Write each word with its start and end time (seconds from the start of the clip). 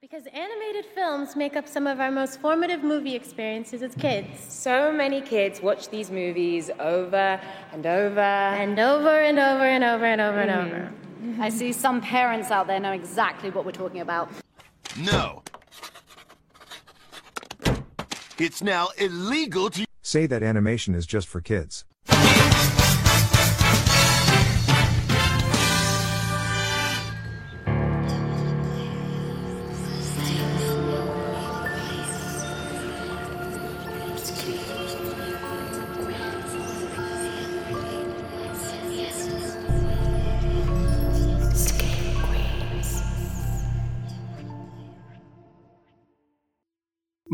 Because 0.00 0.26
animated 0.26 0.86
films 0.94 1.34
make 1.34 1.56
up 1.56 1.66
some 1.66 1.88
of 1.88 1.98
our 1.98 2.12
most 2.12 2.40
formative 2.40 2.84
movie 2.84 3.16
experiences 3.16 3.82
as 3.82 3.96
kids. 3.96 4.28
So 4.48 4.92
many 4.92 5.20
kids 5.20 5.60
watch 5.60 5.88
these 5.88 6.08
movies 6.08 6.70
over 6.78 7.40
and 7.72 7.84
over 7.84 8.20
And 8.20 8.78
over 8.78 9.08
and 9.08 9.40
over 9.40 9.64
and 9.64 9.82
over 9.82 10.04
and 10.04 10.20
over 10.20 10.38
and 10.38 10.50
over. 10.52 10.92
Mm. 11.20 11.40
I 11.40 11.48
see 11.48 11.72
some 11.72 12.00
parents 12.00 12.52
out 12.52 12.68
there 12.68 12.78
know 12.78 12.92
exactly 12.92 13.50
what 13.50 13.64
we're 13.64 13.72
talking 13.72 14.00
about. 14.00 14.30
No. 14.96 15.42
It's 18.38 18.62
now 18.62 18.90
illegal 18.98 19.68
to 19.70 19.84
Say 20.00 20.26
that 20.26 20.44
animation 20.44 20.94
is 20.94 21.06
just 21.06 21.26
for 21.26 21.40
kids. 21.40 21.84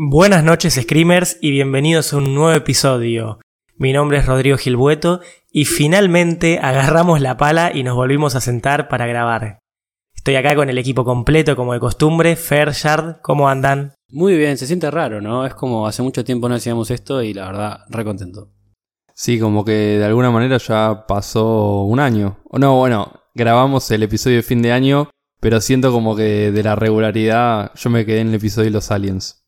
Buenas 0.07 0.43
noches 0.43 0.75
Screamers 0.75 1.39
y 1.41 1.49
bienvenidos 1.49 2.13
a 2.13 2.17
un 2.17 2.35
nuevo 2.35 2.51
episodio. 2.51 3.39
Mi 3.75 3.91
nombre 3.91 4.19
es 4.19 4.27
Rodrigo 4.27 4.55
Gilbueto 4.55 5.19
y 5.51 5.65
finalmente 5.65 6.59
agarramos 6.61 7.21
la 7.21 7.37
pala 7.37 7.71
y 7.73 7.81
nos 7.81 7.95
volvimos 7.95 8.35
a 8.35 8.39
sentar 8.39 8.87
para 8.87 9.07
grabar. 9.07 9.57
Estoy 10.13 10.35
acá 10.35 10.53
con 10.53 10.69
el 10.69 10.77
equipo 10.77 11.05
completo 11.05 11.55
como 11.55 11.73
de 11.73 11.79
costumbre, 11.79 12.35
Fer, 12.35 12.71
Shard, 12.71 13.21
¿cómo 13.23 13.49
andan? 13.49 13.95
Muy 14.11 14.37
bien, 14.37 14.59
se 14.59 14.67
siente 14.67 14.91
raro, 14.91 15.21
¿no? 15.21 15.43
Es 15.43 15.55
como 15.55 15.87
hace 15.87 16.03
mucho 16.03 16.23
tiempo 16.23 16.47
no 16.47 16.53
hacíamos 16.53 16.91
esto 16.91 17.23
y 17.23 17.33
la 17.33 17.47
verdad, 17.47 17.79
re 17.89 18.05
contento. 18.05 18.51
Sí, 19.15 19.39
como 19.39 19.65
que 19.65 19.71
de 19.71 20.05
alguna 20.05 20.29
manera 20.29 20.57
ya 20.57 21.05
pasó 21.07 21.81
un 21.81 21.99
año. 21.99 22.37
O 22.51 22.59
no, 22.59 22.77
bueno, 22.77 23.11
grabamos 23.33 23.89
el 23.89 24.03
episodio 24.03 24.35
de 24.35 24.43
fin 24.43 24.61
de 24.61 24.71
año, 24.71 25.09
pero 25.39 25.59
siento 25.61 25.91
como 25.91 26.15
que 26.15 26.51
de 26.51 26.61
la 26.61 26.75
regularidad 26.75 27.71
yo 27.73 27.89
me 27.89 28.05
quedé 28.05 28.19
en 28.19 28.27
el 28.27 28.35
episodio 28.35 28.65
de 28.65 28.73
los 28.73 28.91
aliens. 28.91 29.44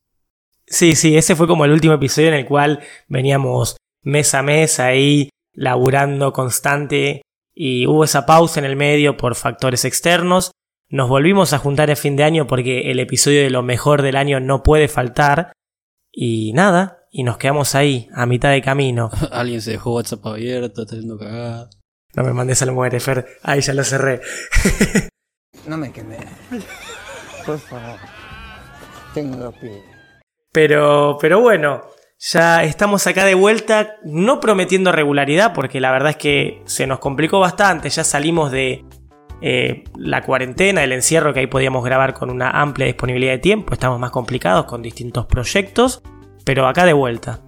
Sí, 0.68 0.96
sí, 0.96 1.18
ese 1.18 1.36
fue 1.36 1.48
como 1.48 1.66
el 1.66 1.72
último 1.72 1.94
episodio 1.94 2.28
en 2.28 2.34
el 2.34 2.46
cual 2.46 2.82
veníamos 3.08 3.78
mes 4.04 4.34
a 4.34 4.44
mes 4.44 4.80
ahí 4.80 5.30
laburando 5.54 6.34
constante 6.34 7.22
y 7.56 7.88
hubo 7.88 8.04
esa 8.04 8.26
pausa 8.26 8.60
en 8.60 8.66
el 8.66 8.76
medio 8.76 9.18
por 9.18 9.36
factores 9.36 9.86
externos. 9.86 10.52
Nos 10.90 11.10
volvimos 11.10 11.54
a 11.54 11.58
juntar 11.58 11.90
en 11.90 11.98
fin 11.98 12.16
de 12.16 12.24
año 12.24 12.48
porque 12.48 12.92
el 12.92 13.00
episodio 13.00 13.42
de 13.42 13.50
lo 13.50 13.64
mejor 13.64 14.02
del 14.02 14.18
año 14.18 14.40
no 14.40 14.62
puede 14.62 14.88
faltar. 14.88 15.54
Y 16.12 16.52
nada, 16.54 17.06
y 17.12 17.24
nos 17.24 17.38
quedamos 17.38 17.74
ahí, 17.76 18.10
a 18.14 18.26
mitad 18.26 18.52
de 18.52 18.62
camino. 18.62 19.10
Alguien 19.32 19.62
se 19.62 19.72
dejó 19.72 19.96
WhatsApp 19.96 20.26
abierto, 20.26 20.84
está 20.84 20.96
haciendo 20.96 21.18
cagada. 21.18 21.70
No 22.14 22.24
me 22.24 22.34
mandes 22.34 22.62
al 22.62 22.72
muere, 22.72 23.00
Fer. 23.00 23.26
Ahí 23.42 23.62
ya 23.62 23.74
lo 23.74 23.84
cerré. 23.84 24.22
No 25.66 25.76
me 25.76 25.92
quemé. 25.92 26.18
Por 27.46 27.60
favor. 27.60 28.00
Tengo 29.14 29.52
pie. 29.52 29.97
Pero, 30.58 31.20
pero 31.22 31.40
bueno, 31.40 31.84
ya 32.18 32.64
estamos 32.64 33.06
acá 33.06 33.26
de 33.26 33.36
vuelta, 33.36 33.98
no 34.04 34.40
prometiendo 34.40 34.92
regularidad, 34.92 35.54
porque 35.54 35.80
la 35.80 35.92
verdad 35.92 36.10
es 36.10 36.16
que 36.16 36.64
se 36.66 36.88
nos 36.88 36.98
complicó 36.98 37.40
bastante. 37.40 37.92
Ya 37.92 38.04
salimos 38.04 38.52
de 38.52 38.84
eh, 39.40 39.84
la 39.96 40.24
cuarentena, 40.24 40.84
el 40.84 40.94
encierro, 40.94 41.32
que 41.32 41.42
ahí 41.42 41.46
podíamos 41.46 41.86
grabar 41.86 42.16
con 42.16 42.32
una 42.32 42.50
amplia 42.50 42.88
disponibilidad 42.88 43.34
de 43.34 43.38
tiempo. 43.38 43.72
Estamos 43.72 44.00
más 44.00 44.10
complicados 44.10 44.66
con 44.66 44.82
distintos 44.82 45.28
proyectos, 45.28 46.02
pero 46.44 46.68
acá 46.68 46.86
de 46.86 46.94
vuelta. 46.94 47.40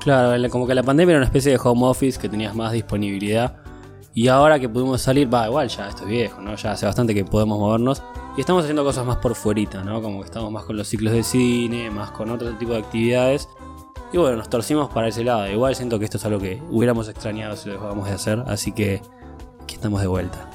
Claro, 0.00 0.36
la- 0.36 0.50
como 0.50 0.66
que 0.66 0.74
la 0.74 0.82
pandemia 0.82 1.12
era 1.12 1.20
una 1.20 1.26
especie 1.26 1.52
de 1.52 1.58
home 1.64 1.86
office 1.86 2.20
que 2.20 2.28
tenías 2.28 2.54
más 2.54 2.72
disponibilidad. 2.72 3.59
Y 4.12 4.28
ahora 4.28 4.58
que 4.58 4.68
pudimos 4.68 5.00
salir, 5.00 5.32
va, 5.32 5.46
igual 5.46 5.68
ya 5.68 5.88
esto 5.88 6.02
es 6.02 6.08
viejo, 6.08 6.40
¿no? 6.40 6.56
Ya 6.56 6.72
hace 6.72 6.86
bastante 6.86 7.14
que 7.14 7.24
podemos 7.24 7.58
movernos. 7.58 8.02
Y 8.36 8.40
estamos 8.40 8.64
haciendo 8.64 8.84
cosas 8.84 9.06
más 9.06 9.18
por 9.18 9.34
fuerita, 9.34 9.84
¿no? 9.84 10.02
Como 10.02 10.20
que 10.20 10.26
estamos 10.26 10.50
más 10.50 10.64
con 10.64 10.76
los 10.76 10.88
ciclos 10.88 11.12
de 11.12 11.22
cine, 11.22 11.90
más 11.90 12.10
con 12.10 12.30
otro 12.30 12.50
tipo 12.56 12.72
de 12.72 12.78
actividades. 12.78 13.48
Y 14.12 14.18
bueno, 14.18 14.36
nos 14.36 14.50
torcimos 14.50 14.90
para 14.90 15.08
ese 15.08 15.22
lado. 15.22 15.48
Igual 15.48 15.76
siento 15.76 15.98
que 15.98 16.04
esto 16.04 16.16
es 16.16 16.24
algo 16.24 16.40
que 16.40 16.60
hubiéramos 16.70 17.08
extrañado 17.08 17.56
si 17.56 17.68
lo 17.68 17.74
dejábamos 17.74 18.08
de 18.08 18.14
hacer. 18.14 18.42
Así 18.48 18.72
que 18.72 19.00
aquí 19.62 19.76
estamos 19.76 20.00
de 20.00 20.08
vuelta. 20.08 20.50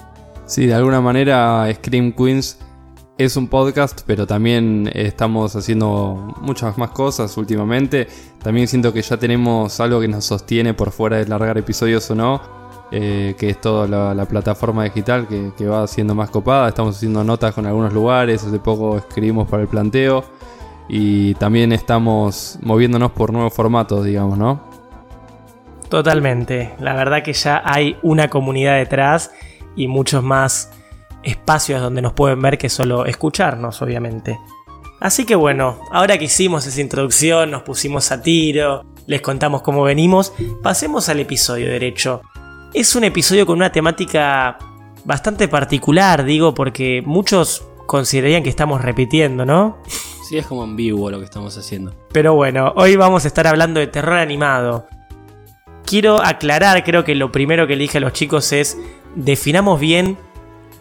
Sí, 0.46 0.66
de 0.66 0.74
alguna 0.74 1.00
manera 1.00 1.66
Scream 1.74 2.12
Queens 2.12 2.60
es 3.18 3.38
un 3.38 3.48
podcast, 3.48 4.02
pero 4.06 4.28
también 4.28 4.90
estamos 4.94 5.56
haciendo 5.56 6.36
muchas 6.42 6.78
más 6.78 6.90
cosas 6.92 7.38
últimamente. 7.38 8.08
También 8.44 8.68
siento 8.68 8.92
que 8.92 9.02
ya 9.02 9.16
tenemos 9.18 9.80
algo 9.80 10.02
que 10.02 10.10
nos 10.10 10.26
sostiene 10.26 10.74
por 10.74 10.92
fuera 10.92 11.18
de 11.18 11.26
largar 11.26 11.58
episodios 11.58 12.12
o 12.12 12.16
no, 12.16 12.42
eh, 12.92 13.36
que 13.38 13.50
es 13.50 13.60
toda 13.60 13.88
la, 13.88 14.14
la 14.14 14.26
plataforma 14.26 14.84
digital 14.84 15.28
que, 15.28 15.52
que 15.58 15.68
va 15.68 15.88
siendo 15.88 16.16
más 16.16 16.30
copada. 16.30 16.70
Estamos 16.70 16.96
haciendo 16.96 17.24
notas 17.24 17.54
con 17.54 17.66
algunos 17.66 17.94
lugares, 17.94 18.44
hace 18.44 18.60
poco 18.60 18.98
escribimos 18.98 19.48
para 19.48 19.64
el 19.64 19.68
planteo 19.68 20.24
y 20.88 21.34
también 21.36 21.72
estamos 21.72 22.60
moviéndonos 22.62 23.12
por 23.12 23.34
nuevos 23.34 23.54
formatos, 23.54 24.06
digamos, 24.06 24.38
¿no? 24.38 24.62
Totalmente. 25.90 26.74
La 26.80 26.94
verdad 26.94 27.24
que 27.24 27.34
ya 27.34 27.62
hay 27.64 27.98
una 28.02 28.28
comunidad 28.30 28.78
detrás 28.78 29.32
y 29.76 29.88
muchos 29.88 30.24
más 30.24 30.72
espacios 31.24 31.82
donde 31.82 32.02
nos 32.02 32.14
pueden 32.14 32.42
ver 32.42 32.58
que 32.58 32.70
solo 32.70 33.06
escucharnos, 33.06 33.82
obviamente. 33.82 34.38
Así 35.00 35.26
que 35.26 35.36
bueno, 35.36 35.80
ahora 35.92 36.18
que 36.18 36.26
hicimos 36.26 36.66
esa 36.66 36.82
introducción, 36.82 37.52
nos 37.52 37.64
pusimos 37.64 38.12
a 38.12 38.22
tiro, 38.22 38.84
les 39.08 39.22
contamos 39.22 39.62
cómo 39.62 39.84
venimos, 39.84 40.34
pasemos 40.64 41.10
al 41.10 41.20
episodio 41.20 41.68
derecho. 41.68 42.22
Es 42.76 42.94
un 42.94 43.06
episodio 43.06 43.46
con 43.46 43.56
una 43.56 43.72
temática 43.72 44.58
bastante 45.06 45.48
particular, 45.48 46.26
digo, 46.26 46.54
porque 46.54 47.02
muchos 47.06 47.66
considerarían 47.86 48.44
que 48.44 48.50
estamos 48.50 48.82
repitiendo, 48.82 49.46
¿no? 49.46 49.78
Sí, 50.28 50.38
es 50.38 50.46
como 50.46 50.64
ambiguo 50.64 51.10
lo 51.10 51.20
que 51.20 51.24
estamos 51.24 51.58
haciendo. 51.58 51.94
Pero 52.12 52.34
bueno, 52.34 52.74
hoy 52.76 52.98
vamos 52.98 53.24
a 53.24 53.30
estar 53.30 53.48
hablando 53.48 53.80
de 53.80 53.88
terror 53.88 54.18
animado. 54.18 54.90
Quiero 55.86 56.22
aclarar, 56.22 56.84
creo 56.84 57.06
que 57.06 57.16
lo 57.16 57.32
primero 57.32 57.66
que 57.66 57.78
le 57.78 57.84
dije 57.84 58.00
a 58.00 58.02
los 58.02 58.12
chicos 58.12 58.52
es, 58.52 58.78
definamos 59.16 59.80
bien 59.80 60.18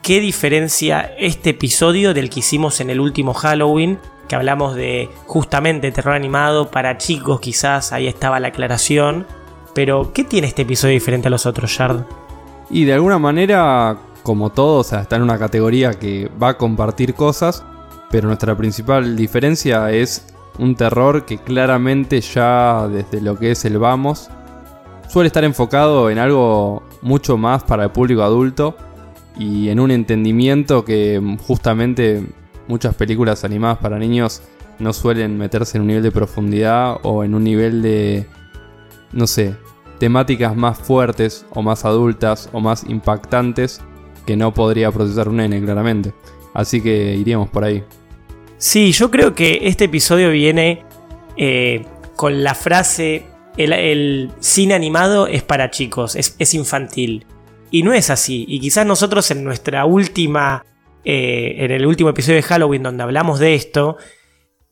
qué 0.03 0.19
diferencia 0.19 1.15
este 1.17 1.51
episodio 1.51 2.13
del 2.13 2.29
que 2.29 2.41
hicimos 2.41 2.81
en 2.81 2.91
el 2.91 2.99
último 2.99 3.35
Halloween, 3.35 4.01
que 4.27 4.35
hablamos 4.35 4.75
de 4.75 5.11
justamente 5.27 5.93
terror 5.93 6.17
animado 6.17 6.73
para 6.73 6.99
chicos, 6.99 7.39
quizás 7.39 7.93
ahí 7.93 8.09
estaba 8.09 8.41
la 8.41 8.49
aclaración. 8.49 9.29
Pero, 9.75 10.13
¿qué 10.13 10.23
tiene 10.23 10.47
este 10.47 10.63
episodio 10.63 10.95
diferente 10.95 11.29
a 11.29 11.31
los 11.31 11.47
otros, 11.47 11.71
Shard? 11.71 12.05
Y 12.71 12.85
de 12.85 12.95
alguna 12.95 13.19
manera, 13.19 13.99
como 14.23 14.51
todo, 14.51 14.81
está 14.81 15.17
en 15.17 15.23
una 15.23 15.39
categoría 15.39 15.95
que 15.95 16.31
va 16.41 16.51
a 16.51 16.59
compartir 16.59 17.15
cosas, 17.15 17.65
pero 18.11 18.29
nuestra 18.29 18.57
principal 18.57 19.17
diferencia 19.17 19.91
es 19.91 20.27
un 20.59 20.77
terror 20.77 21.25
que 21.25 21.39
claramente 21.39 22.21
ya 22.21 22.87
desde 22.87 23.21
lo 23.21 23.37
que 23.37 23.51
es 23.51 23.65
el 23.65 23.79
vamos, 23.79 24.31
suele 25.09 25.27
estar 25.27 25.43
enfocado 25.43 26.09
en 26.09 26.19
algo 26.19 26.85
mucho 27.03 27.37
más 27.37 27.65
para 27.65 27.85
el 27.85 27.91
público 27.91 28.23
adulto 28.23 28.77
y 29.37 29.69
en 29.69 29.81
un 29.81 29.91
entendimiento 29.91 30.85
que 30.85 31.21
justamente 31.47 32.25
muchas 32.69 32.95
películas 32.95 33.45
animadas 33.45 33.79
para 33.79 33.99
niños 33.99 34.43
no 34.79 34.93
suelen 34.93 35.37
meterse 35.37 35.77
en 35.77 35.83
un 35.83 35.89
nivel 35.89 36.03
de 36.05 36.13
profundidad 36.13 36.99
o 37.03 37.25
en 37.25 37.35
un 37.35 37.43
nivel 37.43 37.83
de, 37.83 38.27
no 39.15 39.27
sé, 39.27 39.57
temáticas 39.99 40.55
más 40.57 40.79
fuertes 40.79 41.47
o 41.51 41.63
más 41.63 41.85
adultas 41.85 42.49
o 42.53 42.61
más 42.61 42.85
impactantes 42.89 43.81
que 44.27 44.37
no 44.37 44.53
podría 44.53 44.91
procesar 44.91 45.29
un 45.29 45.37
nene 45.37 45.63
claramente. 45.63 46.13
Así 46.53 46.81
que 46.81 47.15
iríamos 47.15 47.49
por 47.49 47.65
ahí. 47.65 47.83
Sí, 48.59 48.93
yo 48.93 49.11
creo 49.11 49.35
que 49.35 49.61
este 49.63 49.85
episodio 49.85 50.31
viene 50.31 50.85
eh, 51.37 51.85
con 52.17 52.43
la 52.43 52.55
frase, 52.55 53.27
el, 53.57 54.31
cine 54.41 54.75
animado 54.75 55.27
es 55.27 55.43
para 55.43 55.71
chicos, 55.71 56.17
es, 56.17 56.37
es 56.39 56.55
infantil. 56.55 57.27
Y 57.71 57.83
no 57.83 57.93
es 57.93 58.11
así. 58.11 58.45
Y 58.49 58.61
quizás 58.61 58.87
nosotros 58.87 59.31
en 59.31 59.43
nuestra 59.43 59.85
última, 59.85 60.65
eh, 61.05 61.57
en 61.59 61.73
el 61.73 61.87
último 61.87 62.11
episodio 62.11 62.37
de 62.37 62.43
Halloween 62.43 62.85
donde 62.85 63.03
hablamos 63.03 63.41
de 63.41 63.55
esto, 63.55 63.97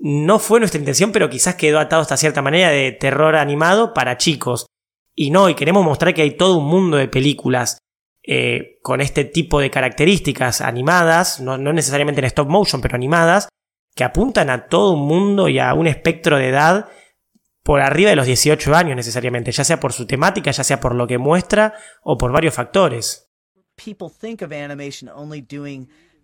no 0.05 0.41
fue 0.41 0.59
nuestra 0.59 0.81
intención, 0.81 1.13
pero 1.13 1.31
quizás 1.31 1.55
quedó 1.55 1.79
atado 1.79 2.03
hasta 2.03 2.17
cierta 2.17 2.43
manera 2.43 2.71
de 2.71 2.91
terror 2.91 3.37
animado 3.37 3.95
para 3.95 4.17
chicos. 4.17 4.67
Y 5.15 5.31
no, 5.31 5.49
y 5.49 5.55
queremos 5.55 5.85
mostrar 5.85 6.13
que 6.13 6.23
hay 6.23 6.37
todo 6.37 6.59
un 6.59 6.67
mundo 6.67 6.97
de 6.97 7.07
películas 7.07 7.79
eh, 8.25 8.81
con 8.83 9.01
este 9.01 9.25
tipo 9.25 9.61
de 9.61 9.71
características 9.71 10.61
animadas, 10.61 11.39
no, 11.39 11.57
necesariamente 11.57 12.21
en 12.21 12.25
stop 12.25 12.49
motion, 12.49 12.81
pero 12.81 12.97
animadas, 12.97 13.49
que 13.95 14.03
apuntan 14.03 14.51
a 14.51 14.67
todo 14.67 14.95
un 14.95 15.07
mundo 15.07 15.49
y 15.49 15.61
a 15.61 15.73
un 15.73 15.87
espectro 15.87 16.37
de 16.37 16.49
edad 16.49 16.89
por 17.63 17.81
arriba 17.81 18.11
de 18.11 18.17
los 18.17 18.27
18 18.27 18.75
años 18.75 18.97
necesariamente, 18.97 19.53
ya 19.53 19.63
sea 19.63 19.79
por 19.79 19.93
su 19.93 20.05
temática, 20.05 20.51
ya 20.51 20.65
sea 20.65 20.81
por 20.81 20.97
lo 20.97 21.07
que 21.07 21.19
muestra 21.19 21.75
o 22.03 22.19
por 22.19 22.33
varios 22.33 22.55
factores. 22.55 23.31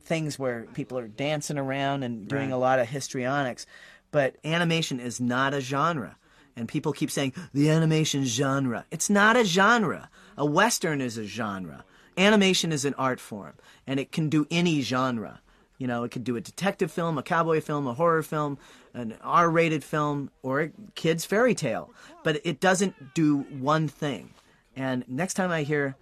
Things 0.08 0.38
where 0.38 0.66
people 0.74 0.98
are 0.98 1.06
dancing 1.06 1.58
around 1.58 2.02
and 2.02 2.26
doing 2.26 2.50
a 2.50 2.58
lot 2.58 2.80
of 2.80 2.88
histrionics. 2.88 3.66
But 4.10 4.36
animation 4.44 4.98
is 4.98 5.20
not 5.20 5.54
a 5.54 5.60
genre. 5.60 6.16
And 6.56 6.66
people 6.66 6.92
keep 6.92 7.10
saying, 7.10 7.34
the 7.54 7.70
animation 7.70 8.24
genre. 8.24 8.84
It's 8.90 9.08
not 9.08 9.36
a 9.36 9.44
genre. 9.44 10.10
A 10.36 10.44
Western 10.44 11.00
is 11.00 11.16
a 11.16 11.24
genre. 11.24 11.84
Animation 12.16 12.72
is 12.72 12.84
an 12.84 12.94
art 12.94 13.20
form, 13.20 13.52
and 13.86 14.00
it 14.00 14.10
can 14.10 14.28
do 14.28 14.44
any 14.50 14.80
genre. 14.80 15.40
You 15.76 15.86
know, 15.86 16.02
it 16.02 16.10
could 16.10 16.24
do 16.24 16.34
a 16.34 16.40
detective 16.40 16.90
film, 16.90 17.16
a 17.16 17.22
cowboy 17.22 17.60
film, 17.60 17.86
a 17.86 17.94
horror 17.94 18.24
film, 18.24 18.58
an 18.92 19.16
R 19.22 19.48
rated 19.48 19.84
film, 19.84 20.30
or 20.42 20.62
a 20.62 20.70
kid's 20.96 21.24
fairy 21.24 21.54
tale. 21.54 21.92
But 22.24 22.40
it 22.44 22.58
doesn't 22.58 23.14
do 23.14 23.38
one 23.38 23.86
thing. 23.86 24.34
And 24.74 25.04
next 25.06 25.34
time 25.34 25.52
I 25.52 25.62
hear, 25.62 25.94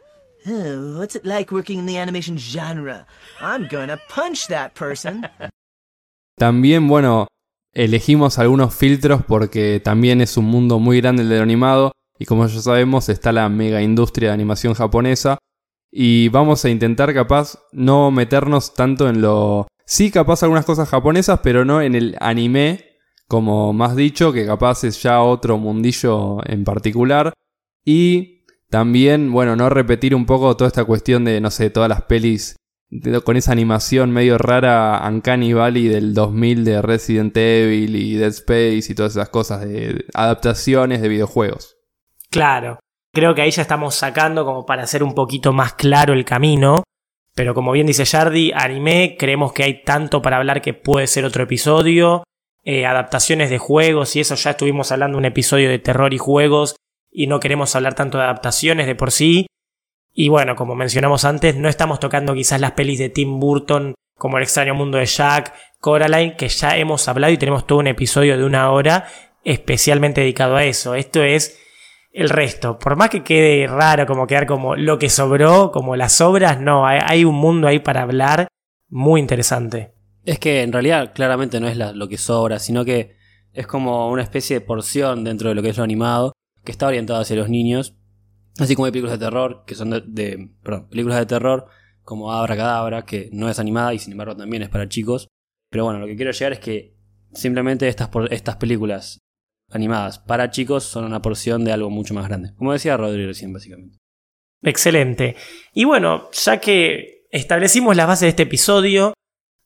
oh, 0.47 0.99
what's 0.99 1.15
it 1.15 1.25
like 1.25 1.53
working 1.53 1.79
in 1.79 1.87
the 1.87 1.99
animation 1.99 2.37
genre? 2.37 3.07
I'm 3.41 3.69
gonna 3.69 3.99
punch 4.09 4.47
that 4.49 4.75
person. 4.75 5.23
También, 6.39 6.87
bueno, 6.87 7.29
elegimos 7.73 8.39
algunos 8.39 8.75
filtros 8.75 9.23
porque 9.27 9.81
también 9.83 10.21
es 10.21 10.37
un 10.37 10.45
mundo 10.47 10.79
muy 10.79 11.01
grande 11.01 11.23
el 11.23 11.31
del 11.31 11.43
animado 11.43 11.93
y 12.19 12.27
como 12.27 12.47
ya 12.47 12.61
sabemos 12.61 13.09
está 13.09 13.33
la 13.33 13.49
mega 13.49 13.81
industria 13.81 14.29
de 14.29 14.35
animación 14.35 14.75
japonesa 14.75 15.39
y 15.91 16.29
vamos 16.29 16.65
a 16.65 16.69
intentar 16.69 17.15
capaz 17.15 17.59
no 17.73 18.11
meternos 18.11 18.75
tanto 18.75 19.09
en 19.09 19.23
lo... 19.23 19.67
Sí, 19.87 20.11
capaz 20.11 20.43
algunas 20.43 20.67
cosas 20.67 20.89
japonesas, 20.89 21.41
pero 21.43 21.65
no 21.65 21.81
en 21.81 21.95
el 21.95 22.17
anime, 22.21 22.85
como 23.29 23.73
más 23.73 23.97
dicho, 23.97 24.33
que 24.33 24.45
capaz 24.45 24.85
es 24.85 25.03
ya 25.03 25.23
otro 25.23 25.57
mundillo 25.57 26.39
en 26.47 26.65
particular. 26.65 27.33
Y 27.85 28.36
también, 28.71 29.33
bueno, 29.33 29.57
no 29.57 29.69
repetir 29.69 30.15
un 30.15 30.27
poco 30.27 30.57
toda 30.57 30.69
esta 30.69 30.85
cuestión 30.85 31.25
de, 31.25 31.41
no 31.41 31.51
sé, 31.51 31.71
todas 31.71 31.89
las 31.89 32.03
pelis 32.03 32.57
con 33.25 33.37
esa 33.37 33.53
animación 33.53 34.13
medio 34.13 34.39
rara 34.39 35.03
Uncanny 35.09 35.53
Valley 35.53 35.89
del 35.89 36.15
2000 36.15 36.65
de 36.65 36.83
Resident 36.83 37.37
Evil 37.37 37.97
y 37.97 38.15
Dead 38.15 38.29
Space 38.29 38.85
y 38.89 38.95
todas 38.95 39.13
esas 39.13 39.29
cosas 39.29 39.63
de 39.63 40.05
adaptaciones 40.15 41.03
de 41.03 41.09
videojuegos. 41.09 41.77
Claro. 42.31 42.79
Creo 43.13 43.35
que 43.35 43.43
ahí 43.43 43.51
ya 43.51 43.63
estamos 43.63 43.95
sacando 43.95 44.45
como 44.45 44.67
para 44.67 44.85
hacer 44.85 45.03
un 45.03 45.15
poquito 45.15 45.53
más 45.53 45.75
claro 45.75 46.13
el 46.13 46.25
camino. 46.25 46.85
Pero 47.35 47.55
como 47.55 47.73
bien 47.73 47.87
dice 47.87 48.05
Yardi, 48.05 48.53
anime, 48.55 49.17
creemos 49.19 49.53
que 49.53 49.65
hay 49.65 49.83
tanto 49.83 50.23
para 50.23 50.37
hablar 50.37 50.63
que 50.63 50.75
puede 50.75 51.07
ser 51.07 51.25
otro 51.25 51.43
episodio. 51.43 52.25
Eh, 52.63 52.87
adaptaciones 52.87 53.51
de 53.51 53.59
juegos 53.59 54.17
y 54.17 54.21
eso 54.21 54.35
ya 54.35 54.51
estuvimos 54.51 54.91
hablando 54.91 55.19
un 55.19 55.25
episodio 55.25 55.69
de 55.69 55.79
terror 55.79 56.13
y 56.13 56.19
juegos 56.19 56.77
y 57.19 57.29
no 57.29 57.41
queremos 57.41 57.75
hablar 57.75 57.95
tanto 57.95 58.19
de 58.19 58.25
adaptaciones 58.25 58.87
de 58.87 58.95
por 58.95 59.11
sí. 59.11 59.47
Y 60.13 60.29
bueno, 60.29 60.55
como 60.55 60.75
mencionamos 60.75 61.25
antes, 61.25 61.57
no 61.57 61.71
estamos 61.71 61.99
tocando 61.99 62.35
quizás 62.35 62.61
las 62.61 62.73
pelis 62.73 62.99
de 62.99 63.09
Tim 63.09 63.41
Burton 63.41 63.95
como 64.19 64.37
El 64.37 64.43
extraño 64.43 64.75
mundo 64.75 64.99
de 64.99 65.07
Jack, 65.07 65.55
Coraline, 65.81 66.37
que 66.37 66.49
ya 66.49 66.77
hemos 66.77 67.09
hablado 67.09 67.33
y 67.33 67.39
tenemos 67.39 67.67
todo 67.67 67.79
un 67.79 67.87
episodio 67.87 68.37
de 68.37 68.45
una 68.45 68.71
hora 68.71 69.07
especialmente 69.45 70.21
dedicado 70.21 70.57
a 70.57 70.65
eso. 70.65 70.95
Esto 70.95 71.23
es 71.23 71.59
el 72.13 72.29
resto. 72.29 72.79
Por 72.79 72.97
más 72.97 73.09
que 73.09 73.25
quede 73.25 73.67
raro 73.67 74.05
como 74.05 74.27
quedar 74.27 74.45
como 74.47 74.77
lo 74.77 74.99
que 74.99 75.09
sobró, 75.09 75.73
como 75.73 75.97
las 75.97 76.21
obras, 76.21 76.61
no, 76.61 76.87
hay, 76.87 77.25
un 77.25 77.37
mundo 77.37 77.67
ahí 77.67 77.79
para 77.79 78.03
hablar 78.03 78.49
muy 78.91 79.23
interesante. 79.23 79.95
Es 80.27 80.39
que 80.39 80.61
en 80.61 80.73
realidad 80.73 81.13
claramente 81.15 81.61
no 81.61 81.69
es 81.69 81.79
la- 81.79 81.93
lo 81.93 82.09
que 82.09 82.19
sobra, 82.19 82.59
sino 82.59 82.85
que 82.85 83.17
es 83.55 83.67
como 83.67 84.11
una 84.11 84.23
especie 84.23 84.61
de 84.61 84.67
porción 84.67 85.25
dentro 85.25 85.49
de 85.49 85.55
lo 85.55 85.63
que 85.63 85.71
es 85.71 85.79
lo 85.79 85.85
animado, 85.85 86.33
que 86.67 86.73
está 86.73 86.89
orientado 86.89 87.21
hacia 87.21 87.37
los 87.37 87.49
niños. 87.49 87.95
Así 88.59 88.75
como 88.75 88.85
hay 88.85 88.93
películas 88.93 89.19
de 89.19 89.25
terror, 89.25 89.65
que 89.67 89.75
son 89.75 89.91
de, 89.91 90.51
perdón, 90.63 90.89
películas 90.91 91.19
de 91.19 91.27
terror 91.27 91.67
como 92.03 92.33
Abra 92.33 92.57
Cadabra, 92.57 93.05
que 93.05 93.31
no 93.33 93.49
es 93.49 93.59
animada 93.59 93.95
y 93.95 93.99
sin 93.99 94.13
embargo 94.13 94.37
también 94.37 94.63
es 94.63 94.69
para 94.69 94.89
chicos. 94.89 95.29
Pero 95.71 95.85
bueno, 95.85 95.99
lo 95.99 96.07
que 96.07 96.17
quiero 96.17 96.31
llegar 96.31 96.53
es 96.53 96.61
que 96.61 96.95
simplemente 97.33 97.89
estas, 97.89 98.11
estas 98.31 98.57
películas 98.57 99.19
animadas 99.71 100.19
para 100.19 100.51
chicos 100.51 100.85
son 100.85 101.05
una 101.05 101.23
porción 101.23 101.65
de 101.65 101.73
algo 101.73 101.91
mucho 101.91 102.15
más 102.15 102.29
grande. 102.29 102.55
Como 102.57 102.73
decía 102.73 102.97
Rodri 102.97 103.27
recién, 103.27 103.53
básicamente. 103.53 103.99
Excelente. 104.63 105.37
Y 105.75 105.85
bueno, 105.85 106.31
ya 106.33 106.61
que 106.61 107.27
establecimos 107.31 107.97
las 107.97 108.07
bases 108.07 108.23
de 108.23 108.29
este 108.29 108.43
episodio, 108.45 109.15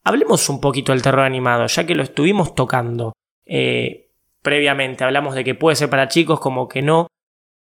hablemos 0.03 0.49
un 0.49 0.61
poquito 0.61 0.93
del 0.93 1.03
terror 1.03 1.25
animado, 1.25 1.67
ya 1.67 1.87
que 1.87 1.95
lo 1.95 2.03
estuvimos 2.03 2.55
tocando 2.55 3.13
eh, 3.45 4.10
previamente. 4.43 5.05
Hablamos 5.05 5.35
de 5.35 5.45
que 5.45 5.55
puede 5.55 5.77
ser 5.77 5.91
para 5.91 6.09
chicos 6.09 6.41
como 6.41 6.69
que 6.69 6.83
no. 6.83 7.07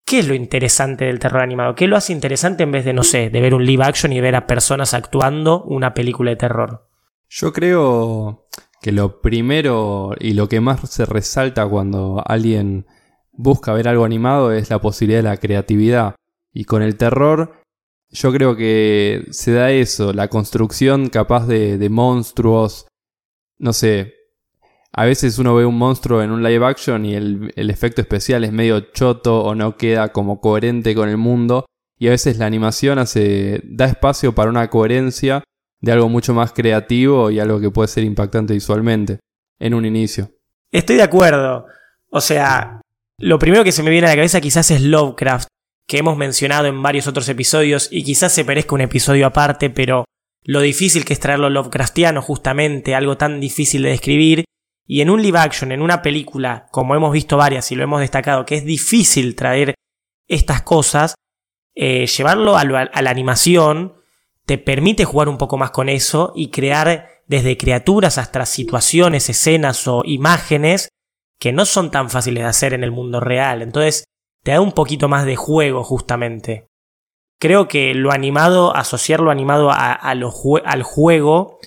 ¿Qué 0.05 0.21
es 0.21 0.29
lo 0.29 0.35
interesante 0.35 1.05
del 1.05 1.19
terror 1.19 1.43
animado? 1.43 1.75
¿Qué 1.75 1.87
lo 1.87 1.97
hace 1.97 2.13
interesante 2.13 2.65
en 2.65 2.73
vez 2.73 2.85
de, 2.85 2.93
no 2.93 3.05
sé, 3.05 3.31
de 3.31 3.41
ver 3.41 3.55
un 3.55 3.65
live 3.65 3.85
action 3.85 4.13
y 4.13 4.21
ver 4.21 4.35
a 4.35 4.47
personas 4.47 4.93
actuando 4.95 5.63
una 5.65 5.95
película 5.95 6.31
de 6.31 6.37
terror? 6.37 6.89
Yo 7.29 7.53
creo 7.53 8.49
que 8.83 8.93
lo 8.93 9.21
primero 9.21 10.15
y 10.19 10.33
lo 10.33 10.49
que 10.49 10.61
más 10.61 10.81
se 10.91 11.07
resalta 11.07 11.69
cuando 11.69 12.25
alguien 12.27 12.87
busca 13.33 13.73
ver 13.73 13.89
algo 13.89 14.05
animado 14.05 14.53
es 14.53 14.71
la 14.71 14.81
posibilidad 14.81 15.21
de 15.21 15.29
la 15.29 15.37
creatividad. 15.37 16.17
Y 16.53 16.65
con 16.65 16.83
el 16.83 16.97
terror, 16.97 17.63
yo 18.09 18.33
creo 18.33 18.57
que 18.57 19.27
se 19.31 19.53
da 19.53 19.71
eso, 19.71 20.13
la 20.13 20.29
construcción 20.29 21.09
capaz 21.09 21.47
de, 21.47 21.79
de 21.79 21.89
monstruos. 21.89 22.89
No 23.59 23.73
sé, 23.73 24.15
a 24.93 25.05
veces 25.05 25.39
uno 25.39 25.55
ve 25.55 25.65
un 25.65 25.79
monstruo 25.79 26.23
en 26.23 26.31
un 26.31 26.43
live 26.43 26.65
action 26.67 27.05
y 27.05 27.15
el, 27.15 27.53
el 27.57 27.71
efecto 27.71 28.01
especial 28.01 28.45
es 28.45 28.53
medio 28.53 28.81
choto 28.81 29.43
o 29.43 29.55
no 29.55 29.77
queda 29.77 30.13
como 30.13 30.41
coherente 30.41 30.95
con 30.95 31.09
el 31.09 31.17
mundo. 31.17 31.67
Y 31.99 32.09
a 32.09 32.11
veces 32.11 32.39
la 32.39 32.47
animación 32.47 32.99
hace, 32.99 33.61
da 33.65 33.85
espacio 33.85 34.35
para 34.35 34.51
una 34.51 34.69
coherencia 34.69 35.45
de 35.81 35.93
algo 35.93 36.09
mucho 36.09 36.35
más 36.35 36.53
creativo 36.53 37.31
y 37.31 37.39
algo 37.39 37.61
que 37.61 37.71
puede 37.71 37.89
ser 37.89 38.05
impactante 38.05 38.55
visualmente 38.55 39.21
en 39.59 39.75
un 39.75 39.85
inicio. 39.85 40.31
Estoy 40.73 40.97
de 40.97 41.03
acuerdo. 41.03 41.67
O 42.11 42.21
sea, 42.21 42.81
lo 43.19 43.39
primero 43.39 43.65
que 43.65 43.73
se 43.73 43.83
me 43.83 43.91
viene 43.91 44.07
a 44.07 44.11
la 44.11 44.17
cabeza 44.17 44.41
quizás 44.41 44.71
es 44.71 44.83
Lovecraft, 44.83 45.49
que 45.87 45.99
hemos 45.99 46.17
mencionado 46.17 46.67
en 46.67 46.83
varios 46.83 47.07
otros 47.07 47.29
episodios 47.29 47.89
y 47.91 48.03
quizás 48.03 48.33
se 48.33 48.45
merezca 48.45 48.75
un 48.75 48.81
episodio 48.81 49.27
aparte, 49.27 49.71
pero 49.71 50.05
lo 50.45 50.61
difícil 50.61 51.05
que 51.05 51.13
es 51.13 51.21
traerlo 51.21 51.51
Lovecraftiano 51.51 52.23
justamente, 52.23 52.95
algo 52.95 53.17
tan 53.17 53.41
difícil 53.41 53.83
de 53.83 53.91
describir, 53.91 54.45
y 54.93 55.03
en 55.03 55.11
un 55.11 55.23
live 55.23 55.39
action, 55.39 55.71
en 55.71 55.83
una 55.83 56.03
película, 56.03 56.67
como 56.73 56.97
hemos 56.97 57.13
visto 57.13 57.37
varias 57.37 57.71
y 57.71 57.77
lo 57.77 57.85
hemos 57.85 58.01
destacado, 58.01 58.45
que 58.45 58.57
es 58.57 58.65
difícil 58.65 59.37
traer 59.37 59.77
estas 60.27 60.63
cosas, 60.63 61.15
eh, 61.77 62.09
llevarlo 62.09 62.57
a, 62.57 62.63
a 62.63 63.03
la 63.03 63.11
animación 63.11 63.95
te 64.47 64.59
permite 64.59 65.05
jugar 65.05 65.29
un 65.29 65.39
poco 65.39 65.57
más 65.57 65.71
con 65.71 65.89
eso 65.89 66.33
y 66.35 66.51
crear 66.51 67.07
desde 67.29 67.57
criaturas 67.57 68.19
hasta 68.19 68.45
situaciones, 68.47 69.31
escenas 69.31 69.87
o 69.87 70.03
imágenes 70.05 70.89
que 71.39 71.53
no 71.53 71.67
son 71.67 71.93
tan 71.93 72.11
fáciles 72.11 72.43
de 72.43 72.49
hacer 72.49 72.75
en 72.75 72.83
el 72.83 72.91
mundo 72.91 73.21
real. 73.21 73.63
Entonces 73.63 74.07
te 74.43 74.51
da 74.51 74.61
un 74.61 74.73
poquito 74.73 75.09
más 75.09 75.25
de 75.25 75.37
juego 75.37 75.85
justamente. 75.85 76.67
Creo 77.39 77.69
que 77.69 77.95
lo 77.95 78.11
animado, 78.11 78.75
asociar 78.75 79.21
lo 79.21 79.31
animado 79.31 79.71
al 79.71 80.83
juego, 80.83 81.61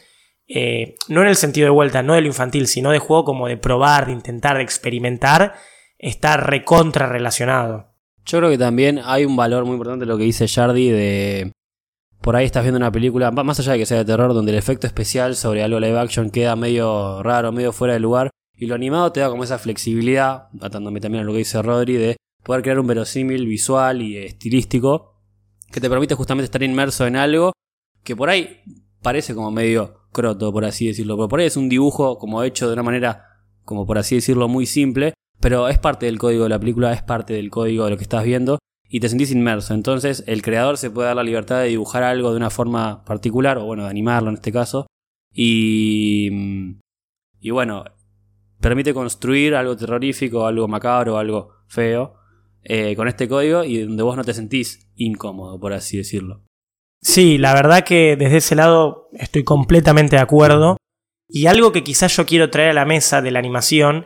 eh, 0.55 0.95
no 1.07 1.21
en 1.21 1.27
el 1.27 1.35
sentido 1.35 1.65
de 1.65 1.71
vuelta, 1.71 2.03
no 2.03 2.13
de 2.13 2.21
lo 2.21 2.27
infantil, 2.27 2.67
sino 2.67 2.91
de 2.91 2.99
juego 2.99 3.25
como 3.25 3.47
de 3.47 3.57
probar, 3.57 4.05
de 4.05 4.11
intentar, 4.11 4.57
de 4.57 4.63
experimentar, 4.63 5.55
está 5.97 6.37
recontra 6.37 7.07
relacionado. 7.07 7.87
Yo 8.23 8.37
creo 8.37 8.51
que 8.51 8.59
también 8.59 9.01
hay 9.03 9.25
un 9.25 9.35
valor 9.35 9.65
muy 9.65 9.73
importante 9.73 10.05
lo 10.05 10.17
que 10.17 10.25
dice 10.25 10.47
Jardy 10.47 10.89
de... 10.89 11.51
Por 12.21 12.35
ahí 12.35 12.45
estás 12.45 12.63
viendo 12.63 12.77
una 12.77 12.91
película, 12.91 13.31
más 13.31 13.59
allá 13.59 13.73
de 13.73 13.79
que 13.79 13.85
sea 13.87 13.97
de 13.97 14.05
terror, 14.05 14.33
donde 14.33 14.51
el 14.51 14.57
efecto 14.57 14.85
especial 14.85 15.35
sobre 15.35 15.63
algo 15.63 15.79
live 15.79 15.99
action 15.99 16.29
queda 16.29 16.55
medio 16.55 17.21
raro, 17.23 17.51
medio 17.51 17.73
fuera 17.73 17.95
de 17.95 17.99
lugar, 17.99 18.29
y 18.55 18.67
lo 18.67 18.75
animado 18.75 19.11
te 19.11 19.19
da 19.19 19.29
como 19.29 19.43
esa 19.43 19.57
flexibilidad, 19.57 20.49
atándome 20.61 21.01
también 21.01 21.23
a 21.23 21.25
lo 21.25 21.33
que 21.33 21.39
dice 21.39 21.61
Rodri, 21.61 21.95
de 21.95 22.15
poder 22.43 22.61
crear 22.61 22.79
un 22.79 22.87
verosímil 22.87 23.45
visual 23.47 24.01
y 24.01 24.17
estilístico 24.17 25.19
que 25.71 25.81
te 25.81 25.89
permite 25.89 26.15
justamente 26.15 26.45
estar 26.45 26.61
inmerso 26.61 27.07
en 27.07 27.15
algo 27.15 27.51
que 28.03 28.15
por 28.15 28.29
ahí 28.29 28.61
parece 29.01 29.33
como 29.33 29.51
medio 29.51 30.02
croto, 30.13 30.53
por 30.53 30.63
así 30.63 30.87
decirlo, 30.87 31.17
pero 31.17 31.27
por 31.27 31.39
ahí 31.41 31.47
es 31.47 31.57
un 31.57 31.67
dibujo 31.67 32.17
como 32.17 32.43
hecho 32.43 32.67
de 32.67 32.73
una 32.73 32.83
manera, 32.83 33.25
como 33.65 33.85
por 33.85 33.97
así 33.97 34.15
decirlo, 34.15 34.47
muy 34.47 34.65
simple, 34.65 35.13
pero 35.41 35.67
es 35.67 35.77
parte 35.79 36.05
del 36.05 36.19
código 36.19 36.43
de 36.43 36.49
la 36.49 36.59
película, 36.59 36.93
es 36.93 37.03
parte 37.03 37.33
del 37.33 37.49
código 37.49 37.83
de 37.83 37.91
lo 37.91 37.97
que 37.97 38.03
estás 38.03 38.23
viendo 38.23 38.59
y 38.87 39.01
te 39.01 39.09
sentís 39.09 39.31
inmerso. 39.31 39.73
Entonces 39.73 40.23
el 40.27 40.41
creador 40.41 40.77
se 40.77 40.89
puede 40.89 41.07
dar 41.07 41.17
la 41.17 41.23
libertad 41.23 41.59
de 41.59 41.67
dibujar 41.67 42.03
algo 42.03 42.31
de 42.31 42.37
una 42.37 42.49
forma 42.49 43.03
particular, 43.03 43.57
o 43.57 43.65
bueno, 43.65 43.83
de 43.83 43.89
animarlo 43.89 44.29
en 44.29 44.35
este 44.35 44.53
caso, 44.53 44.87
y, 45.33 46.29
y 47.41 47.49
bueno, 47.49 47.83
permite 48.61 48.93
construir 48.93 49.55
algo 49.55 49.75
terrorífico, 49.75 50.45
algo 50.45 50.67
macabro, 50.67 51.17
algo 51.17 51.49
feo, 51.67 52.13
eh, 52.63 52.95
con 52.95 53.09
este 53.09 53.27
código 53.27 53.65
y 53.65 53.79
donde 53.79 54.03
vos 54.03 54.15
no 54.15 54.23
te 54.23 54.33
sentís 54.33 54.89
incómodo, 54.95 55.59
por 55.59 55.73
así 55.73 55.97
decirlo. 55.97 56.45
Sí, 57.03 57.37
la 57.37 57.53
verdad 57.53 57.83
que 57.83 58.15
desde 58.15 58.37
ese 58.37 58.55
lado 58.55 59.09
estoy 59.13 59.43
completamente 59.43 60.15
de 60.15 60.21
acuerdo. 60.21 60.77
Y 61.27 61.47
algo 61.47 61.71
que 61.71 61.83
quizás 61.83 62.15
yo 62.15 62.25
quiero 62.25 62.49
traer 62.49 62.69
a 62.69 62.73
la 62.73 62.85
mesa 62.85 63.21
de 63.21 63.31
la 63.31 63.39
animación, 63.39 64.05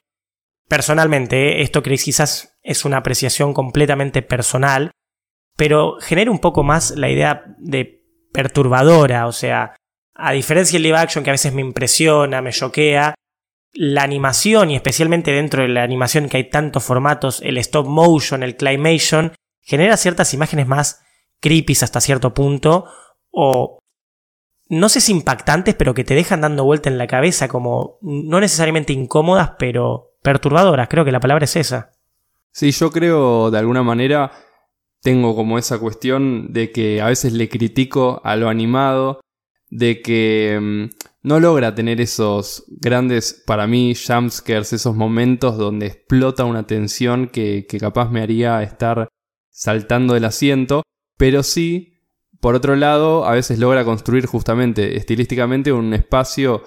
personalmente, 0.67 1.59
¿eh? 1.59 1.61
esto 1.61 1.83
que 1.83 1.95
quizás 1.97 2.57
es 2.63 2.85
una 2.85 2.97
apreciación 2.97 3.53
completamente 3.53 4.21
personal, 4.21 4.91
pero 5.55 5.97
genera 5.99 6.31
un 6.31 6.39
poco 6.39 6.63
más 6.63 6.91
la 6.91 7.09
idea 7.09 7.43
de 7.59 8.03
perturbadora, 8.33 9.27
o 9.27 9.31
sea, 9.31 9.75
a 10.15 10.31
diferencia 10.31 10.77
del 10.77 10.83
live 10.83 10.97
action 10.97 11.23
que 11.23 11.29
a 11.29 11.33
veces 11.33 11.53
me 11.53 11.61
impresiona, 11.61 12.41
me 12.41 12.51
choquea, 12.51 13.15
la 13.73 14.03
animación 14.03 14.71
y 14.71 14.75
especialmente 14.75 15.31
dentro 15.31 15.61
de 15.61 15.69
la 15.69 15.83
animación 15.83 16.29
que 16.29 16.37
hay 16.37 16.49
tantos 16.49 16.83
formatos, 16.83 17.41
el 17.43 17.57
stop 17.57 17.87
motion, 17.87 18.41
el 18.41 18.55
claymation, 18.55 19.33
genera 19.61 19.97
ciertas 19.97 20.33
imágenes 20.33 20.67
más 20.67 21.03
creepy 21.39 21.73
hasta 21.81 22.01
cierto 22.01 22.33
punto 22.33 22.85
o 23.31 23.79
no 24.69 24.89
sé 24.89 24.99
si 24.99 25.11
impactantes, 25.11 25.75
pero 25.75 25.93
que 25.93 26.03
te 26.03 26.15
dejan 26.15 26.41
dando 26.41 26.65
vuelta 26.65 26.89
en 26.89 26.97
la 26.97 27.07
cabeza 27.07 27.47
como 27.47 27.97
no 28.01 28.39
necesariamente 28.39 28.93
incómodas, 28.93 29.51
pero 29.57 30.17
perturbadoras, 30.21 30.89
creo 30.89 31.05
que 31.05 31.11
la 31.11 31.19
palabra 31.19 31.45
es 31.45 31.55
esa. 31.55 31.91
Sí, 32.51 32.71
yo 32.71 32.91
creo 32.91 33.51
de 33.51 33.59
alguna 33.59 33.83
manera 33.83 34.31
tengo 35.01 35.35
como 35.35 35.57
esa 35.57 35.79
cuestión 35.79 36.51
de 36.51 36.71
que 36.71 37.01
a 37.01 37.07
veces 37.07 37.33
le 37.33 37.49
critico 37.49 38.19
a 38.23 38.35
lo 38.35 38.49
animado, 38.49 39.21
de 39.69 40.01
que 40.01 40.59
mm, 40.59 40.89
no 41.27 41.39
logra 41.39 41.75
tener 41.75 42.01
esos 42.01 42.65
grandes, 42.67 43.43
para 43.45 43.67
mí, 43.67 43.93
jumpscares, 43.95 44.73
esos 44.73 44.95
momentos 44.95 45.57
donde 45.57 45.87
explota 45.87 46.45
una 46.45 46.65
tensión 46.67 47.27
que, 47.27 47.65
que 47.69 47.79
capaz 47.79 48.09
me 48.09 48.21
haría 48.21 48.61
estar 48.63 49.07
saltando 49.49 50.13
del 50.13 50.25
asiento, 50.25 50.83
pero 51.17 51.43
sí, 51.43 51.93
por 52.39 52.55
otro 52.55 52.75
lado, 52.75 53.25
a 53.25 53.31
veces 53.31 53.59
logra 53.59 53.83
construir 53.83 54.25
justamente 54.25 54.97
estilísticamente 54.97 55.71
un 55.71 55.93
espacio 55.93 56.63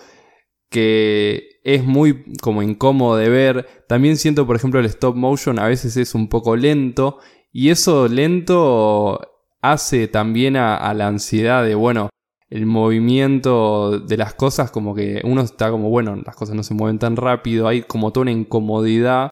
que 0.69 1.61
es 1.65 1.85
muy 1.85 2.25
como 2.41 2.63
incómodo 2.63 3.17
de 3.17 3.29
ver. 3.29 3.85
También 3.89 4.17
siento, 4.17 4.47
por 4.47 4.57
ejemplo, 4.57 4.81
el 4.81 4.87
stop 4.87 5.17
motion 5.17 5.59
a 5.59 5.67
veces 5.67 5.97
es 5.97 6.15
un 6.15 6.29
poco 6.29 6.57
lento 6.57 7.19
y 7.53 7.71
eso 7.71 8.09
lento 8.09 9.21
hace 9.63 10.09
también 10.09 10.57
a, 10.57 10.93
la 10.95 11.09
ansiedad 11.09 11.65
de, 11.65 11.75
bueno, 11.75 12.09
el 12.49 12.67
movimiento 12.67 14.01
de 14.01 14.17
las 14.17 14.35
cosas, 14.35 14.71
como 14.71 14.95
que 14.95 15.21
uno 15.25 15.43
está 15.43 15.71
como, 15.71 15.91
bueno, 15.91 16.17
las 16.17 16.35
cosas 16.35 16.57
no 16.57 16.63
se 16.63 16.75
mueven 16.75 16.99
tan 16.99 17.17
rápido, 17.17 17.69
hay 17.69 17.83
como 17.83 18.13
toda 18.13 18.23
una 18.23 18.33
incomodidad 18.33 19.30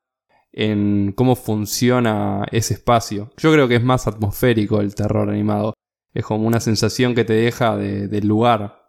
en 0.59 1.13
cómo 1.13 1.37
funciona 1.37 2.45
ese 2.51 2.75
espacio. 2.75 3.31
Yo 3.37 3.53
creo 3.53 3.69
que 3.69 3.77
es 3.77 3.85
más 3.85 4.09
atmosférico 4.09 4.81
el 4.81 4.97
terror 4.97 5.31
animado. 5.31 5.75
Es 6.13 6.25
como 6.25 6.49
una 6.49 6.59
sensación 6.59 7.15
que 7.15 7.25
te 7.25 7.35
deja 7.35 7.77
del 7.77 8.27
lugar. 8.27 8.83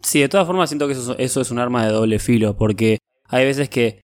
Sí, 0.00 0.20
de 0.20 0.28
todas 0.28 0.46
formas 0.46 0.70
siento 0.70 0.86
que 0.86 0.92
eso, 0.92 1.18
eso, 1.18 1.40
es 1.40 1.50
un 1.50 1.58
arma 1.58 1.84
de 1.84 1.92
doble 1.92 2.20
filo, 2.20 2.56
porque 2.56 2.98
hay 3.24 3.44
veces 3.44 3.68
que 3.68 4.02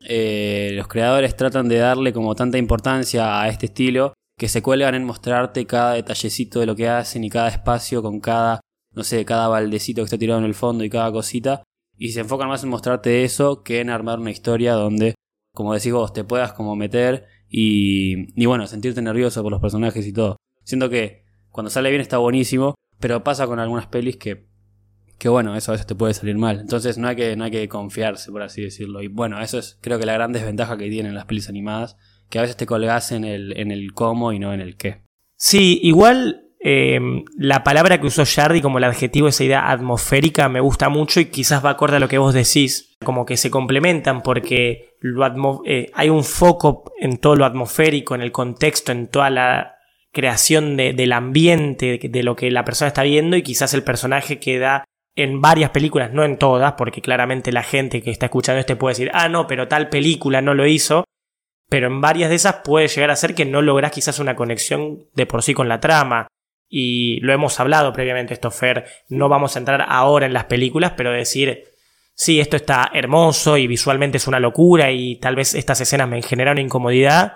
eh, 0.00 0.70
los 0.74 0.86
creadores 0.86 1.36
tratan 1.36 1.68
de 1.68 1.78
darle 1.78 2.12
como 2.12 2.36
tanta 2.36 2.58
importancia 2.58 3.40
a 3.40 3.48
este 3.48 3.66
estilo 3.66 4.14
que 4.38 4.48
se 4.48 4.62
cuelgan 4.62 4.94
en 4.94 5.04
mostrarte 5.04 5.66
cada 5.66 5.94
detallecito 5.94 6.60
de 6.60 6.66
lo 6.66 6.76
que 6.76 6.88
hacen 6.88 7.24
y 7.24 7.30
cada 7.30 7.48
espacio 7.48 8.02
con 8.02 8.20
cada, 8.20 8.60
no 8.92 9.02
sé, 9.02 9.24
cada 9.24 9.48
baldecito 9.48 10.02
que 10.02 10.04
está 10.04 10.18
tirado 10.18 10.38
en 10.38 10.46
el 10.46 10.54
fondo 10.54 10.84
y 10.84 10.90
cada 10.90 11.10
cosita. 11.10 11.64
Y 11.98 12.10
se 12.10 12.20
enfocan 12.20 12.48
más 12.48 12.62
en 12.62 12.68
mostrarte 12.68 13.24
eso 13.24 13.64
que 13.64 13.80
en 13.80 13.90
armar 13.90 14.20
una 14.20 14.30
historia 14.30 14.74
donde, 14.74 15.14
como 15.56 15.72
decís 15.72 15.90
vos, 15.90 16.12
te 16.12 16.22
puedas 16.22 16.52
como 16.52 16.76
meter 16.76 17.24
y, 17.48 18.28
y 18.38 18.44
bueno, 18.44 18.66
sentirte 18.66 19.00
nervioso 19.00 19.42
por 19.42 19.50
los 19.50 19.60
personajes 19.62 20.06
y 20.06 20.12
todo. 20.12 20.36
Siento 20.64 20.90
que 20.90 21.24
cuando 21.50 21.70
sale 21.70 21.88
bien 21.88 22.02
está 22.02 22.18
buenísimo, 22.18 22.74
pero 23.00 23.24
pasa 23.24 23.46
con 23.46 23.58
algunas 23.58 23.86
pelis 23.86 24.18
que 24.18 24.46
que 25.18 25.30
bueno, 25.30 25.56
eso 25.56 25.72
a 25.72 25.74
veces 25.74 25.86
te 25.86 25.94
puede 25.94 26.12
salir 26.12 26.36
mal. 26.36 26.60
Entonces 26.60 26.98
no 26.98 27.08
hay 27.08 27.16
que, 27.16 27.36
no 27.36 27.44
hay 27.44 27.50
que 27.50 27.68
confiarse, 27.70 28.30
por 28.30 28.42
así 28.42 28.60
decirlo. 28.60 29.00
Y 29.00 29.08
bueno, 29.08 29.40
eso 29.40 29.58
es 29.58 29.78
creo 29.80 29.98
que 29.98 30.04
la 30.04 30.12
gran 30.12 30.32
desventaja 30.32 30.76
que 30.76 30.90
tienen 30.90 31.14
las 31.14 31.24
pelis 31.24 31.48
animadas, 31.48 31.96
que 32.28 32.38
a 32.38 32.42
veces 32.42 32.58
te 32.58 32.66
colgas 32.66 33.12
en 33.12 33.24
el, 33.24 33.58
en 33.58 33.70
el 33.70 33.94
cómo 33.94 34.32
y 34.32 34.38
no 34.38 34.52
en 34.52 34.60
el 34.60 34.76
qué. 34.76 35.04
Sí, 35.38 35.80
igual 35.82 36.46
eh, 36.68 36.98
la 37.38 37.62
palabra 37.62 38.00
que 38.00 38.08
usó 38.08 38.24
Jardy 38.26 38.60
como 38.60 38.78
el 38.78 38.84
adjetivo, 38.84 39.28
esa 39.28 39.44
idea 39.44 39.70
atmosférica, 39.70 40.48
me 40.48 40.60
gusta 40.60 40.88
mucho 40.88 41.20
y 41.20 41.26
quizás 41.26 41.64
va 41.64 41.70
acorde 41.70 41.96
a 41.96 42.00
lo 42.00 42.08
que 42.08 42.18
vos 42.18 42.34
decís. 42.34 42.96
Como 43.04 43.24
que 43.24 43.36
se 43.36 43.50
complementan 43.50 44.22
porque 44.22 44.95
lo 45.00 45.62
eh, 45.64 45.90
hay 45.94 46.08
un 46.08 46.24
foco 46.24 46.92
en 46.98 47.18
todo 47.18 47.36
lo 47.36 47.44
atmosférico, 47.44 48.14
en 48.14 48.22
el 48.22 48.32
contexto, 48.32 48.92
en 48.92 49.08
toda 49.08 49.30
la 49.30 49.76
creación 50.12 50.76
del 50.76 51.12
ambiente, 51.12 51.98
de 52.02 52.22
lo 52.22 52.36
que 52.36 52.50
la 52.50 52.64
persona 52.64 52.88
está 52.88 53.02
viendo 53.02 53.36
y 53.36 53.42
quizás 53.42 53.74
el 53.74 53.82
personaje 53.82 54.38
queda 54.38 54.84
en 55.14 55.42
varias 55.42 55.70
películas, 55.70 56.12
no 56.12 56.24
en 56.24 56.38
todas, 56.38 56.72
porque 56.72 57.02
claramente 57.02 57.52
la 57.52 57.62
gente 57.62 58.02
que 58.02 58.10
está 58.10 58.26
escuchando 58.26 58.60
este 58.60 58.76
puede 58.76 58.92
decir, 58.92 59.10
ah, 59.12 59.28
no, 59.28 59.46
pero 59.46 59.68
tal 59.68 59.88
película 59.90 60.40
no 60.40 60.54
lo 60.54 60.66
hizo, 60.66 61.04
pero 61.68 61.88
en 61.88 62.00
varias 62.00 62.30
de 62.30 62.36
esas 62.36 62.56
puede 62.64 62.88
llegar 62.88 63.10
a 63.10 63.16
ser 63.16 63.34
que 63.34 63.44
no 63.44 63.60
logras 63.60 63.92
quizás 63.92 64.18
una 64.18 64.36
conexión 64.36 65.06
de 65.14 65.26
por 65.26 65.42
sí 65.42 65.52
con 65.52 65.68
la 65.68 65.80
trama. 65.80 66.28
Y 66.68 67.20
lo 67.20 67.32
hemos 67.32 67.60
hablado 67.60 67.92
previamente, 67.92 68.34
esto, 68.34 68.50
Fer, 68.50 68.86
no 69.08 69.28
vamos 69.28 69.54
a 69.54 69.58
entrar 69.58 69.84
ahora 69.88 70.26
en 70.26 70.32
las 70.32 70.46
películas, 70.46 70.94
pero 70.96 71.12
decir, 71.12 71.64
sí, 72.16 72.40
esto 72.40 72.56
está 72.56 72.90
hermoso 72.92 73.56
y 73.56 73.66
visualmente 73.66 74.16
es 74.16 74.26
una 74.26 74.40
locura 74.40 74.90
y 74.90 75.20
tal 75.20 75.36
vez 75.36 75.54
estas 75.54 75.80
escenas 75.80 76.08
me 76.08 76.22
generaron 76.22 76.58
incomodidad, 76.58 77.34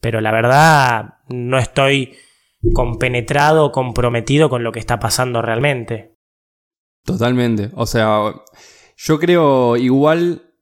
pero 0.00 0.20
la 0.20 0.30
verdad 0.30 1.14
no 1.28 1.58
estoy 1.58 2.16
compenetrado 2.72 3.66
o 3.66 3.72
comprometido 3.72 4.48
con 4.48 4.62
lo 4.62 4.72
que 4.72 4.78
está 4.78 4.98
pasando 4.98 5.42
realmente. 5.42 6.14
Totalmente. 7.04 7.70
O 7.74 7.86
sea, 7.86 8.32
yo 8.96 9.18
creo 9.18 9.76
igual, 9.76 10.52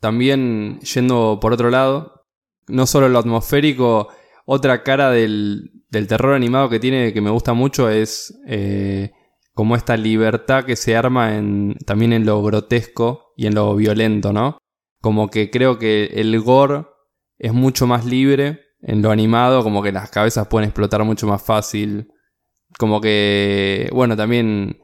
también 0.00 0.80
yendo 0.80 1.38
por 1.40 1.52
otro 1.52 1.70
lado, 1.70 2.24
no 2.66 2.86
solo 2.86 3.08
lo 3.08 3.18
atmosférico, 3.18 4.08
otra 4.46 4.82
cara 4.82 5.10
del, 5.10 5.70
del 5.90 6.06
terror 6.06 6.34
animado 6.34 6.68
que 6.68 6.80
tiene 6.80 7.12
que 7.12 7.20
me 7.20 7.30
gusta 7.30 7.52
mucho 7.52 7.88
es 7.88 8.38
eh, 8.46 9.12
como 9.56 9.74
esta 9.74 9.96
libertad 9.96 10.66
que 10.66 10.76
se 10.76 10.96
arma 10.96 11.34
en, 11.34 11.78
también 11.86 12.12
en 12.12 12.26
lo 12.26 12.42
grotesco 12.42 13.32
y 13.38 13.46
en 13.46 13.54
lo 13.54 13.74
violento, 13.74 14.30
¿no? 14.30 14.58
Como 15.00 15.30
que 15.30 15.50
creo 15.50 15.78
que 15.78 16.10
el 16.12 16.38
gore 16.42 16.84
es 17.38 17.54
mucho 17.54 17.86
más 17.86 18.04
libre 18.04 18.60
en 18.82 19.00
lo 19.00 19.10
animado, 19.10 19.62
como 19.62 19.82
que 19.82 19.92
las 19.92 20.10
cabezas 20.10 20.48
pueden 20.48 20.68
explotar 20.68 21.02
mucho 21.04 21.26
más 21.26 21.42
fácil. 21.42 22.12
Como 22.78 23.00
que, 23.00 23.88
bueno, 23.94 24.14
también 24.14 24.82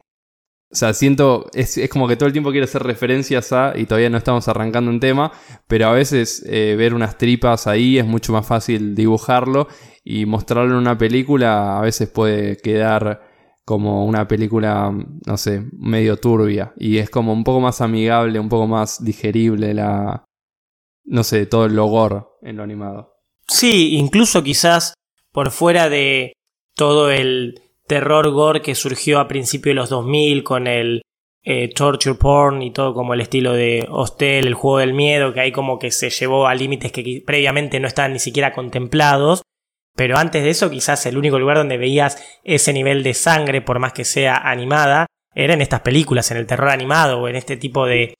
o 0.71 0.75
sea, 0.75 0.91
siento, 0.95 1.51
es, 1.53 1.79
como 1.91 2.07
que 2.07 2.15
todo 2.15 2.25
el 2.25 2.33
tiempo 2.33 2.49
quiero 2.49 2.63
hacer 2.63 2.81
referencias 2.81 3.53
a, 3.53 3.73
y 3.75 3.85
todavía 3.85 4.09
no 4.09 4.17
estamos 4.17 4.47
arrancando 4.47 4.89
un 4.89 4.99
tema, 4.99 5.31
pero 5.67 5.85
a 5.85 5.91
veces 5.91 6.43
eh, 6.47 6.73
ver 6.75 6.95
unas 6.95 7.19
tripas 7.19 7.67
ahí 7.67 7.99
es 7.99 8.07
mucho 8.07 8.33
más 8.33 8.47
fácil 8.47 8.95
dibujarlo 8.95 9.67
y 10.03 10.25
mostrarlo 10.25 10.71
en 10.71 10.79
una 10.79 10.97
película 10.97 11.77
a 11.77 11.81
veces 11.81 12.09
puede 12.09 12.57
quedar 12.57 13.32
como 13.65 14.05
una 14.05 14.27
película, 14.27 14.91
no 15.25 15.37
sé, 15.37 15.65
medio 15.71 16.17
turbia 16.17 16.73
y 16.77 16.97
es 16.97 17.09
como 17.09 17.31
un 17.31 17.43
poco 17.43 17.59
más 17.59 17.81
amigable, 17.81 18.39
un 18.39 18.49
poco 18.49 18.67
más 18.67 19.03
digerible 19.03 19.73
la, 19.73 20.25
no 21.05 21.23
sé, 21.23 21.45
todo 21.45 21.65
el 21.65 21.75
logor 21.75 22.37
en 22.41 22.57
lo 22.57 22.63
animado. 22.63 23.13
Sí, 23.47 23.95
incluso 23.95 24.43
quizás 24.43 24.93
por 25.31 25.51
fuera 25.51 25.89
de 25.89 26.33
todo 26.75 27.09
el 27.09 27.61
terror 27.87 28.29
gore 28.31 28.61
que 28.61 28.75
surgió 28.75 29.19
a 29.19 29.27
principios 29.27 29.71
de 29.71 29.75
los 29.75 29.89
2000 29.89 30.43
con 30.43 30.67
el 30.67 31.01
eh, 31.45 31.69
torture 31.73 32.15
porn 32.15 32.61
y 32.61 32.71
todo 32.71 32.93
como 32.93 33.13
el 33.13 33.21
estilo 33.21 33.53
de 33.53 33.85
Hostel, 33.89 34.47
el 34.47 34.53
juego 34.53 34.77
del 34.77 34.93
miedo, 34.93 35.33
que 35.33 35.41
ahí 35.41 35.51
como 35.51 35.77
que 35.77 35.91
se 35.91 36.09
llevó 36.09 36.47
a 36.47 36.55
límites 36.55 36.91
que 36.91 37.21
previamente 37.25 37.79
no 37.79 37.87
estaban 37.87 38.13
ni 38.13 38.19
siquiera 38.19 38.53
contemplados. 38.53 39.41
Pero 39.95 40.17
antes 40.17 40.43
de 40.43 40.49
eso, 40.49 40.69
quizás 40.69 41.05
el 41.05 41.17
único 41.17 41.37
lugar 41.37 41.57
donde 41.57 41.77
veías 41.77 42.23
ese 42.43 42.73
nivel 42.73 43.03
de 43.03 43.13
sangre, 43.13 43.61
por 43.61 43.79
más 43.79 43.93
que 43.93 44.05
sea 44.05 44.35
animada, 44.37 45.05
era 45.35 45.53
en 45.53 45.61
estas 45.61 45.81
películas, 45.81 46.29
en 46.31 46.37
el 46.37 46.47
terror 46.47 46.69
animado 46.69 47.21
o 47.21 47.27
en 47.27 47.35
este 47.35 47.57
tipo 47.57 47.85
de... 47.85 48.15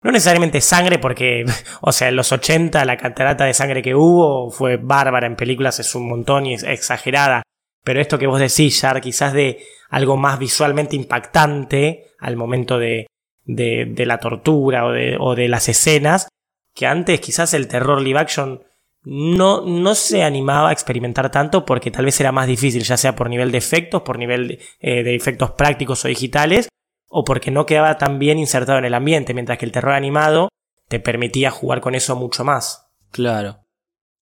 No 0.00 0.12
necesariamente 0.12 0.60
sangre, 0.60 0.98
porque, 0.98 1.44
o 1.80 1.90
sea, 1.90 2.08
en 2.08 2.16
los 2.16 2.30
80 2.30 2.84
la 2.84 2.96
catarata 2.96 3.44
de 3.44 3.54
sangre 3.54 3.82
que 3.82 3.94
hubo 3.94 4.50
fue 4.50 4.76
bárbara 4.76 5.26
en 5.26 5.36
películas, 5.36 5.80
es 5.80 5.94
un 5.94 6.08
montón 6.08 6.46
y 6.46 6.54
es 6.54 6.62
exagerada. 6.62 7.42
Pero 7.84 8.00
esto 8.00 8.18
que 8.18 8.26
vos 8.26 8.40
decís, 8.40 8.80
ya 8.80 9.00
quizás 9.00 9.32
de 9.32 9.58
algo 9.90 10.16
más 10.16 10.38
visualmente 10.38 10.94
impactante 10.94 12.08
al 12.20 12.36
momento 12.36 12.78
de, 12.78 13.06
de, 13.44 14.06
la 14.06 14.18
tortura 14.18 14.90
de, 14.92 15.16
o 15.18 15.34
de, 15.34 15.48
las 15.48 15.68
escenas, 15.68 16.28
que 16.74 16.86
antes 16.86 17.20
quizás 17.20 17.54
el 17.54 17.66
terror 17.66 18.00
live 18.00 18.18
action 18.18 18.62
no, 19.10 19.62
no 19.62 19.94
se 19.94 20.22
animaba 20.22 20.68
a 20.68 20.72
experimentar 20.72 21.30
tanto 21.30 21.64
porque 21.64 21.90
tal 21.90 22.04
vez 22.04 22.20
era 22.20 22.30
más 22.30 22.46
difícil, 22.46 22.82
ya 22.82 22.98
sea 22.98 23.16
por 23.16 23.30
nivel 23.30 23.50
de 23.50 23.56
efectos, 23.56 24.02
por 24.02 24.18
nivel 24.18 24.48
de, 24.48 24.58
eh, 24.80 25.02
de 25.02 25.14
efectos 25.14 25.52
prácticos 25.52 26.04
o 26.04 26.08
digitales, 26.08 26.68
o 27.08 27.24
porque 27.24 27.50
no 27.50 27.64
quedaba 27.64 27.96
tan 27.96 28.18
bien 28.18 28.38
insertado 28.38 28.78
en 28.78 28.84
el 28.84 28.92
ambiente, 28.92 29.32
mientras 29.32 29.56
que 29.56 29.64
el 29.64 29.72
terror 29.72 29.94
animado 29.94 30.50
te 30.88 31.00
permitía 31.00 31.50
jugar 31.50 31.80
con 31.80 31.94
eso 31.94 32.16
mucho 32.16 32.44
más. 32.44 32.90
Claro. 33.10 33.60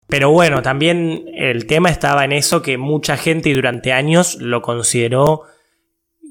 Pero 0.07 0.31
bueno, 0.31 0.63
también 0.63 1.25
el 1.35 1.67
tema 1.67 1.91
estaba 1.91 2.25
en 2.25 2.31
eso 2.31 2.63
que 2.63 2.79
mucha 2.79 3.17
gente 3.17 3.49
y 3.49 3.55
durante 3.55 3.93
años 3.93 4.37
lo 4.37 4.63
consideró 4.63 5.43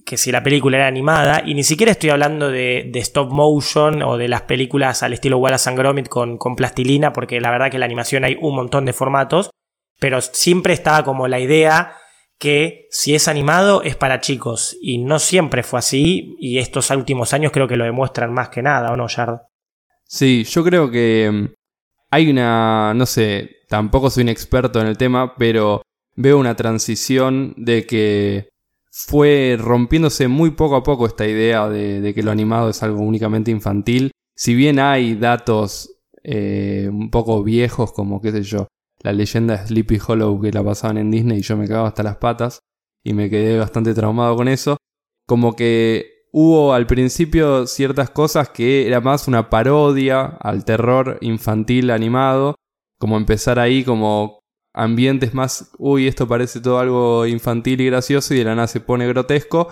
que 0.06 0.18
si 0.18 0.32
la 0.32 0.44
película 0.44 0.78
era 0.78 0.88
animada, 0.88 1.42
y 1.44 1.56
ni 1.56 1.64
siquiera 1.64 1.92
estoy 1.92 2.12
hablando 2.12 2.52
de, 2.52 2.92
stop 2.96 3.32
motion 3.32 4.04
o 4.04 4.18
de 4.18 4.28
las 4.28 4.44
películas 4.44 5.02
al 5.02 5.14
estilo 5.14 5.40
Wallace 5.40 5.68
and 5.68 5.80
Gromit 5.80 6.08
con, 6.08 6.38
plastilina, 6.56 7.12
porque 7.12 7.42
la 7.42 7.50
verdad 7.50 7.72
que 7.72 7.78
en 7.78 7.80
la 7.80 7.88
animación 7.88 8.24
hay 8.24 8.38
un 8.40 8.56
montón 8.56 8.86
de 8.86 8.94
formatos, 8.94 9.50
pero 10.00 10.22
siempre 10.22 10.74
estaba 10.74 11.04
como 11.04 11.28
la 11.28 11.40
idea 11.40 11.98
que 12.38 12.88
si 12.92 13.16
es 13.16 13.28
animado 13.28 13.82
es 13.82 13.96
para 13.96 14.20
chicos. 14.20 14.78
Y 14.80 15.00
no 15.00 15.20
siempre 15.20 15.64
fue 15.64 15.80
así. 15.80 16.36
Y 16.38 16.60
estos 16.60 16.90
últimos 16.92 17.34
años 17.34 17.52
creo 17.52 17.68
que 17.68 17.78
lo 17.78 17.86
demuestran 17.86 18.34
más 18.34 18.50
que 18.50 18.62
nada, 18.62 18.92
¿o 18.92 18.98
no, 18.98 19.08
Yard? 19.08 19.40
Sí, 20.04 20.44
yo 20.44 20.64
creo 20.64 20.92
que 20.92 21.32
mm, 21.32 21.54
hay 22.12 22.30
una, 22.30 22.94
no 22.94 23.06
sé, 23.06 23.50
tampoco 23.70 24.10
soy 24.10 24.24
un 24.24 24.30
experto 24.30 24.80
en 24.80 24.88
el 24.88 24.98
tema, 24.98 25.34
pero 25.36 25.82
veo 26.16 26.38
una 26.38 26.56
transición 26.56 27.54
de 27.58 27.88
que 27.88 28.50
fue 28.98 29.58
rompiéndose 29.60 30.30
muy 30.30 30.52
poco 30.52 30.78
a 30.78 30.84
poco 30.84 31.06
esta 31.06 31.28
idea 31.28 31.68
de, 31.68 32.14
que 32.16 32.24
lo 32.24 32.32
animado 32.32 32.70
es 32.70 32.82
algo 32.82 33.02
únicamente 33.02 33.52
infantil. 33.52 34.12
Si 34.38 34.56
bien 34.56 34.80
hay 34.80 35.16
datos 35.16 36.00
eh, 36.24 36.88
un 36.90 37.12
poco 37.12 37.44
viejos, 37.44 37.92
como 37.92 38.22
qué 38.22 38.32
sé 38.32 38.44
yo, 38.44 38.68
la 39.02 39.12
leyenda 39.12 39.58
de 39.58 39.68
Sleepy 39.68 40.00
Hollow 40.08 40.40
que 40.40 40.54
la 40.54 40.64
pasaban 40.64 40.98
en 40.98 41.12
Disney 41.12 41.40
y 41.40 41.42
yo 41.42 41.58
me 41.58 41.68
cagaba 41.68 41.90
hasta 41.90 42.04
las 42.04 42.16
patas 42.16 42.60
y 43.04 43.12
me 43.12 43.30
quedé 43.30 43.60
bastante 43.60 43.94
traumado 43.94 44.38
con 44.38 44.48
eso, 44.48 44.78
como 45.28 45.58
que 45.58 46.30
hubo 46.32 46.74
al 46.74 46.88
principio 46.88 47.68
ciertas 47.68 48.10
cosas 48.12 48.48
que 48.48 48.88
era 48.88 49.02
más 49.02 49.28
una 49.28 49.50
parodia 49.50 50.24
al 50.24 50.64
terror 50.64 51.18
infantil 51.20 51.92
animado, 51.92 52.56
como 52.98 53.18
empezar 53.18 53.60
ahí 53.60 53.84
como 53.84 54.40
ambientes 54.76 55.34
más, 55.34 55.72
uy, 55.78 56.08
esto 56.08 56.28
parece 56.28 56.60
todo 56.60 56.80
algo 56.80 57.26
infantil 57.26 57.82
y 57.82 57.88
gracioso 57.88 58.34
y 58.34 58.40
de 58.40 58.44
la 58.44 58.56
nada 58.56 58.68
se 58.68 58.82
pone 58.82 59.08
grotesco. 59.08 59.72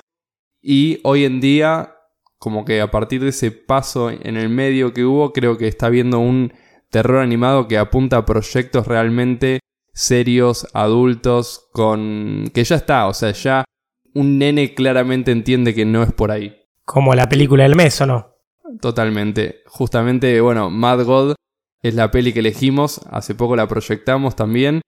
Y 0.62 1.00
hoy 1.03 1.25
en 1.25 1.41
día, 1.41 1.95
como 2.38 2.63
que 2.63 2.81
a 2.81 2.89
partir 2.89 3.22
de 3.22 3.29
ese 3.29 3.51
paso 3.51 4.10
en 4.10 4.38
el 4.38 4.50
medio 4.50 4.93
que 4.93 5.03
hubo, 5.03 5.33
creo 5.33 5.57
que 5.57 5.67
está 5.67 5.89
viendo 5.89 6.19
un 6.19 6.53
terror 6.89 7.22
animado 7.22 7.67
que 7.67 7.77
apunta 7.77 8.17
a 8.17 8.25
proyectos 8.25 8.88
realmente 8.88 9.60
serios, 9.93 10.67
adultos, 10.74 11.67
con... 11.74 12.50
que 12.53 12.63
ya 12.63 12.77
está, 12.77 13.07
o 13.07 13.13
sea, 13.13 13.31
ya 13.31 13.65
un 14.13 14.38
nene 14.38 14.74
claramente 14.74 15.31
entiende 15.31 15.75
que 15.75 15.86
no 15.86 16.01
es 16.03 16.13
por 16.13 16.31
ahí. 16.31 16.55
Como 16.86 17.13
la 17.13 17.27
película 17.27 17.63
del 17.63 17.75
mes, 17.75 18.00
¿o 18.01 18.05
no? 18.05 18.33
Totalmente. 18.79 19.63
Justamente, 19.67 20.39
bueno, 20.41 20.69
Mad 20.69 21.03
God 21.03 21.36
es 21.81 21.95
la 21.95 22.12
peli 22.12 22.31
que 22.31 22.39
elegimos, 22.39 23.01
hace 23.12 23.36
poco 23.36 23.55
la 23.55 23.67
proyectamos 23.67 24.36
también. 24.36 24.81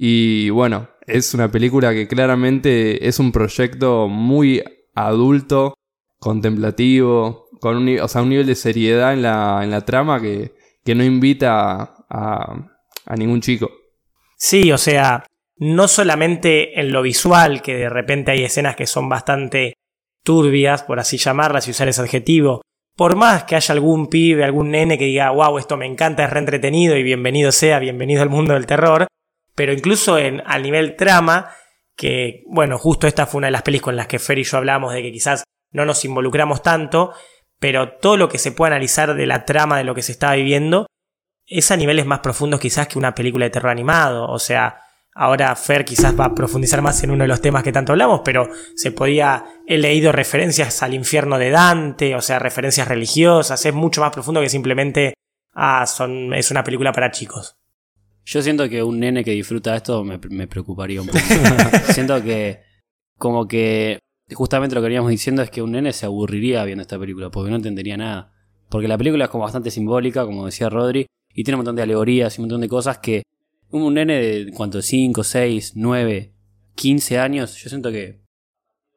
Y 0.00 0.50
bueno, 0.50 0.90
es 1.08 1.34
una 1.34 1.50
película 1.50 1.92
que 1.92 2.06
claramente 2.06 3.08
es 3.08 3.18
un 3.18 3.32
proyecto 3.32 4.06
muy 4.06 4.62
adulto, 4.94 5.74
contemplativo, 6.20 7.48
con 7.60 7.78
un, 7.78 7.98
o 7.98 8.06
sea, 8.06 8.22
un 8.22 8.28
nivel 8.28 8.46
de 8.46 8.54
seriedad 8.54 9.12
en 9.12 9.22
la, 9.22 9.60
en 9.64 9.72
la 9.72 9.84
trama 9.84 10.22
que, 10.22 10.52
que 10.84 10.94
no 10.94 11.02
invita 11.02 11.96
a, 12.08 12.70
a 13.06 13.16
ningún 13.16 13.40
chico. 13.40 13.72
Sí, 14.36 14.70
o 14.70 14.78
sea, 14.78 15.26
no 15.56 15.88
solamente 15.88 16.78
en 16.78 16.92
lo 16.92 17.02
visual, 17.02 17.60
que 17.60 17.74
de 17.74 17.88
repente 17.88 18.30
hay 18.30 18.44
escenas 18.44 18.76
que 18.76 18.86
son 18.86 19.08
bastante 19.08 19.74
turbias, 20.22 20.84
por 20.84 21.00
así 21.00 21.16
llamarlas 21.16 21.66
y 21.66 21.72
usar 21.72 21.88
ese 21.88 22.02
adjetivo. 22.02 22.62
Por 22.96 23.16
más 23.16 23.42
que 23.44 23.56
haya 23.56 23.72
algún 23.72 24.06
pibe, 24.06 24.44
algún 24.44 24.70
nene 24.70 24.96
que 24.96 25.06
diga, 25.06 25.30
wow, 25.30 25.58
esto 25.58 25.76
me 25.76 25.86
encanta, 25.86 26.24
es 26.24 26.30
reentretenido 26.30 26.96
y 26.96 27.02
bienvenido 27.02 27.50
sea, 27.50 27.80
bienvenido 27.80 28.22
al 28.22 28.30
mundo 28.30 28.54
del 28.54 28.66
terror, 28.66 29.08
pero 29.58 29.72
incluso 29.72 30.18
en, 30.18 30.40
al 30.46 30.62
nivel 30.62 30.94
trama, 30.94 31.50
que 31.96 32.44
bueno, 32.46 32.78
justo 32.78 33.08
esta 33.08 33.26
fue 33.26 33.38
una 33.38 33.48
de 33.48 33.50
las 33.50 33.62
pelis 33.62 33.82
con 33.82 33.96
las 33.96 34.06
que 34.06 34.20
Fer 34.20 34.38
y 34.38 34.44
yo 34.44 34.56
hablamos 34.56 34.94
de 34.94 35.02
que 35.02 35.10
quizás 35.10 35.42
no 35.72 35.84
nos 35.84 36.04
involucramos 36.04 36.62
tanto, 36.62 37.12
pero 37.58 37.98
todo 37.98 38.16
lo 38.16 38.28
que 38.28 38.38
se 38.38 38.52
puede 38.52 38.70
analizar 38.70 39.16
de 39.16 39.26
la 39.26 39.44
trama 39.44 39.76
de 39.76 39.82
lo 39.82 39.96
que 39.96 40.02
se 40.02 40.12
estaba 40.12 40.36
viviendo 40.36 40.86
es 41.44 41.72
a 41.72 41.76
niveles 41.76 42.06
más 42.06 42.20
profundos 42.20 42.60
quizás 42.60 42.86
que 42.86 43.00
una 43.00 43.16
película 43.16 43.46
de 43.46 43.50
terror 43.50 43.72
animado. 43.72 44.28
O 44.28 44.38
sea, 44.38 44.80
ahora 45.12 45.56
Fer 45.56 45.84
quizás 45.84 46.16
va 46.16 46.26
a 46.26 46.34
profundizar 46.36 46.80
más 46.80 47.02
en 47.02 47.10
uno 47.10 47.24
de 47.24 47.28
los 47.28 47.42
temas 47.42 47.64
que 47.64 47.72
tanto 47.72 47.90
hablamos, 47.90 48.20
pero 48.24 48.48
se 48.76 48.92
podía, 48.92 49.44
he 49.66 49.76
leído 49.76 50.12
referencias 50.12 50.84
al 50.84 50.94
infierno 50.94 51.36
de 51.36 51.50
Dante, 51.50 52.14
o 52.14 52.22
sea, 52.22 52.38
referencias 52.38 52.86
religiosas, 52.86 53.66
es 53.66 53.74
mucho 53.74 54.02
más 54.02 54.12
profundo 54.12 54.40
que 54.40 54.50
simplemente, 54.50 55.14
ah, 55.52 55.84
son, 55.84 56.32
es 56.32 56.52
una 56.52 56.62
película 56.62 56.92
para 56.92 57.10
chicos. 57.10 57.57
Yo 58.30 58.42
siento 58.42 58.68
que 58.68 58.82
un 58.82 59.00
nene 59.00 59.24
que 59.24 59.30
disfruta 59.30 59.74
esto 59.74 60.04
me, 60.04 60.18
me 60.28 60.46
preocuparía 60.46 61.00
un 61.00 61.06
poco. 61.06 61.18
siento 61.94 62.22
que, 62.22 62.60
como 63.16 63.48
que, 63.48 64.00
justamente 64.34 64.74
lo 64.74 64.82
que 64.82 64.88
veníamos 64.88 65.10
diciendo 65.10 65.40
es 65.40 65.50
que 65.50 65.62
un 65.62 65.72
nene 65.72 65.94
se 65.94 66.04
aburriría 66.04 66.62
viendo 66.66 66.82
esta 66.82 66.98
película, 66.98 67.30
porque 67.30 67.48
no 67.48 67.56
entendería 67.56 67.96
nada. 67.96 68.34
Porque 68.68 68.86
la 68.86 68.98
película 68.98 69.24
es 69.24 69.30
como 69.30 69.44
bastante 69.44 69.70
simbólica, 69.70 70.26
como 70.26 70.44
decía 70.44 70.68
Rodri, 70.68 71.06
y 71.32 71.42
tiene 71.42 71.54
un 71.54 71.60
montón 71.60 71.76
de 71.76 71.82
alegorías 71.84 72.36
y 72.36 72.42
un 72.42 72.48
montón 72.48 72.60
de 72.60 72.68
cosas 72.68 72.98
que 72.98 73.22
un 73.70 73.94
nene 73.94 74.20
de 74.20 74.52
cuanto 74.52 74.82
5, 74.82 75.24
6, 75.24 75.72
9, 75.76 76.34
15 76.74 77.18
años, 77.18 77.56
yo 77.56 77.70
siento 77.70 77.90
que 77.90 78.20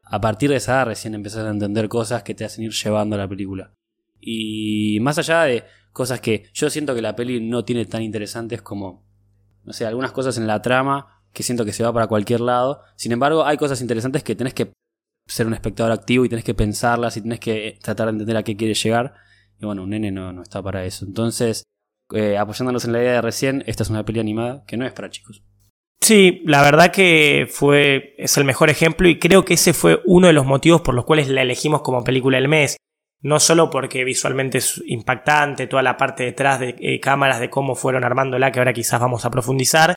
a 0.03 0.19
partir 0.19 0.49
de 0.49 0.58
esa 0.58 0.73
edad 0.73 0.88
recién 0.88 1.13
empezás 1.13 1.45
a 1.45 1.51
entender 1.51 1.88
cosas 1.88 2.23
que 2.23 2.36
te 2.36 2.43
hacen 2.43 2.65
ir 2.65 2.73
llevando 2.73 3.15
a 3.15 3.19
la 3.19 3.29
película. 3.29 3.71
Y 4.19 4.99
más 4.99 5.17
allá 5.19 5.43
de 5.43 5.63
cosas 5.93 6.19
que 6.19 6.49
yo 6.53 6.69
siento 6.69 6.93
que 6.93 7.01
la 7.01 7.15
peli 7.15 7.39
no 7.39 7.63
tiene 7.63 7.86
tan 7.86 8.01
interesantes 8.01 8.62
como 8.62 9.10
no 9.63 9.74
sé, 9.74 9.86
algunas 9.86 10.12
cosas 10.12 10.38
en 10.38 10.47
la 10.47 10.62
trama 10.62 11.21
que 11.34 11.43
siento 11.43 11.65
que 11.65 11.74
se 11.74 11.84
va 11.84 11.93
para 11.93 12.08
cualquier 12.08 12.41
lado. 12.41 12.82
Sin 12.95 13.12
embargo, 13.12 13.45
hay 13.45 13.58
cosas 13.58 13.82
interesantes 13.82 14.24
que 14.24 14.36
tenés 14.36 14.54
que 14.54 14.74
ser 15.28 15.47
un 15.47 15.54
espectador 15.54 15.91
activo 15.91 16.26
y 16.26 16.30
tenés 16.30 16.43
que 16.43 16.54
pensarlas 16.54 17.15
y 17.17 17.21
tenés 17.21 17.39
que 17.39 17.78
tratar 17.82 18.08
de 18.08 18.12
entender 18.12 18.38
a 18.38 18.43
qué 18.43 18.58
quiere 18.58 18.74
llegar. 18.74 19.13
Y 19.60 19.65
bueno, 19.65 19.84
un 19.84 19.91
nene 19.91 20.12
no, 20.12 20.34
no 20.34 20.41
está 20.41 20.62
para 20.62 20.84
eso. 20.84 21.06
Entonces, 21.06 21.63
eh, 22.13 22.38
apoyándonos 22.38 22.86
en 22.86 22.93
la 22.93 23.02
idea 23.02 23.13
de 23.13 23.21
recién, 23.21 23.63
esta 23.67 23.84
es 23.84 23.89
una 23.89 24.04
peli 24.04 24.19
animada 24.19 24.63
que 24.65 24.78
no 24.78 24.86
es 24.86 24.93
para 24.93 25.10
chicos. 25.10 25.43
Sí, 26.02 26.41
la 26.45 26.63
verdad 26.63 26.91
que 26.91 27.47
fue 27.50 28.15
es 28.17 28.36
el 28.38 28.43
mejor 28.43 28.71
ejemplo 28.71 29.08
y 29.08 29.19
creo 29.19 29.45
que 29.45 29.54
ese 29.54 29.74
fue 29.74 30.02
uno 30.06 30.28
de 30.28 30.34
los 30.34 30.47
motivos 30.47 30.82
por 30.82 30.95
los 30.95 31.06
cuales 31.06 31.30
la 31.30 31.43
elegimos 31.43 31.84
como 31.84 32.04
película 32.04 32.38
del 32.38 32.47
mes 32.47 32.78
no 33.21 33.39
solo 33.39 33.69
porque 33.69 34.03
visualmente 34.03 34.57
es 34.57 34.81
impactante, 34.86 35.67
toda 35.67 35.84
la 35.84 35.97
parte 35.97 36.23
detrás 36.23 36.60
de 36.60 36.75
eh, 36.79 36.99
cámaras 36.99 37.39
de 37.39 37.49
cómo 37.49 37.75
fueron 37.75 38.03
armándola, 38.03 38.51
que 38.51 38.60
ahora 38.60 38.73
quizás 38.73 38.99
vamos 38.99 39.25
a 39.25 39.31
profundizar, 39.31 39.95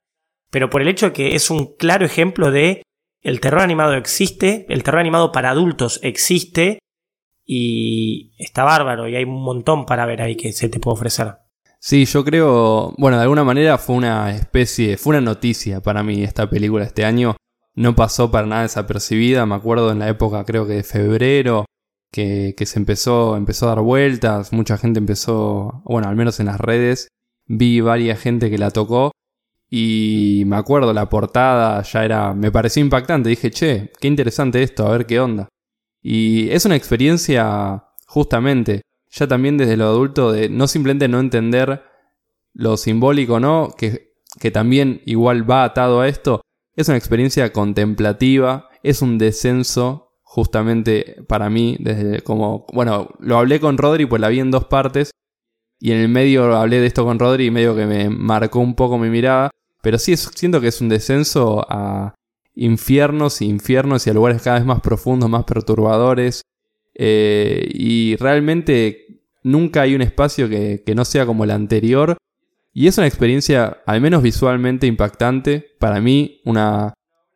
pero 0.50 0.70
por 0.70 0.82
el 0.82 0.88
hecho 0.88 1.06
de 1.06 1.12
que 1.12 1.34
es 1.34 1.50
un 1.50 1.74
claro 1.76 2.04
ejemplo 2.04 2.50
de 2.50 2.82
el 3.22 3.40
terror 3.40 3.62
animado 3.62 3.94
existe, 3.94 4.66
el 4.68 4.82
terror 4.82 5.00
animado 5.00 5.32
para 5.32 5.50
adultos 5.50 5.98
existe 6.02 6.78
y 7.46 8.32
está 8.38 8.64
bárbaro 8.64 9.08
y 9.08 9.16
hay 9.16 9.24
un 9.24 9.42
montón 9.42 9.86
para 9.86 10.06
ver 10.06 10.20
ahí 10.20 10.36
que 10.36 10.52
se 10.52 10.68
te 10.68 10.78
puede 10.78 10.94
ofrecer. 10.94 11.34
Sí, 11.80 12.04
yo 12.04 12.24
creo, 12.24 12.94
bueno, 12.96 13.16
de 13.16 13.24
alguna 13.24 13.44
manera 13.44 13.76
fue 13.78 13.96
una 13.96 14.30
especie, 14.34 14.96
fue 14.96 15.16
una 15.16 15.20
noticia 15.20 15.82
para 15.82 16.02
mí 16.02 16.22
esta 16.22 16.48
película 16.48 16.84
este 16.84 17.04
año. 17.04 17.36
No 17.74 17.94
pasó 17.94 18.30
para 18.30 18.46
nada 18.46 18.62
desapercibida, 18.62 19.44
me 19.46 19.54
acuerdo 19.54 19.90
en 19.90 19.98
la 19.98 20.08
época 20.08 20.44
creo 20.44 20.66
que 20.66 20.74
de 20.74 20.82
febrero 20.82 21.64
que, 22.14 22.66
se 22.66 22.78
empezó, 22.78 23.36
empezó 23.36 23.66
a 23.66 23.70
dar 23.70 23.80
vueltas, 23.80 24.52
mucha 24.52 24.78
gente 24.78 25.00
empezó, 25.00 25.82
bueno, 25.84 26.08
al 26.08 26.14
menos 26.14 26.38
en 26.38 26.46
las 26.46 26.60
redes, 26.60 27.08
vi 27.46 27.80
varias 27.80 28.20
gente 28.20 28.50
que 28.50 28.58
la 28.58 28.70
tocó 28.70 29.10
y 29.68 30.44
me 30.46 30.54
acuerdo, 30.54 30.92
la 30.92 31.08
portada 31.08 31.82
ya 31.82 32.04
era, 32.04 32.32
me 32.32 32.52
pareció 32.52 32.80
impactante, 32.80 33.28
dije, 33.30 33.50
che, 33.50 33.90
qué 34.00 34.06
interesante 34.06 34.62
esto, 34.62 34.86
a 34.86 34.92
ver 34.92 35.06
qué 35.06 35.18
onda. 35.18 35.48
Y 36.00 36.50
es 36.50 36.64
una 36.64 36.76
experiencia, 36.76 37.86
justamente, 38.06 38.82
ya 39.10 39.26
también 39.26 39.56
desde 39.56 39.76
lo 39.76 39.86
adulto, 39.86 40.30
de 40.30 40.48
no 40.48 40.68
simplemente 40.68 41.08
no 41.08 41.18
entender 41.18 41.82
lo 42.52 42.76
simbólico, 42.76 43.40
¿no? 43.40 43.74
Que, 43.76 44.12
que 44.38 44.52
también 44.52 45.02
igual 45.06 45.50
va 45.50 45.64
atado 45.64 46.00
a 46.00 46.06
esto, 46.06 46.42
es 46.76 46.86
una 46.86 46.96
experiencia 46.96 47.52
contemplativa, 47.52 48.68
es 48.84 49.02
un 49.02 49.18
descenso 49.18 50.03
justamente 50.34 51.22
para 51.28 51.48
mí, 51.48 51.76
desde 51.78 52.20
como, 52.22 52.66
bueno, 52.72 53.10
lo 53.20 53.38
hablé 53.38 53.60
con 53.60 53.78
Rodri, 53.78 54.04
pues 54.04 54.20
la 54.20 54.30
vi 54.30 54.40
en 54.40 54.50
dos 54.50 54.64
partes, 54.64 55.12
y 55.78 55.92
en 55.92 55.98
el 55.98 56.08
medio 56.08 56.56
hablé 56.56 56.80
de 56.80 56.88
esto 56.88 57.04
con 57.04 57.20
Rodri 57.20 57.46
y 57.46 57.50
medio 57.52 57.76
que 57.76 57.86
me 57.86 58.10
marcó 58.10 58.58
un 58.58 58.74
poco 58.74 58.98
mi 58.98 59.10
mirada, 59.10 59.52
pero 59.80 59.96
sí 59.96 60.16
siento 60.16 60.60
que 60.60 60.68
es 60.68 60.80
un 60.80 60.88
descenso 60.88 61.64
a 61.68 62.16
infiernos 62.56 63.42
y 63.42 63.44
infiernos 63.46 64.08
y 64.08 64.10
a 64.10 64.14
lugares 64.14 64.42
cada 64.42 64.58
vez 64.58 64.66
más 64.66 64.80
profundos, 64.80 65.30
más 65.30 65.44
perturbadores, 65.44 66.42
eh, 66.96 67.68
y 67.72 68.16
realmente 68.16 69.20
nunca 69.44 69.82
hay 69.82 69.94
un 69.94 70.02
espacio 70.02 70.48
que, 70.48 70.82
que 70.84 70.96
no 70.96 71.04
sea 71.04 71.26
como 71.26 71.44
el 71.44 71.52
anterior, 71.52 72.16
y 72.72 72.88
es 72.88 72.98
una 72.98 73.06
experiencia, 73.06 73.82
al 73.86 74.00
menos 74.00 74.20
visualmente, 74.20 74.88
impactante. 74.88 75.76
Para 75.78 76.00
mí, 76.00 76.40
una 76.44 76.92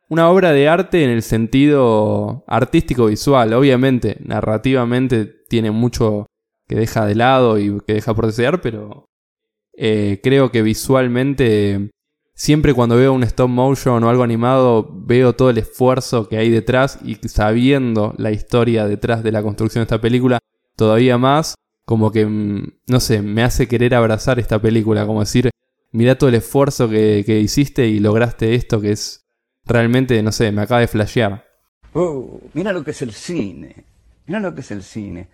una 0.09 0.29
obra 0.29 0.51
de 0.51 0.67
arte 0.67 1.03
en 1.03 1.11
el 1.11 1.21
sentido 1.21 2.43
artístico 2.47 3.05
visual. 3.05 3.53
Obviamente, 3.53 4.17
narrativamente 4.25 5.25
tiene 5.25 5.71
mucho 5.71 6.25
que 6.67 6.75
deja 6.75 7.05
de 7.05 7.15
lado 7.15 7.57
y 7.57 7.79
que 7.87 7.93
deja 7.93 8.13
por 8.13 8.25
desear, 8.25 8.59
pero 8.61 9.05
eh, 9.77 10.19
creo 10.23 10.51
que 10.51 10.63
visualmente, 10.63 11.91
siempre 12.33 12.73
cuando 12.73 12.95
veo 12.95 13.13
un 13.13 13.23
stop 13.23 13.49
motion 13.49 14.03
o 14.03 14.09
algo 14.09 14.23
animado, 14.23 14.89
veo 14.91 15.33
todo 15.33 15.51
el 15.51 15.59
esfuerzo 15.59 16.27
que 16.27 16.37
hay 16.37 16.49
detrás 16.49 16.99
y 17.03 17.15
sabiendo 17.27 18.13
la 18.17 18.31
historia 18.31 18.87
detrás 18.87 19.23
de 19.23 19.31
la 19.31 19.43
construcción 19.43 19.81
de 19.81 19.83
esta 19.83 20.01
película, 20.01 20.39
todavía 20.75 21.19
más, 21.19 21.53
como 21.85 22.11
que, 22.11 22.25
mm, 22.25 22.73
no 22.87 22.99
sé, 22.99 23.21
me 23.21 23.43
hace 23.43 23.67
querer 23.67 23.93
abrazar 23.93 24.39
esta 24.39 24.59
película, 24.59 25.05
como 25.05 25.19
decir, 25.21 25.51
mira 25.91 26.17
todo 26.17 26.29
el 26.29 26.35
esfuerzo 26.35 26.89
que 26.89 27.39
hiciste 27.43 27.87
y 27.87 27.99
lograste 27.99 28.55
esto 28.55 28.79
que 28.81 28.91
es 28.91 29.28
realmente, 29.69 30.21
no 30.21 30.31
sé, 30.31 30.51
me 30.51 30.63
acaba 30.63 30.81
de 30.81 30.87
flashear. 30.87 31.45
Oh, 31.93 32.41
mira 32.53 32.73
lo 32.73 32.83
que 32.83 32.91
es 32.91 33.01
el 33.01 33.13
cine. 33.13 33.85
Mira 34.25 34.39
lo 34.39 34.53
que 34.53 34.61
es 34.61 34.71
el 34.71 34.83
cine. 34.83 35.29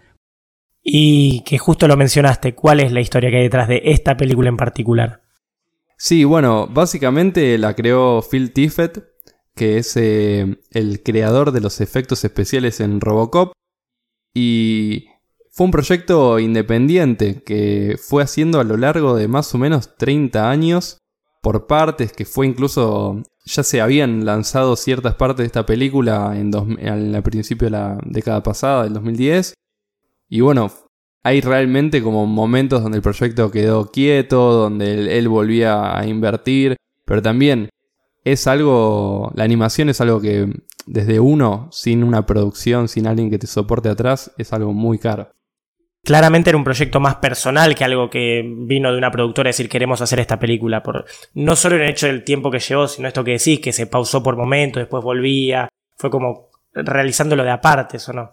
Y 0.84 1.42
que 1.42 1.58
justo 1.58 1.88
lo 1.88 1.98
mencionaste, 1.98 2.54
¿cuál 2.54 2.80
es 2.80 2.92
la 2.92 3.02
historia 3.02 3.32
que 3.32 3.38
hay 3.38 3.44
detrás 3.44 3.68
de 3.68 3.82
esta 3.86 4.16
película 4.16 4.50
en 4.50 4.58
particular? 4.58 5.24
Sí, 5.98 6.24
bueno, 6.26 6.68
básicamente 6.68 7.58
la 7.58 7.74
creó 7.74 8.22
Phil 8.22 8.54
Tippett, 8.54 9.04
que 9.56 9.78
es 9.78 9.98
eh, 9.98 10.60
el 10.72 11.02
creador 11.02 11.52
de 11.52 11.62
los 11.62 11.82
efectos 11.82 12.24
especiales 12.24 12.80
en 12.82 13.02
Robocop. 13.02 13.54
Y 14.34 15.08
fue 15.50 15.66
un 15.66 15.72
proyecto 15.72 16.38
independiente 16.40 17.42
que 17.44 17.98
fue 17.98 18.22
haciendo 18.22 18.60
a 18.60 18.66
lo 18.66 18.78
largo 18.78 19.16
de 19.16 19.28
más 19.28 19.56
o 19.56 19.58
menos 19.58 19.96
30 19.98 20.50
años 20.50 20.98
por 21.46 21.68
partes, 21.68 22.12
que 22.12 22.26
fue 22.26 22.48
incluso, 22.48 23.22
ya 23.46 23.62
se 23.62 23.80
habían 23.80 24.26
lanzado 24.26 24.76
ciertas 24.76 25.14
partes 25.14 25.44
de 25.44 25.46
esta 25.46 25.64
película 25.64 26.34
en 26.36 26.50
dos, 26.50 26.66
al 26.84 27.22
principio 27.22 27.68
de 27.68 27.72
la 27.72 28.00
década 28.04 28.42
pasada, 28.42 28.86
del 28.86 28.94
2010. 28.94 29.54
Y 30.28 30.42
bueno, 30.42 30.72
hay 31.22 31.42
realmente 31.42 32.02
como 32.02 32.26
momentos 32.26 32.82
donde 32.82 32.96
el 32.96 33.04
proyecto 33.04 33.52
quedó 33.52 33.92
quieto, 33.92 34.54
donde 34.54 34.92
él, 34.96 35.08
él 35.08 35.28
volvía 35.28 35.96
a 35.96 36.08
invertir, 36.08 36.78
pero 37.06 37.22
también 37.22 37.70
es 38.24 38.48
algo, 38.48 39.32
la 39.36 39.44
animación 39.44 39.90
es 39.90 40.02
algo 40.02 40.20
que 40.20 40.52
desde 40.88 41.20
uno, 41.20 41.70
sin 41.72 42.04
una 42.04 42.26
producción, 42.26 42.88
sin 42.88 43.06
alguien 43.06 43.30
que 43.30 43.38
te 43.38 43.46
soporte 43.46 43.88
atrás, 43.88 44.32
es 44.40 44.52
algo 44.52 44.74
muy 44.74 44.98
caro. 44.98 45.35
Claramente 46.06 46.52
era 46.52 46.58
un 46.58 46.64
proyecto 46.64 47.00
más 47.00 47.16
personal 47.16 47.74
que 47.74 47.84
algo 47.84 48.12
que 48.12 48.44
vino 48.46 48.92
de 48.92 48.98
una 49.00 49.10
productora 49.10 49.50
decir 49.50 49.68
queremos 49.68 50.02
hacer 50.02 50.20
esta 50.20 50.38
película. 50.38 50.84
Por, 50.84 51.06
no 51.34 51.56
solo 51.56 51.78
el 51.78 51.90
hecho 51.90 52.06
del 52.06 52.24
tiempo 52.24 52.52
que 52.52 52.60
llevó, 52.60 52.88
sino 52.88 53.08
esto 53.08 53.24
que 53.24 53.32
decís, 53.32 53.60
que 53.60 53.74
se 53.74 53.88
pausó 53.88 54.22
por 54.22 54.38
momentos, 54.38 54.82
después 54.82 55.04
volvía. 55.04 55.68
Fue 55.98 56.12
como 56.12 56.50
realizándolo 56.74 57.44
de 57.44 57.50
aparte, 57.50 57.98
¿o 58.08 58.14
no? 58.14 58.30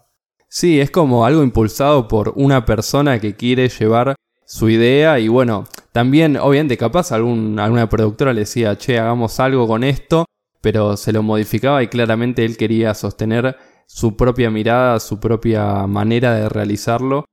Sí, 0.48 0.82
es 0.82 0.90
como 0.90 1.24
algo 1.24 1.42
impulsado 1.42 2.08
por 2.08 2.34
una 2.36 2.66
persona 2.66 3.18
que 3.18 3.36
quiere 3.36 3.70
llevar 3.70 4.16
su 4.44 4.68
idea 4.68 5.18
y 5.18 5.28
bueno, 5.28 5.66
también 5.92 6.36
obviamente 6.36 6.76
capaz 6.76 7.10
alguna 7.10 7.88
productora 7.88 8.34
le 8.34 8.40
decía, 8.40 8.76
che, 8.76 8.98
hagamos 8.98 9.40
algo 9.40 9.66
con 9.66 9.82
esto, 9.82 10.26
pero 10.60 10.98
se 10.98 11.12
lo 11.12 11.22
modificaba 11.22 11.82
y 11.82 11.88
claramente 11.88 12.44
él 12.44 12.58
quería 12.58 12.92
sostener 12.92 13.56
su 13.86 14.14
propia 14.14 14.50
mirada, 14.50 15.00
su 15.00 15.18
propia 15.18 15.86
manera 15.86 16.34
de 16.34 16.50
realizarlo 16.50 17.24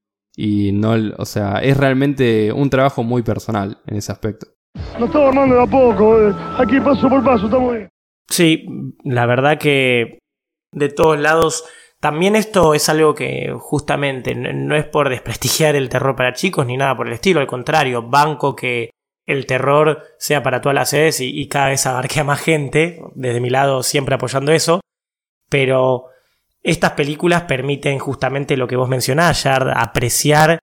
y 0.42 0.72
no, 0.72 0.96
o 1.18 1.26
sea, 1.26 1.60
es 1.62 1.76
realmente 1.76 2.54
un 2.54 2.70
trabajo 2.70 3.04
muy 3.04 3.24
personal 3.24 3.78
en 3.86 3.98
ese 3.98 4.14
aspecto. 4.14 4.48
Lo 4.98 5.08
estamos 5.08 5.28
armando 5.28 5.56
de 5.56 5.64
a 5.64 5.68
poco, 5.68 6.30
eh. 6.30 6.34
aquí 6.58 6.80
paso 6.80 7.10
por 7.10 7.22
paso, 7.26 7.48
estamos 7.48 7.74
bien. 7.74 7.90
Sí, 8.30 8.66
la 9.04 9.26
verdad 9.26 9.58
que 9.58 10.20
de 10.72 10.88
todos 10.88 11.20
lados 11.20 11.66
también 12.00 12.38
esto 12.38 12.74
es 12.74 12.88
algo 12.88 13.16
que 13.16 13.54
justamente 13.60 14.34
no 14.34 14.78
es 14.78 14.86
por 14.86 15.10
desprestigiar 15.10 15.76
el 15.76 15.90
terror 15.90 16.16
para 16.16 16.32
chicos 16.32 16.66
ni 16.66 16.78
nada 16.78 16.96
por 16.96 17.08
el 17.08 17.14
estilo, 17.14 17.42
al 17.42 17.48
contrario, 17.48 18.04
banco 18.04 18.56
que 18.56 18.92
el 19.28 19.46
terror 19.46 20.04
sea 20.20 20.42
para 20.42 20.62
todas 20.62 20.76
las 20.76 20.94
edades 20.94 21.20
y, 21.20 21.50
cada 21.50 21.68
vez 21.68 21.86
abarque 21.86 22.22
a 22.22 22.24
más 22.24 22.40
gente, 22.40 23.02
desde 23.14 23.42
mi 23.42 23.50
lado 23.50 23.84
siempre 23.84 24.16
apoyando 24.16 24.54
eso, 24.54 24.80
pero 25.50 26.06
estas 26.62 26.92
películas 26.92 27.44
permiten 27.44 28.00
justamente 28.00 28.58
lo 28.58 28.68
que 28.68 28.76
vos 28.76 28.90
mencionás, 28.90 29.44
ya 29.44 29.56
apreciar 29.56 30.60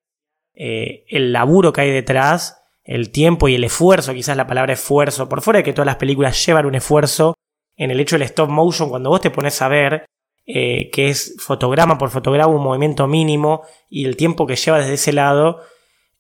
eh, 0.55 1.05
el 1.09 1.33
laburo 1.33 1.73
que 1.73 1.83
hay 1.83 1.91
detrás, 1.91 2.63
el 2.85 3.11
tiempo 3.11 3.49
y 3.49 3.55
el 3.55 3.65
esfuerzo, 3.65 4.15
quizás 4.15 4.37
la 4.37 4.47
palabra 4.47 4.75
esfuerzo, 4.75 5.29
por 5.29 5.43
fuera 5.43 5.59
de 5.59 5.65
que 5.65 5.73
todas 5.73 5.87
las 5.87 5.97
películas 5.97 6.45
llevan 6.45 6.67
un 6.67 6.75
esfuerzo, 6.75 7.35
en 7.77 7.91
el 7.91 8.01
hecho 8.01 8.17
del 8.17 8.23
stop 8.23 8.49
motion, 8.49 8.89
cuando 8.89 9.11
vos 9.11 9.21
te 9.21 9.31
pones 9.31 9.61
a 9.61 9.69
ver 9.69 10.07
eh, 10.47 10.91
que 10.91 11.09
es 11.09 11.35
fotograma 11.39 11.99
por 11.99 12.11
fotograma, 12.11 12.55
un 12.55 12.63
movimiento 12.63 13.07
mínimo 13.09 13.63
y 13.91 14.05
el 14.05 14.17
tiempo 14.17 14.47
que 14.47 14.57
lleva 14.57 14.79
desde 14.79 14.95
ese 14.95 15.13
lado, 15.13 15.61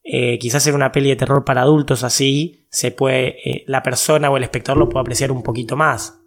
eh, 0.02 0.38
quizás 0.38 0.66
en 0.66 0.74
una 0.74 0.92
peli 0.92 1.10
de 1.10 1.16
terror 1.16 1.44
para 1.44 1.62
adultos 1.62 2.02
así, 2.02 2.66
se 2.70 2.90
puede, 2.90 3.36
eh, 3.48 3.64
la 3.68 3.82
persona 3.82 4.28
o 4.28 4.36
el 4.36 4.42
espectador 4.42 4.78
lo 4.78 4.88
puede 4.88 5.02
apreciar 5.02 5.30
un 5.30 5.42
poquito 5.42 5.76
más. 5.76 6.20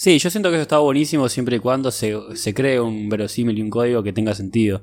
Sí, 0.00 0.18
yo 0.18 0.30
siento 0.30 0.48
que 0.48 0.54
eso 0.54 0.62
está 0.62 0.78
buenísimo 0.78 1.28
siempre 1.28 1.56
y 1.56 1.58
cuando 1.58 1.90
se, 1.90 2.16
se 2.34 2.54
cree 2.54 2.80
un 2.80 3.10
verosímil 3.10 3.58
y 3.58 3.60
un 3.60 3.68
código 3.68 4.02
que 4.02 4.14
tenga 4.14 4.34
sentido. 4.34 4.80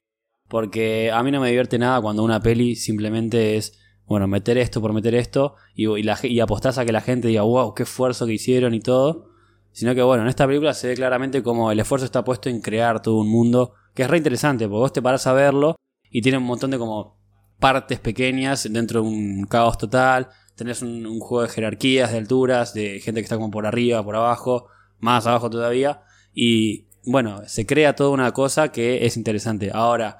Porque 0.47 1.09
a 1.11 1.23
mí 1.23 1.31
no 1.31 1.41
me 1.41 1.47
divierte 1.47 1.79
nada 1.79 1.99
cuando 2.01 2.23
una 2.23 2.39
peli 2.39 2.75
simplemente 2.75 3.57
es, 3.57 3.79
bueno, 4.05 4.27
meter 4.27 4.59
esto 4.59 4.79
por 4.79 4.93
meter 4.93 5.15
esto 5.15 5.55
y, 5.73 5.87
y, 5.87 6.39
apostás 6.39 6.77
a 6.77 6.85
que 6.85 6.91
la 6.91 7.01
gente 7.01 7.29
diga, 7.29 7.41
wow, 7.41 7.73
qué 7.73 7.81
esfuerzo 7.81 8.27
que 8.27 8.33
hicieron 8.33 8.75
y 8.75 8.79
todo. 8.79 9.31
Sino 9.71 9.95
que 9.95 10.03
bueno, 10.03 10.21
en 10.21 10.29
esta 10.29 10.45
película 10.45 10.75
se 10.75 10.89
ve 10.89 10.93
claramente 10.93 11.41
como 11.41 11.71
el 11.71 11.79
esfuerzo 11.79 12.05
está 12.05 12.23
puesto 12.23 12.49
en 12.49 12.61
crear 12.61 13.01
todo 13.01 13.15
un 13.15 13.29
mundo 13.29 13.73
que 13.95 14.03
es 14.03 14.09
re 14.11 14.17
interesante, 14.19 14.65
porque 14.65 14.81
vos 14.81 14.93
te 14.93 15.01
parás 15.01 15.25
a 15.25 15.33
verlo 15.33 15.77
y 16.11 16.21
tiene 16.21 16.37
un 16.37 16.43
montón 16.43 16.69
de 16.69 16.77
como 16.77 17.17
partes 17.59 17.99
pequeñas 17.99 18.71
dentro 18.71 19.01
de 19.01 19.07
un 19.07 19.47
caos 19.47 19.79
total. 19.79 20.27
Tenés 20.55 20.83
un, 20.83 21.19
juego 21.19 21.41
de 21.41 21.49
jerarquías, 21.49 22.11
de 22.11 22.19
alturas, 22.19 22.75
de 22.75 22.99
gente 22.99 23.21
que 23.21 23.23
está 23.23 23.37
como 23.37 23.49
por 23.49 23.65
arriba, 23.65 24.05
por 24.05 24.15
abajo, 24.15 24.67
más 24.99 25.27
abajo 25.27 25.49
todavía. 25.49 26.01
Y 26.33 26.87
bueno, 27.05 27.41
se 27.47 27.65
crea 27.65 27.95
toda 27.95 28.09
una 28.11 28.31
cosa 28.33 28.71
que 28.71 29.05
es 29.05 29.17
interesante. 29.17 29.71
Ahora, 29.73 30.19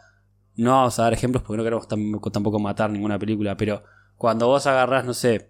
no 0.55 0.71
vamos 0.71 0.97
a 0.99 1.03
dar 1.03 1.13
ejemplos 1.13 1.43
porque 1.43 1.57
no 1.57 1.63
queremos 1.63 1.87
tampoco 2.31 2.59
matar 2.59 2.89
ninguna 2.89 3.19
película, 3.19 3.55
pero 3.57 3.83
cuando 4.15 4.47
vos 4.47 4.65
agarrás, 4.65 5.05
no 5.05 5.13
sé, 5.13 5.49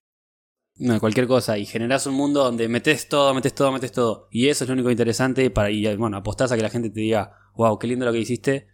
cualquier 0.99 1.27
cosa 1.27 1.57
y 1.57 1.65
generas 1.65 2.05
un 2.05 2.13
mundo 2.13 2.43
donde 2.43 2.67
metes 2.67 3.07
todo, 3.07 3.33
metes 3.33 3.55
todo, 3.55 3.71
metes 3.71 3.91
todo. 3.91 4.27
Y 4.31 4.49
eso 4.49 4.63
es 4.63 4.67
lo 4.67 4.73
único 4.73 4.91
interesante 4.91 5.49
para, 5.49 5.71
y 5.71 5.95
bueno, 5.95 6.17
apostás 6.17 6.51
a 6.51 6.55
que 6.55 6.63
la 6.63 6.69
gente 6.69 6.89
te 6.89 6.99
diga, 6.99 7.31
wow, 7.55 7.79
qué 7.79 7.87
lindo 7.87 8.05
lo 8.05 8.11
que 8.11 8.19
hiciste. 8.19 8.67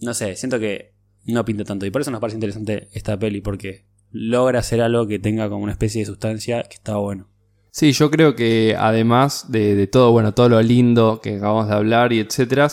No 0.00 0.12
sé, 0.14 0.36
siento 0.36 0.60
que 0.60 0.94
no 1.24 1.44
pinta 1.44 1.64
tanto. 1.64 1.86
Y 1.86 1.90
por 1.90 2.02
eso 2.02 2.10
nos 2.10 2.20
parece 2.20 2.36
interesante 2.36 2.88
esta 2.92 3.18
peli, 3.18 3.40
porque 3.40 3.86
logra 4.10 4.60
hacer 4.60 4.80
algo 4.80 5.06
que 5.06 5.18
tenga 5.18 5.48
como 5.48 5.64
una 5.64 5.72
especie 5.72 6.02
de 6.02 6.06
sustancia 6.06 6.62
que 6.64 6.74
está 6.74 6.96
bueno. 6.96 7.30
Sí, 7.76 7.92
yo 7.92 8.10
creo 8.10 8.34
que 8.34 8.74
además 8.78 9.52
de, 9.52 9.86
todo, 9.86 10.10
bueno, 10.10 10.32
todo 10.32 10.48
lo 10.48 10.62
lindo 10.62 11.20
que 11.22 11.36
acabamos 11.36 11.68
de 11.68 11.74
hablar 11.74 12.10
y 12.10 12.20
etcétera, 12.20 12.68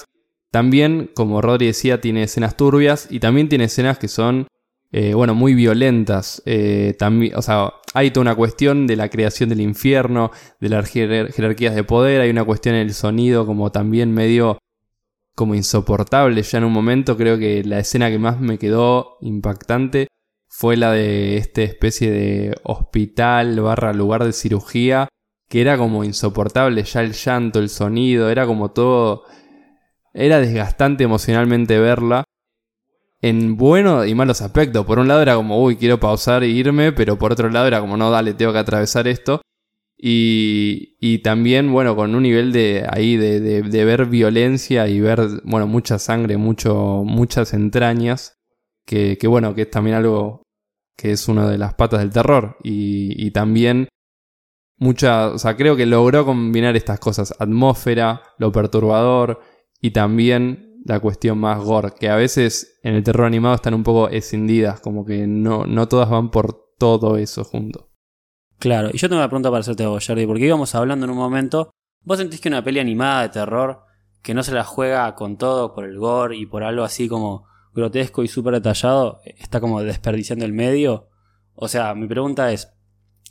también, 0.50 1.12
como 1.13 1.42
Rodri 1.42 1.66
decía, 1.68 2.00
tiene 2.00 2.24
escenas 2.24 2.56
turbias 2.56 3.10
y 3.10 3.20
también 3.20 3.50
tiene 3.50 3.66
escenas 3.66 3.98
que 3.98 4.08
son 4.08 4.48
eh, 4.94 5.13
bueno, 5.13 5.36
muy 5.36 5.56
violentas. 5.56 6.42
Eh, 6.46 6.96
o 7.36 7.42
sea, 7.42 7.74
hay 7.94 8.12
toda 8.12 8.22
una 8.22 8.36
cuestión 8.36 8.88
de 8.88 8.96
la 8.96 9.10
creación 9.10 9.50
del 9.50 9.60
infierno, 9.60 10.32
de 10.62 10.70
las 10.70 10.89
jerarquías 10.89 11.76
de 11.76 11.84
poder, 11.84 12.22
hay 12.22 12.30
una 12.30 12.46
cuestión 12.46 12.76
en 12.76 12.88
el 12.88 12.94
sonido 12.94 13.46
como 13.46 13.74
también 13.74 14.13
medio 14.13 14.58
como 15.36 15.54
insoportable. 15.54 16.42
Ya 16.44 16.60
en 16.60 16.63
un 16.63 16.72
momento 16.72 17.18
creo 17.18 17.38
que 17.38 17.62
la 17.66 17.80
escena 17.80 18.10
que 18.10 18.20
más 18.20 18.39
me 18.39 18.58
quedó 18.58 19.18
impactante 19.20 20.08
fue 20.56 20.78
la 20.78 20.92
de 20.92 21.38
esta 21.38 21.63
especie 21.63 22.12
de 22.12 22.56
hospital 22.62 23.60
barra 23.60 23.92
lugar 23.92 24.24
de 24.24 24.34
cirugía, 24.34 25.10
que 25.50 25.62
era 25.62 25.80
como 25.80 26.04
insoportable, 26.04 26.84
ya 26.84 27.02
el 27.02 27.13
llanto, 27.13 27.58
el 27.58 27.70
sonido, 27.70 28.30
era 28.30 28.46
como 28.46 28.70
todo... 28.70 29.24
Era 30.13 30.39
desgastante 30.39 31.06
emocionalmente 31.06 31.80
verla 31.80 32.24
en 33.20 33.58
buenos 33.58 34.08
y 34.08 34.13
malos 34.13 34.44
aspectos. 34.44 34.86
Por 34.86 35.00
un 35.00 35.08
lado 35.08 35.24
era 35.24 35.36
como, 35.36 35.60
uy, 35.60 35.76
quiero 35.76 36.00
pausar 36.00 36.44
e 36.44 36.50
irme, 36.50 36.92
pero 36.92 37.18
por 37.18 37.32
otro 37.32 37.50
lado 37.50 37.66
era 37.66 37.82
como, 37.82 37.98
no, 37.98 38.12
dale, 38.12 38.36
tengo 38.36 38.54
que 38.54 38.60
atravesar 38.60 39.08
esto. 39.08 39.42
Y, 39.98 40.98
y 41.00 41.24
también, 41.24 41.72
bueno, 41.72 41.96
con 41.96 42.13
un 42.13 42.22
nivel 42.22 42.52
de 42.52 42.86
ahí 42.92 43.18
de, 43.18 43.39
de, 43.39 43.86
ver 43.86 44.06
violencia 44.06 44.88
y 44.88 45.00
ver, 45.00 45.42
bueno, 45.46 45.66
mucha 45.66 45.98
sangre, 45.98 46.38
mucho, 46.38 47.04
muchas 47.04 47.56
entrañas, 47.56 48.36
que, 48.86 49.18
que, 49.18 49.28
bueno, 49.28 49.56
que 49.56 49.63
es 49.63 49.72
también 49.72 49.96
algo 49.96 50.42
que 50.95 51.12
es 51.12 51.27
una 51.27 51.49
de 51.49 51.58
las 51.58 51.73
patas 51.73 51.99
del 51.99 52.12
terror. 52.12 52.58
Y, 52.63 53.25
y 53.25 53.32
también 53.32 53.88
mucha, 54.77 55.29
o 55.29 55.38
sea, 55.38 55.56
creo 55.56 55.75
que 55.75 55.86
logró 55.86 56.25
combinar 56.25 56.75
estas 56.75 56.99
cosas, 56.99 57.34
atmósfera, 57.39 58.21
lo 58.38 58.51
perturbador 58.51 59.39
y 59.82 59.91
también 59.91 60.82
la 60.86 60.99
cuestión 60.99 61.38
más 61.38 61.63
gore, 61.63 61.93
que 61.97 62.10
a 62.10 62.15
veces 62.15 62.79
en 62.84 62.95
el 62.95 63.03
terror 63.03 63.25
animado 63.25 63.56
están 63.56 63.73
un 63.73 63.84
poco 63.84 64.10
escindidas, 64.10 64.82
como 64.82 65.06
que 65.06 65.25
no, 65.27 65.65
no 65.65 65.88
todas 65.88 66.10
van 66.10 66.29
por 66.29 66.73
todo 66.77 67.17
eso 67.17 67.43
junto. 67.43 67.89
Claro, 68.60 68.89
y 68.91 68.97
yo 68.97 69.08
tengo 69.08 69.21
una 69.21 69.29
pregunta 69.29 69.49
para 69.49 69.62
hacerte 69.62 69.86
vos, 69.86 70.06
Jordi, 70.06 70.25
porque 70.25 70.45
íbamos 70.45 70.75
hablando 70.75 71.06
en 71.06 71.12
un 71.12 71.17
momento, 71.17 71.71
¿vos 72.01 72.17
sentís 72.17 72.41
que 72.41 72.49
una 72.49 72.63
peli 72.63 72.79
animada 72.79 73.23
de 73.23 73.29
terror 73.29 73.84
que 74.21 74.34
no 74.34 74.43
se 74.43 74.53
la 74.53 74.63
juega 74.63 75.15
con 75.15 75.38
todo 75.38 75.73
por 75.73 75.86
el 75.86 75.97
gore 75.97 76.38
y 76.38 76.45
por 76.45 76.63
algo 76.63 76.84
así 76.84 77.08
como 77.08 77.45
grotesco 77.73 78.23
y 78.23 78.27
súper 78.27 78.53
detallado, 78.53 79.21
está 79.25 79.59
como 79.59 79.81
desperdiciando 79.81 80.45
el 80.45 80.53
medio? 80.53 81.09
O 81.55 81.67
sea, 81.67 81.93
mi 81.95 82.07
pregunta 82.07 82.51
es, 82.51 82.73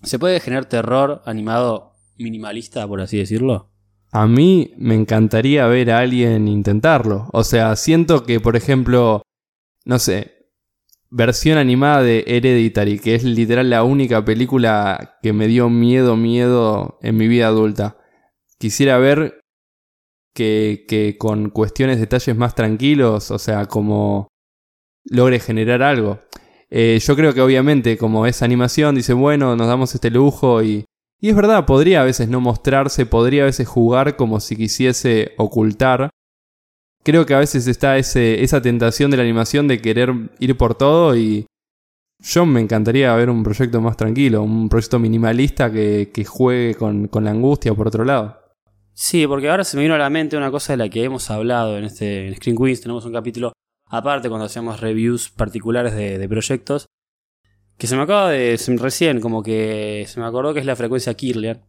¿se 0.03 0.19
puede 0.19 0.41
generar 0.41 0.67
terror 0.67 1.23
animado 1.25 1.93
minimalista, 2.19 2.87
por 2.87 3.01
así 3.01 3.19
decirlo? 3.19 3.71
A 4.11 4.27
mí 4.27 4.75
me 4.77 4.95
encantaría 4.95 5.67
ver 5.67 5.91
a 5.91 6.01
alguien 6.01 6.47
intentarlo. 6.47 7.29
O 7.33 7.45
sea, 7.45 7.75
siento 7.77 8.25
que, 8.25 8.41
por 8.41 8.57
ejemplo, 8.57 9.23
no 9.87 9.99
sé, 9.99 10.43
versión 11.11 11.59
animada 11.59 12.03
de 12.03 12.25
Hereditary, 12.27 12.99
que 12.99 13.15
es 13.15 13.25
literal 13.25 13.71
la 13.71 13.85
única 13.85 14.25
película 14.25 15.19
que 15.23 15.33
me 15.33 15.47
dio 15.47 15.71
miedo, 15.71 16.17
miedo 16.17 16.99
en 17.03 17.17
mi 17.17 17.29
vida 17.29 17.47
adulta. 17.49 17.99
quisiera 18.59 18.99
ver 18.99 19.41
que, 20.35 20.85
que 20.89 21.17
con 21.19 21.51
cuestiones, 21.51 21.99
detalles 22.01 22.37
más 22.37 22.55
tranquilos, 22.55 23.31
o 23.31 23.39
sea, 23.39 23.67
como 23.67 24.29
logre 25.05 25.41
generar 25.41 25.83
algo. 25.83 26.21
Eh, 26.71 26.99
yo 27.03 27.17
creo 27.17 27.35
que 27.35 27.41
obviamente 27.41 27.99
como 27.99 28.27
es 28.27 28.43
animación, 28.43 28.95
dice, 28.95 29.13
bueno, 29.13 29.57
nos 29.57 29.67
damos 29.67 29.95
este 29.95 30.11
lujo 30.11 30.63
y... 30.63 30.85
Y 31.25 31.29
es 31.29 31.37
verdad, 31.37 31.67
podría 31.67 32.03
a 32.03 32.05
veces 32.05 32.29
no 32.29 32.41
mostrarse, 32.41 33.07
podría 33.07 33.43
a 33.43 33.47
veces 33.47 33.69
jugar 33.69 34.17
como 34.17 34.41
si 34.41 34.57
quisiese 34.57 35.35
ocultar. 35.37 36.11
Creo 37.05 37.27
que 37.27 37.35
a 37.35 37.39
veces 37.39 37.69
está 37.69 37.97
ese, 37.97 38.43
esa 38.43 38.61
tentación 38.61 39.09
de 39.13 39.19
la 39.19 39.23
animación 39.23 39.69
de 39.69 39.81
querer 39.81 40.13
ir 40.41 40.57
por 40.57 40.75
todo 40.75 41.17
y 41.17 41.47
yo 42.19 42.45
me 42.45 42.61
encantaría 42.61 43.15
ver 43.15 43.31
un 43.31 43.45
proyecto 43.45 43.81
más 43.81 43.97
tranquilo, 43.97 44.43
un 44.43 44.69
proyecto 44.69 44.99
minimalista 44.99 45.71
que, 45.71 46.11
que 46.13 46.25
juegue 46.25 46.75
con, 46.75 47.07
con 47.07 47.25
la 47.25 47.31
angustia 47.31 47.73
por 47.73 47.87
otro 47.87 48.05
lado. 48.05 48.39
Sí, 48.93 49.25
porque 49.27 49.49
ahora 49.49 49.63
se 49.63 49.77
me 49.77 49.85
vino 49.85 49.95
a 49.95 49.99
la 49.99 50.11
mente 50.11 50.37
una 50.37 50.51
cosa 50.51 50.73
de 50.73 50.77
la 50.79 50.89
que 50.89 51.05
hemos 51.05 51.31
hablado 51.31 51.79
en 51.79 51.85
este 51.85 52.27
en 52.27 52.35
Screen 52.35 52.57
Queens. 52.57 52.81
Tenemos 52.81 53.05
un 53.05 53.13
capítulo 53.13 53.53
aparte 53.93 54.29
cuando 54.29 54.47
hacíamos 54.47 54.81
reviews 54.81 55.31
particulares 55.31 55.95
de, 55.95 56.29
proyectos. 56.29 56.87
Que 57.79 57.87
se 57.87 57.97
me 57.97 58.03
acaba 58.03 58.31
de. 58.31 58.59
recién, 58.79 59.21
como 59.21 59.43
que 59.43 60.05
se 60.09 60.19
me 60.19 60.27
acordó 60.27 60.55
que 60.55 60.61
es 60.61 60.67
la 60.67 60.77
frecuencia 60.77 61.15
Kirlian. 61.15 61.63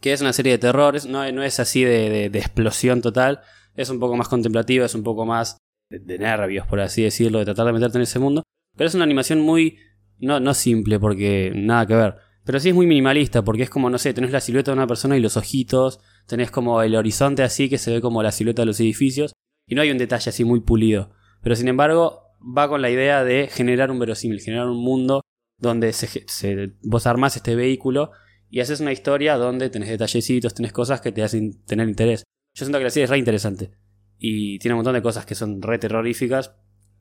Que 0.00 0.12
es 0.12 0.20
una 0.20 0.32
serie 0.32 0.52
de 0.52 0.58
terrores. 0.58 1.06
No, 1.06 1.22
es 1.24 1.60
así 1.60 1.82
de, 1.84 2.10
de- 2.10 2.30
de 2.30 2.38
explosión 2.38 3.00
total. 3.00 3.40
Es 3.74 3.88
un 3.88 3.98
poco 3.98 4.16
más 4.16 4.28
contemplativa, 4.28 4.84
es 4.86 4.94
un 4.94 5.02
poco 5.02 5.24
más 5.24 5.58
de, 5.90 5.98
de 6.00 6.18
nervios, 6.18 6.66
por 6.66 6.80
así 6.80 7.02
decirlo, 7.02 7.38
de 7.38 7.44
tratar 7.46 7.66
de 7.66 7.72
meterte 7.72 7.98
en 7.98 8.02
ese 8.02 8.18
mundo. 8.18 8.42
Pero 8.76 8.88
es 8.88 8.94
una 8.94 9.04
animación 9.04 9.40
muy. 9.40 9.78
No, 10.18 10.40
no 10.40 10.54
simple, 10.54 10.98
porque 10.98 11.52
nada 11.54 11.86
que 11.86 11.94
ver. 11.94 12.14
Pero 12.44 12.60
sí 12.60 12.68
es 12.68 12.74
muy 12.74 12.86
minimalista, 12.86 13.42
porque 13.42 13.62
es 13.62 13.70
como, 13.70 13.88
no 13.90 13.98
sé, 13.98 14.12
tenés 14.12 14.30
la 14.30 14.40
silueta 14.40 14.70
de 14.70 14.76
una 14.76 14.86
persona 14.86 15.16
y 15.16 15.20
los 15.20 15.36
ojitos. 15.36 16.00
Tenés 16.26 16.50
como 16.50 16.82
el 16.82 16.94
horizonte 16.94 17.42
así, 17.42 17.68
que 17.68 17.78
se 17.78 17.92
ve 17.92 18.00
como 18.00 18.22
la 18.22 18.32
silueta 18.32 18.62
de 18.62 18.66
los 18.66 18.80
edificios. 18.80 19.32
Y 19.68 19.74
no 19.74 19.82
hay 19.82 19.90
un 19.90 19.98
detalle 19.98 20.28
así 20.28 20.44
muy 20.44 20.60
pulido. 20.60 21.10
Pero 21.44 21.54
sin 21.54 21.68
embargo, 21.68 22.22
va 22.40 22.68
con 22.68 22.82
la 22.82 22.90
idea 22.90 23.22
de 23.22 23.46
generar 23.48 23.90
un 23.92 23.98
verosímil, 24.00 24.40
generar 24.40 24.66
un 24.66 24.82
mundo 24.82 25.20
donde 25.60 25.92
se, 25.92 26.08
se- 26.26 26.72
vos 26.82 27.06
armás 27.06 27.36
este 27.36 27.54
vehículo 27.54 28.10
y 28.50 28.60
haces 28.60 28.80
una 28.80 28.92
historia 28.92 29.36
donde 29.36 29.70
tenés 29.70 29.88
detallecitos, 29.88 30.54
tenés 30.54 30.72
cosas 30.72 31.00
que 31.00 31.12
te 31.12 31.22
hacen 31.22 31.64
tener 31.64 31.88
interés. 31.88 32.24
Yo 32.54 32.64
siento 32.64 32.78
que 32.78 32.84
la 32.84 32.90
serie 32.90 33.04
es 33.04 33.10
re 33.10 33.18
interesante 33.18 33.70
y 34.18 34.58
tiene 34.58 34.74
un 34.74 34.78
montón 34.78 34.94
de 34.94 35.02
cosas 35.02 35.26
que 35.26 35.34
son 35.34 35.60
re 35.62 35.78
terroríficas 35.78 36.54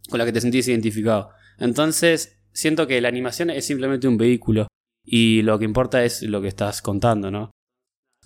con 0.10 0.18
las 0.18 0.26
que 0.26 0.34
te 0.34 0.42
sentís 0.42 0.68
identificado. 0.68 1.30
Entonces, 1.60 2.40
siento 2.52 2.88
que 2.88 3.02
la 3.02 3.08
animación 3.08 3.50
es 3.50 3.66
simplemente 3.66 4.08
un 4.08 4.18
vehículo 4.18 4.68
y 5.06 5.42
lo 5.42 5.58
que 5.60 5.66
importa 5.66 6.04
es 6.04 6.22
lo 6.24 6.42
que 6.42 6.48
estás 6.48 6.82
contando, 6.82 7.32
¿no? 7.32 7.52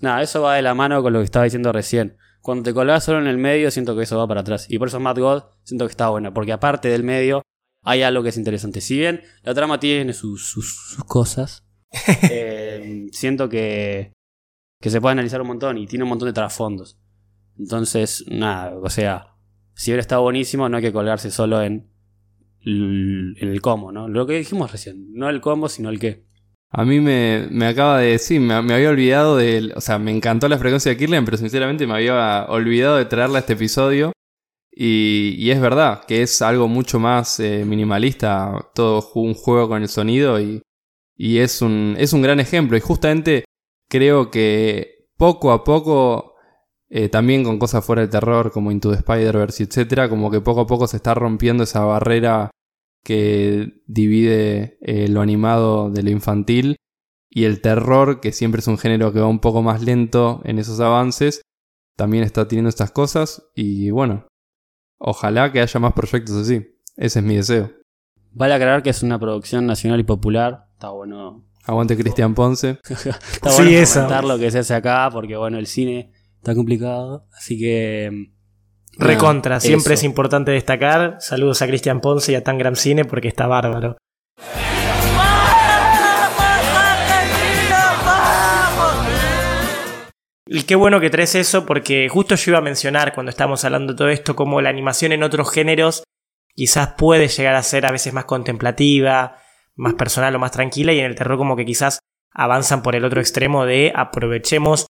Nada, 0.01 0.21
eso 0.21 0.41
va 0.41 0.55
de 0.55 0.61
la 0.61 0.73
mano 0.73 1.01
con 1.01 1.13
lo 1.13 1.19
que 1.19 1.25
estaba 1.25 1.45
diciendo 1.45 1.71
recién. 1.71 2.17
Cuando 2.47 2.63
te 2.63 2.73
colgás 2.73 3.03
solo 3.03 3.19
en 3.19 3.27
el 3.27 3.37
medio, 3.37 3.69
siento 3.71 3.93
que 3.93 4.03
eso 4.03 4.17
va 4.17 4.25
para 4.25 4.39
atrás. 4.39 4.67
Y 4.69 4.79
por 4.79 4.87
eso 4.87 5.01
Mad 5.01 5.17
God 5.19 5.43
siento 5.63 5.85
que 5.85 5.91
está 5.91 6.07
buena, 6.07 6.33
porque 6.33 6.53
aparte 6.53 6.87
del 6.87 7.03
medio, 7.03 7.41
hay 7.83 8.03
algo 8.03 8.23
que 8.23 8.29
es 8.29 8.37
interesante. 8.37 8.79
Si 8.79 8.97
bien 8.97 9.21
la 9.43 9.53
trama 9.53 9.81
tiene 9.81 10.13
sus, 10.13 10.47
sus- 10.49 10.91
sus 10.95 11.03
cosas, 11.03 11.67
eh, 12.31 13.07
siento 13.11 13.49
que, 13.49 14.13
que 14.81 14.89
se 14.89 15.01
puede 15.01 15.11
analizar 15.11 15.41
un 15.41 15.47
montón 15.47 15.77
y 15.77 15.87
tiene 15.87 16.03
un 16.03 16.09
montón 16.09 16.27
de 16.29 16.33
trasfondos. 16.33 16.97
Entonces, 17.59 18.23
nada, 18.29 18.77
o 18.81 18.89
sea, 18.89 19.35
si 19.73 19.91
hubiera 19.91 19.99
estado 20.01 20.21
buenísimo, 20.21 20.69
no 20.69 20.77
hay 20.77 20.83
que 20.83 20.93
colgarse 20.93 21.31
solo 21.31 21.61
en, 21.61 21.91
l- 22.61 23.33
en 23.41 23.49
el 23.49 23.59
cómo, 23.61 23.91
¿no? 23.91 24.07
Lo 24.07 24.25
que 24.25 24.37
dijimos 24.37 24.71
recién, 24.71 25.11
no 25.11 25.27
el 25.29 25.41
cómo, 25.41 25.67
sino 25.67 25.89
el 25.89 25.99
qué. 25.99 26.26
A 26.69 26.83
mí 26.83 26.99
me, 26.99 27.47
me 27.49 27.67
acaba 27.67 27.99
de 27.99 28.11
decir, 28.11 28.41
me, 28.41 28.53
había 28.53 28.89
olvidado 28.89 29.37
de. 29.37 29.73
O 29.75 29.81
sea, 29.81 29.99
me 29.99 30.11
encantó 30.11 30.49
la 30.49 30.57
frecuencia 30.57 30.91
de 30.91 30.97
Kirlian, 30.97 31.25
pero 31.25 31.37
sinceramente 31.37 31.87
me 31.87 31.93
había 31.93 32.45
olvidado 32.49 32.97
de 32.97 33.05
traerla 33.05 33.37
a 33.37 33.41
este 33.41 33.53
episodio. 33.53 34.11
Y, 34.71 35.35
y 35.39 35.51
es 35.51 35.59
verdad 35.59 36.03
que 36.05 36.21
es 36.21 36.41
algo 36.41 36.67
mucho 36.67 36.99
más 36.99 37.39
eh, 37.39 37.65
minimalista, 37.65 38.69
todo 38.75 39.09
un 39.15 39.33
juego 39.33 39.69
con 39.69 39.81
el 39.81 39.89
sonido 39.89 40.39
y, 40.39 40.61
y 41.15 41.39
es, 41.39 41.63
un, 41.63 41.95
es 41.97 42.13
un 42.13 42.21
gran 42.21 42.39
ejemplo. 42.39 42.77
Y 42.77 42.81
justamente 42.81 43.45
creo 43.89 44.29
que 44.29 45.07
poco 45.17 45.51
a 45.51 45.63
poco, 45.63 46.35
eh, 46.89 47.09
también 47.09 47.43
con 47.43 47.59
cosas 47.59 47.83
fuera 47.85 48.03
de 48.03 48.07
terror 48.09 48.51
como 48.51 48.71
Into 48.71 48.91
the 48.91 48.97
Spider-Verse, 48.97 49.63
etc., 49.63 50.09
como 50.09 50.29
que 50.29 50.41
poco 50.41 50.61
a 50.61 50.67
poco 50.67 50.87
se 50.87 50.97
está 50.97 51.13
rompiendo 51.15 51.63
esa 51.63 51.83
barrera 51.85 52.51
que 53.07 53.83
divide 53.85 54.77
eh, 54.81 55.07
lo 55.07 55.21
animado 55.21 55.89
de 55.89 56.03
lo 56.03 56.09
infantil 56.09 56.75
y 57.29 57.45
el 57.45 57.61
terror, 57.61 58.19
que 58.19 58.33
siempre 58.33 58.59
es 58.59 58.67
un 58.67 58.77
género 58.77 59.13
que 59.13 59.21
va 59.21 59.27
un 59.27 59.39
poco 59.39 59.61
más 59.61 59.81
lento 59.81 60.41
en 60.43 60.59
esos 60.59 60.81
avances, 60.81 61.41
también 61.95 62.25
está 62.25 62.49
teniendo 62.49 62.67
estas 62.67 62.91
cosas 62.91 63.47
y 63.55 63.91
bueno, 63.91 64.27
ojalá 64.97 65.53
que 65.53 65.61
haya 65.61 65.79
más 65.79 65.93
proyectos 65.93 66.35
así. 66.35 66.67
Ese 66.97 67.19
es 67.19 67.25
mi 67.25 67.37
deseo. 67.37 67.71
Vale 68.33 68.55
aclarar 68.55 68.83
que 68.83 68.89
es 68.89 69.01
una 69.01 69.17
producción 69.17 69.65
nacional 69.65 70.01
y 70.01 70.03
popular. 70.03 70.67
Está 70.73 70.89
bueno. 70.89 71.45
Aguante 71.63 71.95
Cristian 71.95 72.35
Ponce. 72.35 72.77
Está 72.89 73.51
Sí, 73.51 73.63
bueno 73.63 73.85
comentar 73.85 74.25
lo 74.25 74.37
que 74.37 74.51
se 74.51 74.59
hace 74.59 74.73
acá, 74.73 75.09
porque 75.13 75.37
bueno, 75.37 75.57
el 75.57 75.67
cine 75.67 76.11
está 76.35 76.53
complicado. 76.53 77.25
Así 77.37 77.57
que. 77.57 78.33
Recontra, 78.99 79.59
siempre 79.59 79.93
es 79.93 80.03
importante 80.03 80.51
destacar. 80.51 81.17
Saludos 81.19 81.61
a 81.61 81.67
Cristian 81.67 82.01
Ponce 82.01 82.31
y 82.31 82.35
a 82.35 82.43
Tangram 82.43 82.75
Cine 82.75 83.05
porque 83.05 83.27
está 83.27 83.47
bárbaro. 83.47 83.97
Y 90.49 90.63
qué 90.63 90.75
bueno 90.75 90.99
que 90.99 91.09
traes 91.09 91.35
eso 91.35 91.65
porque 91.65 92.07
justo 92.09 92.35
yo 92.35 92.51
iba 92.51 92.59
a 92.59 92.61
mencionar 92.61 93.13
cuando 93.13 93.29
estábamos 93.29 93.63
hablando 93.65 93.93
de 93.93 93.97
todo 93.97 94.09
esto 94.09 94.35
como 94.35 94.61
la 94.61 94.69
animación 94.69 95.11
en 95.11 95.23
otros 95.23 95.51
géneros 95.51 96.03
quizás 96.55 96.93
puede 96.97 97.27
llegar 97.27 97.55
a 97.55 97.63
ser 97.63 97.85
a 97.85 97.91
veces 97.91 98.13
más 98.13 98.25
contemplativa, 98.25 99.37
más 99.75 99.93
personal 99.93 100.35
o 100.35 100.39
más 100.39 100.51
tranquila 100.51 100.93
y 100.93 100.99
en 100.99 101.05
el 101.05 101.15
terror 101.15 101.37
como 101.37 101.55
que 101.55 101.65
quizás 101.65 101.99
avanzan 102.31 102.81
por 102.81 102.95
el 102.95 103.05
otro 103.05 103.19
extremo 103.19 103.65
de 103.65 103.91
aprovechemos 103.95 104.87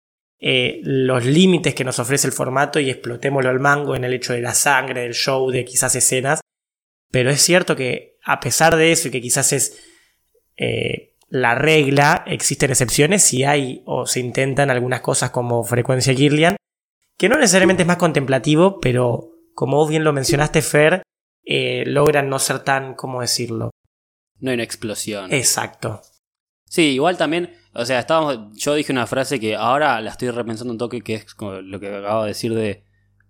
eh, 0.40 0.81
los 0.83 1.26
límites 1.26 1.74
que 1.74 1.85
nos 1.85 1.98
ofrece 1.98 2.26
el 2.26 2.33
formato 2.33 2.81
y 2.81 2.88
explotémoslo 2.88 3.50
al 3.50 3.61
mango 3.61 3.94
en 3.94 4.05
el 4.05 4.14
hecho 4.14 4.33
de 4.33 4.40
la 4.40 4.55
sangre, 4.55 5.03
del 5.03 5.14
show, 5.14 5.50
de 5.50 5.64
quizás 5.64 5.94
escenas. 5.94 6.40
Pero 7.11 7.31
es 7.31 7.42
cierto 7.42 7.76
que 7.76 8.18
a 8.24 8.40
pesar 8.40 8.76
de 8.76 8.92
eso 8.92 9.09
y 9.09 9.11
que 9.11 9.20
quizás 9.20 9.53
es 9.53 9.79
eh, 10.57 11.16
la 11.29 11.55
regla, 11.55 12.24
existen 12.26 12.70
excepciones 12.70 13.33
y 13.33 13.44
hay 13.44 13.83
o 13.85 14.07
se 14.07 14.20
intentan 14.20 14.70
algunas 14.70 15.00
cosas 15.00 15.31
como 15.31 15.62
frecuencia 15.62 16.14
Kirlian, 16.14 16.57
que 17.16 17.29
no 17.29 17.37
necesariamente 17.37 17.83
es 17.83 17.87
más 17.87 17.98
contemplativo, 17.98 18.81
pero 18.81 19.31
como 19.55 19.76
vos 19.76 19.90
bien 19.90 20.05
lo 20.05 20.12
mencionaste, 20.12 20.62
Fer, 20.62 21.03
eh, 21.44 21.85
logran 21.87 22.29
no 22.29 22.38
ser 22.38 22.61
tan, 22.61 22.94
¿cómo 22.94 23.20
decirlo? 23.20 23.70
No 24.38 24.50
hay 24.50 24.55
una 24.55 24.64
explosión. 24.64 25.33
Exacto. 25.33 26.00
Sí, 26.66 26.92
igual 26.92 27.16
también, 27.16 27.55
o 27.72 27.85
sea, 27.85 28.00
estábamos, 28.00 28.56
yo 28.56 28.74
dije 28.74 28.92
una 28.92 29.06
frase 29.06 29.38
que 29.38 29.56
ahora 29.56 30.00
la 30.00 30.11
estoy 30.11 30.30
repensando 30.30 30.72
un 30.72 30.78
toque, 30.78 31.02
que 31.02 31.14
es 31.14 31.35
como 31.35 31.61
lo 31.61 31.78
que 31.78 31.94
acabo 31.94 32.22
de 32.22 32.28
decir 32.28 32.54
de 32.54 32.85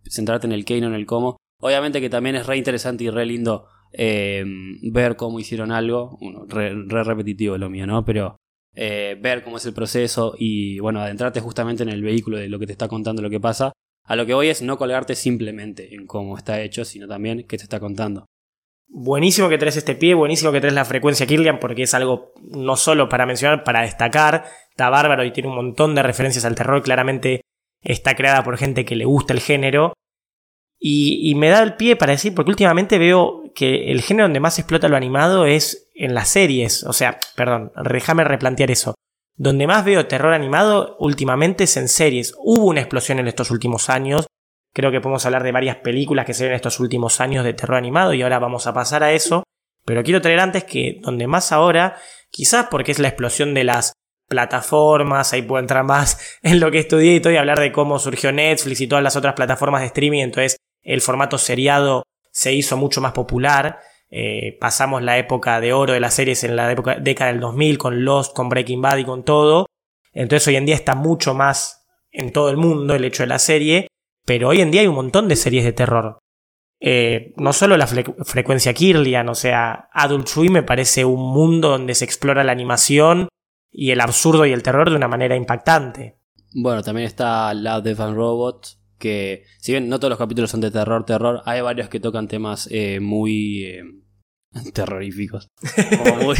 centrarte 0.08 0.46
en 0.46 0.52
el 0.52 0.64
qué 0.64 0.76
y 0.76 0.80
no 0.80 0.86
en 0.86 0.94
el 0.94 1.06
cómo. 1.06 1.36
Obviamente 1.60 2.00
que 2.00 2.08
también 2.08 2.36
es 2.36 2.46
re 2.46 2.56
interesante 2.56 3.04
y 3.04 3.10
re 3.10 3.26
lindo 3.26 3.66
eh, 3.92 4.44
ver 4.82 5.16
cómo 5.16 5.40
hicieron 5.40 5.72
algo, 5.72 6.16
uno, 6.20 6.46
re, 6.48 6.74
re 6.74 7.04
repetitivo 7.04 7.58
lo 7.58 7.68
mío, 7.68 7.86
¿no? 7.86 8.04
Pero 8.04 8.36
eh, 8.74 9.18
ver 9.20 9.42
cómo 9.42 9.58
es 9.58 9.66
el 9.66 9.74
proceso 9.74 10.34
y, 10.38 10.78
bueno, 10.78 11.00
adentrarte 11.00 11.40
justamente 11.40 11.82
en 11.82 11.88
el 11.88 12.02
vehículo 12.02 12.38
de 12.38 12.48
lo 12.48 12.58
que 12.58 12.66
te 12.66 12.72
está 12.72 12.88
contando 12.88 13.20
lo 13.20 13.30
que 13.30 13.40
pasa. 13.40 13.72
A 14.04 14.16
lo 14.16 14.26
que 14.26 14.34
voy 14.34 14.48
es 14.48 14.62
no 14.62 14.78
colgarte 14.78 15.14
simplemente 15.14 15.94
en 15.94 16.06
cómo 16.06 16.36
está 16.36 16.60
hecho, 16.62 16.84
sino 16.84 17.06
también 17.06 17.46
qué 17.46 17.56
te 17.58 17.64
está 17.64 17.78
contando. 17.78 18.26
Buenísimo 18.92 19.48
que 19.48 19.56
traes 19.56 19.76
este 19.76 19.94
pie, 19.94 20.14
buenísimo 20.14 20.50
que 20.50 20.60
traes 20.60 20.74
la 20.74 20.84
frecuencia 20.84 21.24
Kirlian, 21.24 21.60
porque 21.60 21.84
es 21.84 21.94
algo 21.94 22.32
no 22.42 22.74
solo 22.74 23.08
para 23.08 23.24
mencionar, 23.24 23.62
para 23.62 23.82
destacar. 23.82 24.44
Está 24.70 24.90
bárbaro 24.90 25.24
y 25.24 25.30
tiene 25.30 25.48
un 25.48 25.54
montón 25.54 25.94
de 25.94 26.02
referencias 26.02 26.44
al 26.44 26.56
terror. 26.56 26.82
Claramente 26.82 27.42
está 27.82 28.16
creada 28.16 28.42
por 28.42 28.58
gente 28.58 28.84
que 28.84 28.96
le 28.96 29.04
gusta 29.04 29.32
el 29.32 29.40
género. 29.40 29.92
Y, 30.80 31.30
y 31.30 31.34
me 31.36 31.50
da 31.50 31.62
el 31.62 31.76
pie 31.76 31.94
para 31.94 32.12
decir, 32.12 32.34
porque 32.34 32.50
últimamente 32.50 32.98
veo 32.98 33.44
que 33.54 33.92
el 33.92 34.02
género 34.02 34.24
donde 34.24 34.40
más 34.40 34.58
explota 34.58 34.88
lo 34.88 34.96
animado 34.96 35.46
es 35.46 35.88
en 35.94 36.14
las 36.14 36.28
series. 36.28 36.82
O 36.84 36.92
sea, 36.92 37.20
perdón, 37.36 37.70
déjame 37.84 38.24
replantear 38.24 38.72
eso. 38.72 38.94
Donde 39.36 39.66
más 39.66 39.84
veo 39.84 40.06
terror 40.06 40.32
animado 40.32 40.96
últimamente 40.98 41.64
es 41.64 41.76
en 41.76 41.88
series. 41.88 42.34
Hubo 42.38 42.66
una 42.66 42.80
explosión 42.80 43.20
en 43.20 43.28
estos 43.28 43.50
últimos 43.50 43.88
años. 43.88 44.26
Creo 44.72 44.90
que 44.90 45.00
podemos 45.00 45.26
hablar 45.26 45.42
de 45.42 45.52
varias 45.52 45.76
películas 45.76 46.26
que 46.26 46.34
se 46.34 46.44
ven 46.44 46.52
en 46.52 46.56
estos 46.56 46.78
últimos 46.80 47.20
años 47.20 47.44
de 47.44 47.54
terror 47.54 47.76
animado 47.76 48.14
y 48.14 48.22
ahora 48.22 48.38
vamos 48.38 48.66
a 48.66 48.72
pasar 48.72 49.02
a 49.02 49.12
eso. 49.12 49.42
Pero 49.84 50.02
quiero 50.02 50.20
traer 50.20 50.40
antes 50.40 50.64
que 50.64 50.98
donde 51.00 51.26
más 51.26 51.52
ahora, 51.52 51.96
quizás 52.30 52.66
porque 52.70 52.92
es 52.92 52.98
la 52.98 53.08
explosión 53.08 53.54
de 53.54 53.64
las 53.64 53.94
plataformas, 54.28 55.32
ahí 55.32 55.42
puedo 55.42 55.60
entrar 55.60 55.84
más 55.84 56.38
en 56.42 56.60
lo 56.60 56.70
que 56.70 56.78
estudié 56.78 57.16
y 57.16 57.20
todo 57.20 57.32
y 57.32 57.36
hablar 57.36 57.58
de 57.58 57.72
cómo 57.72 57.98
surgió 57.98 58.30
Netflix 58.30 58.80
y 58.80 58.86
todas 58.86 59.02
las 59.02 59.16
otras 59.16 59.34
plataformas 59.34 59.80
de 59.80 59.88
streaming, 59.88 60.22
entonces 60.22 60.56
el 60.82 61.00
formato 61.00 61.36
seriado 61.36 62.04
se 62.30 62.52
hizo 62.52 62.76
mucho 62.76 63.00
más 63.00 63.12
popular. 63.12 63.80
Eh, 64.08 64.56
pasamos 64.60 65.02
la 65.02 65.18
época 65.18 65.60
de 65.60 65.72
oro 65.72 65.92
de 65.92 66.00
las 66.00 66.14
series 66.14 66.42
en 66.44 66.56
la 66.56 66.70
época, 66.70 66.96
década 66.96 67.32
del 67.32 67.40
2000 67.40 67.78
con 67.78 68.04
Lost, 68.04 68.34
con 68.34 68.48
Breaking 68.48 68.80
Bad 68.80 68.98
y 68.98 69.04
con 69.04 69.24
todo. 69.24 69.66
Entonces 70.12 70.46
hoy 70.48 70.56
en 70.56 70.66
día 70.66 70.74
está 70.74 70.94
mucho 70.94 71.34
más 71.34 71.86
en 72.10 72.32
todo 72.32 72.50
el 72.50 72.56
mundo 72.56 72.94
el 72.94 73.04
hecho 73.04 73.22
de 73.22 73.28
la 73.28 73.38
serie, 73.38 73.88
pero 74.24 74.48
hoy 74.48 74.60
en 74.60 74.70
día 74.70 74.80
hay 74.82 74.86
un 74.86 74.94
montón 74.94 75.28
de 75.28 75.36
series 75.36 75.64
de 75.64 75.72
terror. 75.72 76.18
Eh, 76.82 77.34
no 77.36 77.52
solo 77.52 77.76
la 77.76 77.86
fre- 77.86 78.14
frecuencia 78.24 78.72
Kirlian, 78.72 79.28
o 79.28 79.34
sea, 79.34 79.88
Adult 79.92 80.26
Swim 80.28 80.52
me 80.52 80.62
parece 80.62 81.04
un 81.04 81.20
mundo 81.32 81.68
donde 81.68 81.94
se 81.94 82.04
explora 82.06 82.42
la 82.44 82.52
animación 82.52 83.28
y 83.70 83.90
el 83.90 84.00
absurdo 84.00 84.46
y 84.46 84.52
el 84.52 84.62
terror 84.62 84.88
de 84.90 84.96
una 84.96 85.08
manera 85.08 85.36
impactante. 85.36 86.16
Bueno, 86.54 86.82
también 86.82 87.06
está 87.06 87.52
Love, 87.54 87.84
Death 87.84 88.00
and 88.00 88.16
Robots, 88.16 88.80
que 88.98 89.44
si 89.58 89.72
bien 89.72 89.88
no 89.88 89.98
todos 90.00 90.10
los 90.10 90.18
capítulos 90.18 90.50
son 90.50 90.60
de 90.62 90.70
terror, 90.70 91.04
terror, 91.04 91.42
hay 91.44 91.60
varios 91.60 91.88
que 91.88 92.00
tocan 92.00 92.26
temas 92.28 92.66
eh, 92.70 92.98
muy 92.98 93.64
eh, 93.66 93.82
terroríficos. 94.72 95.48
Muy- 96.22 96.36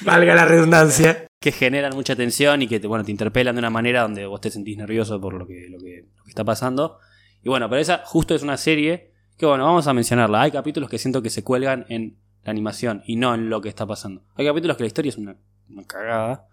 Valga 0.00 0.34
la 0.34 0.44
redundancia. 0.46 1.25
Que 1.40 1.52
generan 1.52 1.94
mucha 1.94 2.16
tensión 2.16 2.62
y 2.62 2.68
que 2.68 2.80
te, 2.80 2.86
bueno, 2.86 3.04
te 3.04 3.10
interpelan 3.10 3.54
de 3.54 3.60
una 3.60 3.70
manera 3.70 4.02
donde 4.02 4.26
vos 4.26 4.40
te 4.40 4.50
sentís 4.50 4.76
nervioso 4.76 5.20
por 5.20 5.34
lo 5.34 5.46
que, 5.46 5.68
lo 5.68 5.78
que, 5.78 6.06
está 6.26 6.44
pasando. 6.44 6.98
Y 7.42 7.48
bueno, 7.48 7.68
pero 7.68 7.80
esa 7.80 8.02
justo 8.04 8.34
es 8.34 8.42
una 8.42 8.56
serie 8.56 9.12
que 9.36 9.46
bueno, 9.46 9.64
vamos 9.64 9.86
a 9.86 9.92
mencionarla. 9.92 10.42
Hay 10.42 10.50
capítulos 10.50 10.90
que 10.90 10.98
siento 10.98 11.22
que 11.22 11.30
se 11.30 11.44
cuelgan 11.44 11.86
en 11.88 12.18
la 12.42 12.50
animación 12.50 13.02
y 13.06 13.16
no 13.16 13.34
en 13.34 13.50
lo 13.50 13.60
que 13.60 13.68
está 13.68 13.86
pasando. 13.86 14.24
Hay 14.34 14.46
capítulos 14.46 14.76
que 14.76 14.84
la 14.84 14.88
historia 14.88 15.10
es 15.10 15.18
una, 15.18 15.36
una 15.68 15.84
cagada. 15.84 16.48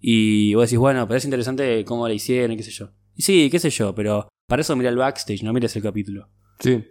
Y 0.00 0.54
vos 0.54 0.66
decís, 0.66 0.78
bueno, 0.78 1.06
pero 1.08 1.18
es 1.18 1.24
interesante 1.24 1.84
cómo 1.84 2.06
la 2.06 2.14
hicieron 2.14 2.52
y 2.52 2.56
qué 2.56 2.62
sé 2.62 2.70
yo. 2.70 2.90
Y 3.16 3.22
sí, 3.22 3.48
qué 3.50 3.58
sé 3.58 3.70
yo, 3.70 3.94
pero 3.94 4.28
para 4.46 4.62
eso 4.62 4.76
mira 4.76 4.90
el 4.90 4.96
backstage, 4.96 5.42
no 5.42 5.52
mires 5.52 5.74
el 5.74 5.82
capítulo. 5.82 6.28
Sí. 6.60 6.84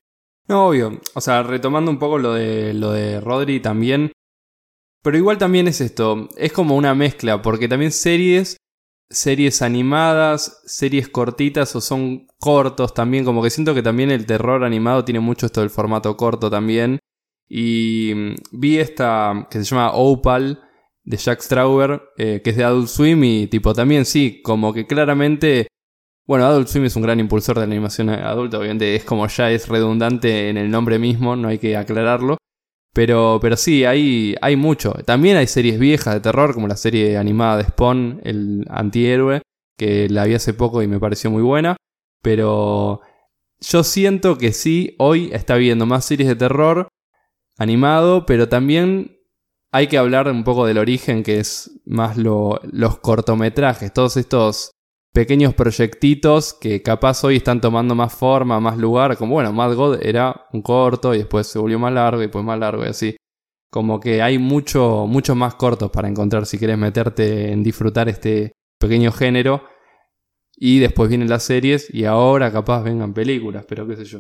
No, 0.47 0.67
obvio. 0.67 1.00
O 1.13 1.21
sea, 1.21 1.43
retomando 1.43 1.91
un 1.91 2.00
poco 2.00 2.17
lo 2.17 2.34
de, 2.34 2.73
lo 2.73 2.91
de 2.91 3.21
Rodri 3.21 3.60
también. 3.60 4.12
Pero 5.08 5.20
igual 5.20 5.38
también 5.38 5.70
es 5.70 5.80
esto. 5.80 6.28
Es 6.36 6.52
como 6.52 6.76
una 6.76 6.93
mezcla, 6.93 7.41
porque 7.41 7.70
también 7.70 7.93
series, 7.93 8.58
series 9.10 9.62
animadas, 9.62 10.62
series 10.65 11.08
cortitas 11.08 11.74
o 11.78 11.80
son 11.80 12.28
cortos 12.41 12.93
también. 12.93 13.24
Como 13.24 13.41
que 13.41 13.50
siento 13.50 13.74
que 13.74 13.82
también 13.82 14.12
el 14.12 14.26
terror 14.26 14.65
animado 14.65 15.06
tiene 15.06 15.22
mucho 15.22 15.46
esto 15.46 15.62
del 15.62 15.70
formato 15.70 16.17
corto 16.17 16.50
también. 16.50 17.00
Y 17.48 18.12
mm, 18.13 18.36
vi 18.52 18.80
esta 18.80 19.48
que 19.50 19.60
se 19.60 19.63
llama 19.63 19.91
Opal 19.93 20.62
de 21.06 21.15
Jack 21.15 21.39
Strauber, 21.39 22.02
eh, 22.17 22.41
que 22.43 22.50
es 22.50 22.58
de 22.58 22.65
Adult 22.65 22.89
Swim 22.89 23.24
y 23.24 23.48
tipo 23.48 23.74
también 23.74 24.04
sí, 24.04 24.41
como 24.43 24.74
que 24.74 24.86
claramente 24.88 25.67
bueno, 26.28 26.46
Adult 26.48 26.67
Swim 26.67 26.84
es 26.84 26.98
un 26.98 27.04
gran 27.04 27.22
impulsor 27.22 27.56
de 27.56 27.65
la 27.65 27.72
animación 27.72 28.10
adulta, 28.10 28.60
obviamente 28.60 28.93
es 28.93 29.06
como 29.06 29.26
ya 29.28 29.52
es 29.52 29.70
redundante 29.70 30.50
en 30.50 30.58
el 30.58 30.70
nombre 30.70 31.00
mismo, 31.00 31.38
no 31.38 31.48
hay 31.48 31.60
que 31.60 31.78
aclararlo. 31.78 32.38
Pero, 32.97 33.38
pero 33.39 33.55
sí, 33.57 33.86
hay, 33.86 34.36
hay 34.41 34.55
mucho. 34.55 34.91
También 35.05 35.38
hay 35.38 35.45
series 35.45 35.77
viejas 35.77 36.15
de 36.15 36.19
terror, 36.19 36.55
como 36.55 36.67
la 36.67 36.75
serie 36.77 37.15
animada 37.17 37.57
de 37.57 37.65
Spawn, 37.65 38.21
el 38.23 38.65
antihéroe, 38.71 39.43
que 39.77 40.10
la 40.10 40.25
vi 40.25 40.33
hace 40.33 40.55
poco 40.55 40.81
y 40.81 40.88
me 40.88 40.99
pareció 40.99 41.29
muy 41.29 41.43
buena. 41.43 41.77
Pero 42.23 43.01
yo 43.60 43.83
siento 43.83 44.39
que 44.39 44.51
sí, 44.51 44.95
hoy 44.97 45.29
está 45.31 45.57
viendo 45.57 45.86
más 45.86 46.05
series 46.05 46.27
de 46.27 46.36
terror 46.38 46.88
animado, 47.60 48.25
pero 48.25 48.49
también 48.49 49.19
hay 49.71 49.86
que 49.86 49.99
hablar 49.99 50.27
un 50.27 50.43
poco 50.43 50.65
del 50.65 50.79
origen, 50.79 51.21
que 51.21 51.39
es 51.39 51.79
más 51.86 52.17
lo- 52.17 52.60
los 52.63 52.97
cortometrajes, 52.97 53.93
todos 53.93 54.17
estos 54.17 54.71
pequeños 55.17 55.56
proyectitos 55.56 56.53
que 56.53 56.84
capaz 56.84 57.23
hoy 57.23 57.38
están 57.38 57.60
tomando 57.60 57.95
más 57.95 58.13
forma, 58.13 58.60
más 58.60 58.77
lugar, 58.77 59.17
como 59.17 59.34
bueno, 59.34 59.51
Mad 59.51 59.73
God 59.73 59.97
era 60.03 60.45
un 60.53 60.62
corto 60.62 61.15
y 61.15 61.17
después 61.17 61.47
se 61.47 61.58
volvió 61.58 61.80
más 61.80 61.91
largo 61.91 62.21
y 62.21 62.25
después 62.25 62.45
más 62.45 62.60
largo 62.60 62.86
y 62.86 62.89
así. 62.89 63.17
Como 63.71 63.99
que 63.99 64.21
hay 64.21 64.38
mucho, 64.38 65.08
muchos 65.08 65.36
más 65.36 65.56
cortos 65.56 65.89
para 65.89 66.08
encontrar 66.08 66.45
si 66.45 66.60
quieres 66.60 66.77
meterte 66.77 67.51
en 67.51 67.63
disfrutar 67.63 68.08
este 68.10 68.51
pequeño 68.77 69.12
género. 69.12 69.63
Y 70.56 70.77
después 70.77 71.10
vienen 71.10 71.30
las 71.30 71.41
series 71.41 71.91
y 71.91 72.06
ahora 72.06 72.51
capaz 72.51 72.84
vengan 72.84 73.15
películas, 73.15 73.65
pero 73.67 73.88
qué 73.88 73.95
sé 73.95 74.06
yo. 74.06 74.19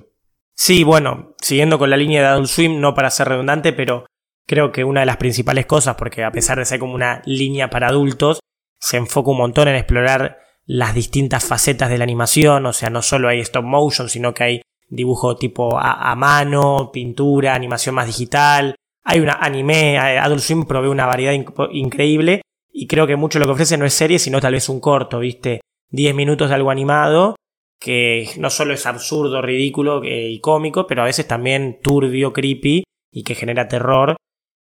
Sí, 0.55 0.83
bueno, 0.83 1.35
siguiendo 1.39 1.77
con 1.77 1.91
la 1.91 1.97
línea 1.97 2.21
de 2.21 2.27
Adult 2.29 2.47
Swim, 2.47 2.81
no 2.81 2.95
para 2.95 3.11
ser 3.11 3.27
redundante, 3.27 3.71
pero 3.71 4.07
creo 4.47 4.71
que 4.71 4.83
una 4.83 5.01
de 5.01 5.05
las 5.05 5.17
principales 5.17 5.67
cosas, 5.67 5.95
porque 5.95 6.23
a 6.23 6.31
pesar 6.31 6.57
de 6.57 6.65
ser 6.65 6.79
como 6.79 6.95
una 6.95 7.21
línea 7.27 7.69
para 7.69 7.89
adultos, 7.89 8.39
se 8.79 8.97
enfoca 8.97 9.29
un 9.29 9.37
montón 9.37 9.67
en 9.67 9.75
explorar 9.75 10.46
las 10.67 10.93
distintas 10.93 11.45
facetas 11.45 11.89
de 11.89 11.97
la 11.97 12.03
animación, 12.03 12.65
o 12.65 12.73
sea, 12.73 12.89
no 12.89 13.01
solo 13.01 13.29
hay 13.29 13.39
stop 13.39 13.63
motion, 13.63 14.09
sino 14.09 14.33
que 14.33 14.43
hay 14.43 14.61
dibujo 14.89 15.35
tipo 15.35 15.77
a, 15.79 16.13
mano, 16.15 16.91
pintura, 16.93 17.55
animación 17.55 17.95
más 17.95 18.05
digital, 18.07 18.75
hay 19.03 19.19
una 19.21 19.33
anime, 19.33 19.95
eh, 19.95 20.19
Adult 20.19 20.41
Swim 20.41 20.65
provee 20.65 20.89
una 20.89 21.05
variedad 21.05 21.33
inc- 21.33 21.69
increíble 21.71 22.41
y 22.71 22.87
creo 22.87 23.07
que 23.07 23.15
mucho 23.15 23.39
lo 23.39 23.45
que 23.45 23.53
ofrece 23.53 23.77
no 23.77 23.85
es 23.85 23.93
serie, 23.93 24.19
sino 24.19 24.39
tal 24.41 24.53
vez 24.53 24.67
un 24.69 24.79
corto, 24.79 25.19
¿viste? 25.19 25.61
10 25.89 26.13
minutos 26.13 26.49
de 26.49 26.55
algo 26.55 26.69
animado 26.69 27.35
que 27.79 28.29
no 28.37 28.49
solo 28.49 28.73
es 28.73 28.85
absurdo, 28.85 29.41
ridículo 29.41 30.03
eh, 30.03 30.29
y 30.29 30.39
cómico, 30.39 30.87
pero 30.87 31.01
a 31.03 31.05
veces 31.05 31.27
también 31.27 31.79
turbio, 31.81 32.33
creepy 32.33 32.83
y 33.11 33.23
que 33.23 33.35
genera 33.35 33.67
terror. 33.67 34.15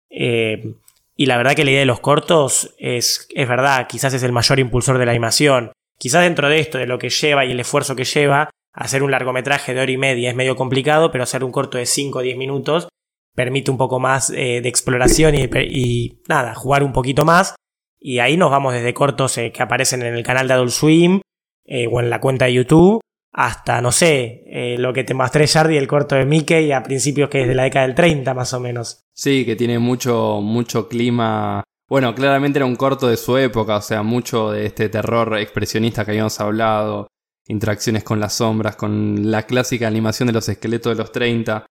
Eh, 0.09 0.75
y 1.15 1.25
la 1.25 1.37
verdad 1.37 1.55
que 1.55 1.63
la 1.63 1.71
idea 1.71 1.79
de 1.79 1.85
los 1.85 2.01
cortos 2.01 2.75
es, 2.77 3.27
es 3.33 3.47
verdad, 3.47 3.87
quizás 3.87 4.13
es 4.13 4.23
el 4.23 4.33
mayor 4.33 4.59
impulsor 4.59 4.97
de 4.97 5.05
la 5.05 5.11
animación. 5.11 5.71
Quizás 5.97 6.23
dentro 6.23 6.49
de 6.49 6.59
esto, 6.59 6.77
de 6.77 6.87
lo 6.87 6.97
que 6.97 7.09
lleva 7.09 7.45
y 7.45 7.51
el 7.51 7.59
esfuerzo 7.59 7.95
que 7.95 8.03
lleva, 8.03 8.49
hacer 8.73 9.03
un 9.03 9.11
largometraje 9.11 9.73
de 9.73 9.81
hora 9.81 9.91
y 9.91 9.97
media 9.97 10.29
es 10.29 10.35
medio 10.35 10.55
complicado, 10.55 11.11
pero 11.11 11.23
hacer 11.23 11.43
un 11.43 11.51
corto 11.51 11.77
de 11.77 11.85
5 11.85 12.19
o 12.19 12.21
10 12.21 12.37
minutos 12.37 12.87
permite 13.35 13.69
un 13.69 13.77
poco 13.77 13.99
más 13.99 14.29
eh, 14.29 14.61
de 14.61 14.69
exploración 14.69 15.35
y, 15.35 16.21
nada, 16.27 16.55
jugar 16.55 16.83
un 16.83 16.93
poquito 16.93 17.25
más. 17.25 17.55
Y 17.99 18.19
ahí 18.19 18.37
nos 18.37 18.49
vamos 18.49 18.73
desde 18.73 18.93
cortos 18.93 19.37
eh, 19.37 19.51
que 19.51 19.61
aparecen 19.61 20.01
en 20.01 20.15
el 20.15 20.23
canal 20.23 20.47
de 20.47 20.53
Adult 20.53 20.71
Swim 20.71 21.21
eh, 21.65 21.87
o 21.91 21.99
en 21.99 22.09
la 22.09 22.21
cuenta 22.21 22.45
de 22.45 22.53
YouTube 22.53 23.01
hasta, 23.37 23.81
no 23.81 23.91
sé, 23.91 24.45
lo 24.77 24.93
que 24.93 25.03
te 25.03 25.13
mostré 25.13 25.45
Jardy, 25.45 25.75
el 25.75 25.89
corto 25.89 26.15
de 26.15 26.25
Mickey 26.25 26.71
a 26.71 26.81
principios 26.81 27.29
que 27.29 27.41
es 27.41 27.47
de 27.49 27.53
la 27.53 27.63
década 27.63 27.85
del 27.85 27.93
30 27.93 28.33
más 28.33 28.53
o 28.53 28.61
menos. 28.61 29.01
Sí, 29.13 29.43
que 29.43 29.57
tiene 29.57 29.77
mucho, 29.77 30.39
mucho 30.41 30.87
clima. 30.87 31.61
Bueno, 31.87 32.15
claramente 32.15 32.57
era 32.57 32.65
un 32.65 32.75
corto 32.75 33.07
de 33.07 33.17
su 33.17 33.37
época, 33.37 33.77
o 33.77 33.81
sea, 33.81 34.01
mucho 34.01 34.51
de 34.51 34.65
este 34.65 34.89
terror 34.89 35.37
expresionista 35.37 36.03
que 36.03 36.11
habíamos 36.11 36.39
hablado, 36.39 37.07
interacciones 37.47 38.03
con 38.03 38.19
las 38.19 38.33
sombras, 38.33 38.75
con 38.75 39.29
la 39.29 39.43
clásica 39.43 39.87
animación 39.87 40.27
de 40.27 40.33
los 40.33 40.49
esqueletos 40.49 40.97
de 40.97 41.03
los 41.03 41.11
30. 41.11 41.65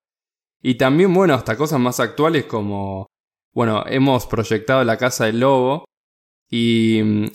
Y 0.63 0.77
también, 0.77 1.13
bueno, 1.13 1.35
hasta 1.35 1.57
cosas 1.57 1.81
más 1.81 1.99
actuales 1.99 2.45
como, 2.45 3.07
bueno, 3.53 3.85
hemos 3.89 4.27
proyectado 4.27 4.85
La 4.85 4.97
Casa 4.97 5.27
del 5.27 5.41
Lobo 5.41 5.85
y 6.49 7.01
mm, 7.03 7.27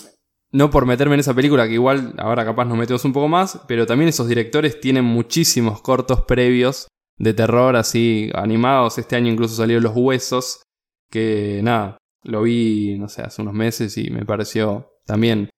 no 0.54 0.70
por 0.70 0.86
meterme 0.86 1.16
en 1.16 1.20
esa 1.20 1.34
película, 1.34 1.68
que 1.68 1.74
igual 1.74 2.14
ahora 2.18 2.46
capaz 2.46 2.66
nos 2.66 2.78
metemos 2.78 3.04
un 3.04 3.14
poco 3.14 3.28
más, 3.28 3.60
pero 3.68 3.86
también 3.86 4.10
esos 4.10 4.28
directores 4.28 4.80
tienen 4.80 5.04
muchísimos 5.04 5.82
cortos 5.82 6.22
previos 6.22 6.88
de 7.18 7.34
terror 7.34 7.76
así 7.76 8.32
animados. 8.34 8.98
Este 8.98 9.18
año 9.18 9.32
incluso 9.32 9.56
salieron 9.56 9.84
Los 9.84 9.96
Huesos, 9.96 10.64
que 11.12 11.60
nada, 11.62 11.99
lo 12.24 12.44
vi, 12.44 12.98
no 12.98 13.08
sé, 13.08 13.22
hace 13.22 13.42
unos 13.42 13.54
meses 13.54 13.98
y 13.98 14.10
me 14.10 14.26
pareció 14.26 14.94
también 15.06 15.50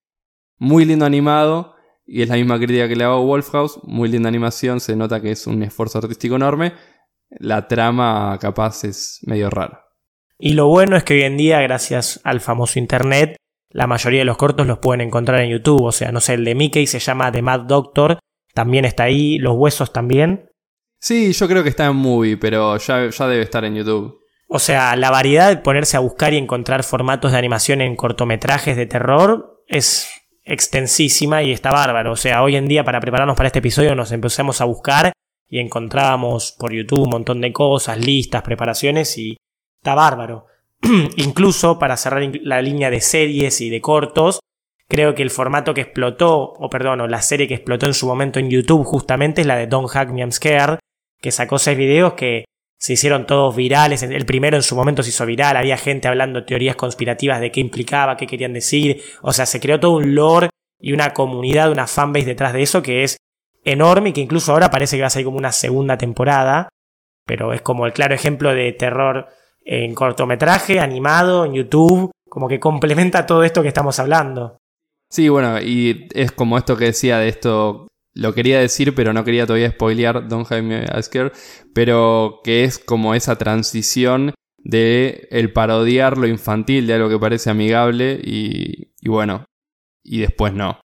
muy 0.57 0.85
lindo 0.85 1.05
animado. 1.05 1.75
Y 2.05 2.21
es 2.21 2.29
la 2.29 2.35
misma 2.35 2.57
crítica 2.57 2.87
que 2.87 2.95
le 2.95 3.03
hago 3.03 3.15
a 3.15 3.21
Wolfhouse, 3.21 3.79
muy 3.83 4.09
linda 4.09 4.27
animación, 4.27 4.79
se 4.79 4.95
nota 4.95 5.21
que 5.21 5.31
es 5.31 5.47
un 5.47 5.63
esfuerzo 5.63 5.99
artístico 5.99 6.35
enorme. 6.35 6.73
La 7.29 7.67
trama 7.67 8.37
capaz 8.41 8.83
es 8.83 9.19
medio 9.23 9.49
rara. 9.49 9.85
Y 10.37 10.53
lo 10.53 10.67
bueno 10.67 10.97
es 10.97 11.03
que 11.03 11.13
hoy 11.13 11.21
en 11.21 11.37
día, 11.37 11.61
gracias 11.61 12.19
al 12.23 12.41
famoso 12.41 12.79
internet, 12.79 13.37
la 13.69 13.87
mayoría 13.87 14.19
de 14.19 14.25
los 14.25 14.37
cortos 14.37 14.67
los 14.67 14.79
pueden 14.79 15.01
encontrar 15.01 15.39
en 15.41 15.51
YouTube. 15.51 15.83
O 15.83 15.91
sea, 15.91 16.11
no 16.11 16.19
sé, 16.19 16.33
el 16.33 16.43
de 16.43 16.55
Mickey 16.55 16.87
se 16.87 16.99
llama 16.99 17.31
The 17.31 17.41
Mad 17.41 17.61
Doctor, 17.61 18.19
también 18.53 18.83
está 18.83 19.03
ahí, 19.03 19.37
los 19.37 19.55
huesos 19.55 19.93
también. 19.93 20.49
Sí, 20.99 21.31
yo 21.31 21.47
creo 21.47 21.63
que 21.63 21.69
está 21.69 21.85
en 21.85 21.95
movie, 21.95 22.37
pero 22.37 22.77
ya, 22.77 23.09
ya 23.09 23.27
debe 23.27 23.43
estar 23.43 23.63
en 23.63 23.75
YouTube. 23.75 24.20
O 24.53 24.59
sea, 24.59 24.97
la 24.97 25.11
variedad 25.11 25.47
de 25.47 25.55
ponerse 25.55 25.95
a 25.95 26.01
buscar 26.01 26.33
y 26.33 26.37
encontrar 26.37 26.83
formatos 26.83 27.31
de 27.31 27.37
animación 27.37 27.79
en 27.79 27.95
cortometrajes 27.95 28.75
de 28.75 28.85
terror 28.85 29.63
es 29.65 30.09
extensísima 30.43 31.41
y 31.41 31.53
está 31.53 31.71
bárbaro. 31.71 32.11
O 32.11 32.15
sea, 32.17 32.43
hoy 32.43 32.57
en 32.57 32.67
día 32.67 32.83
para 32.83 32.99
prepararnos 32.99 33.37
para 33.37 33.47
este 33.47 33.59
episodio 33.59 33.95
nos 33.95 34.11
empezamos 34.11 34.59
a 34.59 34.65
buscar 34.65 35.13
y 35.47 35.59
encontrábamos 35.59 36.51
por 36.59 36.73
YouTube 36.73 37.03
un 37.03 37.11
montón 37.11 37.39
de 37.39 37.53
cosas, 37.53 37.97
listas, 37.97 38.41
preparaciones 38.41 39.17
y 39.17 39.37
está 39.81 39.95
bárbaro. 39.95 40.47
Incluso 41.15 41.79
para 41.79 41.95
cerrar 41.95 42.21
la 42.41 42.61
línea 42.61 42.89
de 42.89 42.99
series 42.99 43.61
y 43.61 43.69
de 43.69 43.79
cortos, 43.79 44.41
creo 44.89 45.15
que 45.15 45.23
el 45.23 45.29
formato 45.29 45.73
que 45.73 45.79
explotó, 45.79 46.37
o 46.37 46.69
perdón, 46.69 46.99
o 46.99 47.07
la 47.07 47.21
serie 47.21 47.47
que 47.47 47.53
explotó 47.55 47.85
en 47.85 47.93
su 47.93 48.05
momento 48.05 48.37
en 48.37 48.49
YouTube 48.49 48.83
justamente 48.83 49.39
es 49.39 49.47
la 49.47 49.55
de 49.55 49.67
Don't 49.67 49.89
Hack 49.91 50.11
Me 50.11 50.19
I'm 50.19 50.33
Scared, 50.33 50.79
que 51.21 51.31
sacó 51.31 51.57
seis 51.57 51.77
videos 51.77 52.15
que 52.15 52.43
se 52.81 52.93
hicieron 52.93 53.27
todos 53.27 53.55
virales. 53.55 54.01
El 54.01 54.25
primero 54.25 54.57
en 54.57 54.63
su 54.63 54.75
momento 54.75 55.03
se 55.03 55.09
hizo 55.09 55.25
viral, 55.27 55.55
había 55.55 55.77
gente 55.77 56.07
hablando 56.07 56.45
teorías 56.45 56.75
conspirativas 56.75 57.39
de 57.39 57.51
qué 57.51 57.59
implicaba, 57.59 58.17
qué 58.17 58.25
querían 58.25 58.53
decir. 58.53 59.03
O 59.21 59.31
sea, 59.33 59.45
se 59.45 59.59
creó 59.59 59.79
todo 59.79 59.91
un 59.91 60.15
lore 60.15 60.49
y 60.79 60.91
una 60.91 61.13
comunidad, 61.13 61.71
una 61.71 61.85
fanbase 61.85 62.25
detrás 62.25 62.53
de 62.53 62.63
eso 62.63 62.81
que 62.81 63.03
es 63.03 63.17
enorme 63.63 64.09
y 64.09 64.13
que 64.13 64.21
incluso 64.21 64.51
ahora 64.51 64.71
parece 64.71 64.95
que 64.95 65.01
va 65.01 65.07
a 65.07 65.11
ser 65.11 65.23
como 65.23 65.37
una 65.37 65.51
segunda 65.51 65.95
temporada. 65.99 66.69
Pero 67.27 67.53
es 67.53 67.61
como 67.61 67.85
el 67.85 67.93
claro 67.93 68.15
ejemplo 68.15 68.51
de 68.51 68.71
terror 68.71 69.27
en 69.63 69.93
cortometraje, 69.93 70.79
animado, 70.79 71.45
en 71.45 71.53
YouTube, 71.53 72.09
como 72.27 72.47
que 72.47 72.59
complementa 72.59 73.27
todo 73.27 73.43
esto 73.43 73.61
que 73.61 73.67
estamos 73.67 73.99
hablando. 73.99 74.57
Sí, 75.07 75.29
bueno, 75.29 75.61
y 75.61 76.07
es 76.15 76.31
como 76.31 76.57
esto 76.57 76.75
que 76.75 76.85
decía 76.85 77.19
de 77.19 77.27
esto, 77.27 77.89
lo 78.13 78.33
quería 78.33 78.59
decir, 78.59 78.93
pero 78.95 79.13
no 79.13 79.23
quería 79.23 79.45
todavía 79.45 79.71
spoilear 79.71 80.27
Don't 80.27 80.51
Have 80.51 80.61
Me 80.61 80.85
Scared, 81.01 81.31
pero 81.73 82.41
que 82.43 82.63
es 82.63 82.77
como 82.79 83.15
esa 83.15 83.37
transición 83.37 84.33
de 84.57 85.27
el 85.31 85.53
parodiar 85.53 86.17
lo 86.17 86.27
infantil 86.27 86.87
de 86.87 86.93
algo 86.93 87.09
que 87.09 87.19
parece 87.19 87.49
amigable 87.49 88.19
y, 88.23 88.93
y 89.01 89.09
bueno, 89.09 89.45
y 90.03 90.19
después 90.19 90.53
no. 90.53 90.79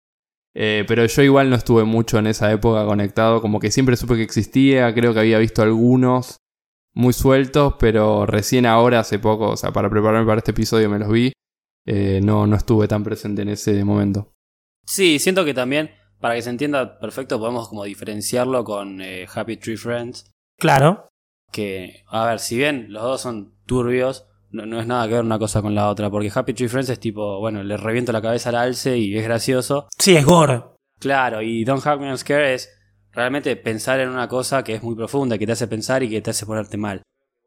Eh, 0.58 0.86
pero 0.88 1.06
yo 1.06 1.22
igual 1.22 1.50
no 1.50 1.58
estuve 1.58 1.84
mucho 1.84 2.18
en 2.18 2.28
esa 2.28 2.52
época 2.52 2.86
conectado, 2.86 3.42
como 3.42 3.60
que 3.60 3.72
siempre 3.72 3.98
supe 3.98 4.16
que 4.16 4.24
existía, 4.24 4.94
creo 4.94 5.14
que 5.14 5.20
había 5.20 5.38
visto 5.38 5.62
algunos 5.62 6.38
muy 6.94 7.12
sueltos, 7.12 7.76
pero 7.78 8.26
recién 8.26 8.66
ahora, 8.66 9.02
hace 9.02 9.20
poco, 9.20 9.50
o 9.50 9.58
sea, 9.58 9.72
para 9.72 9.90
prepararme 9.90 10.26
para 10.26 10.38
este 10.38 10.52
episodio 10.52 10.90
me 10.90 10.98
los 10.98 11.12
vi, 11.12 11.34
eh, 11.86 12.22
no, 12.24 12.48
no 12.48 12.56
estuve 12.56 12.88
tan 12.88 13.04
presente 13.04 13.42
en 13.42 13.50
ese 13.50 13.84
momento. 13.84 14.32
Sí, 14.86 15.20
siento 15.20 15.44
que 15.44 15.54
también, 15.54 15.92
para 16.20 16.36
que 16.36 16.42
se 16.42 16.50
entienda 16.50 17.00
perfecto, 17.00 17.40
podemos 17.40 17.70
como 17.70 17.84
diferenciarlo 17.84 18.64
con 18.64 19.02
eh, 19.02 19.28
Happy 19.34 19.58
Tree 19.58 19.78
Friends. 19.78 20.32
Claro. 20.58 21.08
Que, 21.52 22.04
a 22.08 22.26
ver, 22.26 22.40
si 22.40 22.58
bien 22.58 22.88
los 22.90 23.04
dos 23.04 23.22
son 23.22 23.54
turbios, 23.66 24.28
no, 24.52 24.66
no 24.66 24.80
es 24.80 24.88
nada 24.88 25.08
que 25.08 25.14
ver 25.14 25.24
una 25.24 25.40
cosa 25.40 25.62
con 25.62 25.76
la 25.76 25.90
otra, 25.90 26.10
porque 26.10 26.32
Happy 26.34 26.54
Tree 26.54 26.68
Friends 26.68 26.90
es 26.90 27.00
tipo, 27.00 27.40
bueno, 27.40 27.64
le 27.64 27.78
reviento 27.78 28.12
la 28.12 28.22
cabeza 28.22 28.50
al 28.50 28.56
alce 28.56 28.98
y 28.98 29.18
es 29.18 29.24
gracioso. 29.24 29.88
Sí, 29.98 30.16
es 30.16 30.26
gore. 30.26 30.64
Claro, 31.00 31.42
y 31.42 31.64
Don't 31.64 31.86
Have 31.86 32.06
Me 32.06 32.18
Scare 32.18 32.54
es 32.54 32.72
realmente 33.12 33.56
pensar 33.56 34.00
en 34.00 34.10
una 34.10 34.28
cosa 34.28 34.64
que 34.64 34.76
es 34.76 34.84
muy 34.84 34.96
profunda, 34.96 35.38
que 35.38 35.46
te 35.46 35.52
hace 35.52 35.68
pensar 35.68 36.04
y 36.04 36.10
que 36.10 36.22
te 36.22 36.32
hace 36.32 36.46
ponerte 36.46 36.78
mal. 36.78 37.02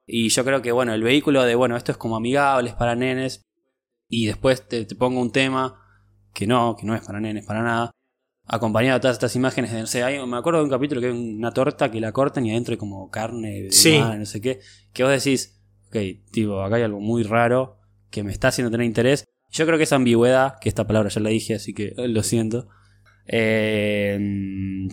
Y 0.06 0.28
yo 0.28 0.44
creo 0.44 0.62
que, 0.62 0.72
bueno, 0.72 0.94
el 0.94 1.02
vehículo 1.02 1.42
de, 1.44 1.54
bueno, 1.54 1.76
esto 1.76 1.92
es 1.92 1.98
como 1.98 2.16
amigable, 2.16 2.70
es 2.70 2.76
para 2.76 2.94
nenes, 2.94 3.42
y 4.08 4.26
después 4.26 4.66
te, 4.66 4.86
te 4.86 4.94
pongo 4.94 5.20
un 5.20 5.32
tema 5.32 5.82
que 6.32 6.46
no, 6.46 6.76
que 6.76 6.86
no 6.86 6.94
es 6.94 7.04
para 7.04 7.20
nenes, 7.20 7.44
para 7.44 7.62
nada, 7.62 7.90
acompañado 8.48 8.94
de 8.98 9.00
todas 9.02 9.16
estas 9.16 9.36
imágenes 9.36 9.72
de, 9.72 9.80
no 9.80 9.86
sé, 9.86 10.02
hay- 10.02 10.24
me 10.26 10.36
acuerdo 10.38 10.58
de 10.60 10.64
un 10.64 10.70
capítulo 10.70 11.00
que 11.00 11.08
hay 11.08 11.12
una 11.12 11.52
torta 11.52 11.90
que 11.90 12.00
la 12.00 12.12
cortan 12.12 12.46
y 12.46 12.50
adentro 12.50 12.72
hay 12.72 12.78
como 12.78 13.10
carne, 13.10 13.62
de 13.64 13.72
Sí. 13.72 13.98
mar, 13.98 14.18
no 14.18 14.24
sé 14.26 14.40
qué, 14.40 14.60
que 14.92 15.02
vos 15.04 15.12
decís, 15.12 15.60
ok, 15.88 15.96
tipo, 16.32 16.62
acá 16.62 16.76
hay 16.76 16.82
algo 16.82 17.00
muy 17.00 17.22
raro 17.22 17.76
que 18.10 18.22
me 18.24 18.32
está 18.32 18.48
haciendo 18.48 18.70
tener 18.70 18.86
interés. 18.86 19.24
Yo 19.50 19.66
creo 19.66 19.76
que 19.78 19.84
esa 19.84 19.96
ambigüedad, 19.96 20.54
que 20.60 20.68
esta 20.68 20.86
palabra 20.86 21.08
ya 21.10 21.20
la 21.20 21.28
dije, 21.30 21.54
así 21.54 21.74
que 21.74 21.92
lo 22.08 22.22
siento, 22.22 22.68
eh, 23.26 24.18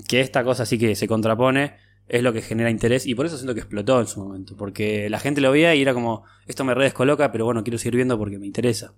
que 0.07 0.19
esta 0.21 0.43
cosa 0.43 0.63
así 0.63 0.77
que 0.77 0.95
se 0.95 1.07
contrapone 1.07 1.73
es 2.07 2.21
lo 2.21 2.33
que 2.33 2.41
genera 2.41 2.69
interés 2.69 3.07
y 3.07 3.15
por 3.15 3.25
eso 3.25 3.37
siento 3.37 3.53
que 3.55 3.61
explotó 3.61 3.99
en 3.99 4.07
su 4.07 4.19
momento, 4.23 4.55
porque 4.55 5.09
la 5.09 5.19
gente 5.19 5.41
lo 5.41 5.51
veía 5.51 5.73
y 5.75 5.81
era 5.81 5.93
como, 5.93 6.23
esto 6.45 6.63
me 6.63 6.73
re 6.75 6.83
descoloca, 6.83 7.31
pero 7.31 7.45
bueno, 7.45 7.63
quiero 7.63 7.77
seguir 7.79 7.95
viendo 7.95 8.17
porque 8.17 8.37
me 8.37 8.45
interesa. 8.45 8.93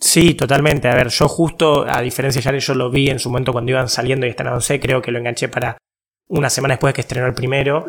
Sí, 0.00 0.34
totalmente. 0.34 0.88
A 0.88 0.94
ver, 0.94 1.08
yo 1.08 1.28
justo, 1.28 1.84
a 1.88 2.00
diferencia 2.02 2.40
de 2.40 2.44
Jared, 2.44 2.60
yo 2.60 2.74
lo 2.74 2.90
vi 2.90 3.08
en 3.10 3.18
su 3.18 3.30
momento 3.30 3.52
cuando 3.52 3.70
iban 3.70 3.88
saliendo 3.88 4.26
y 4.26 4.30
estrenándose, 4.30 4.78
creo 4.80 5.00
que 5.00 5.10
lo 5.10 5.18
enganché 5.18 5.48
para 5.48 5.78
una 6.28 6.50
semana 6.50 6.74
después 6.74 6.90
de 6.90 6.94
que 6.96 7.00
estrenó 7.02 7.26
el 7.26 7.34
primero. 7.34 7.86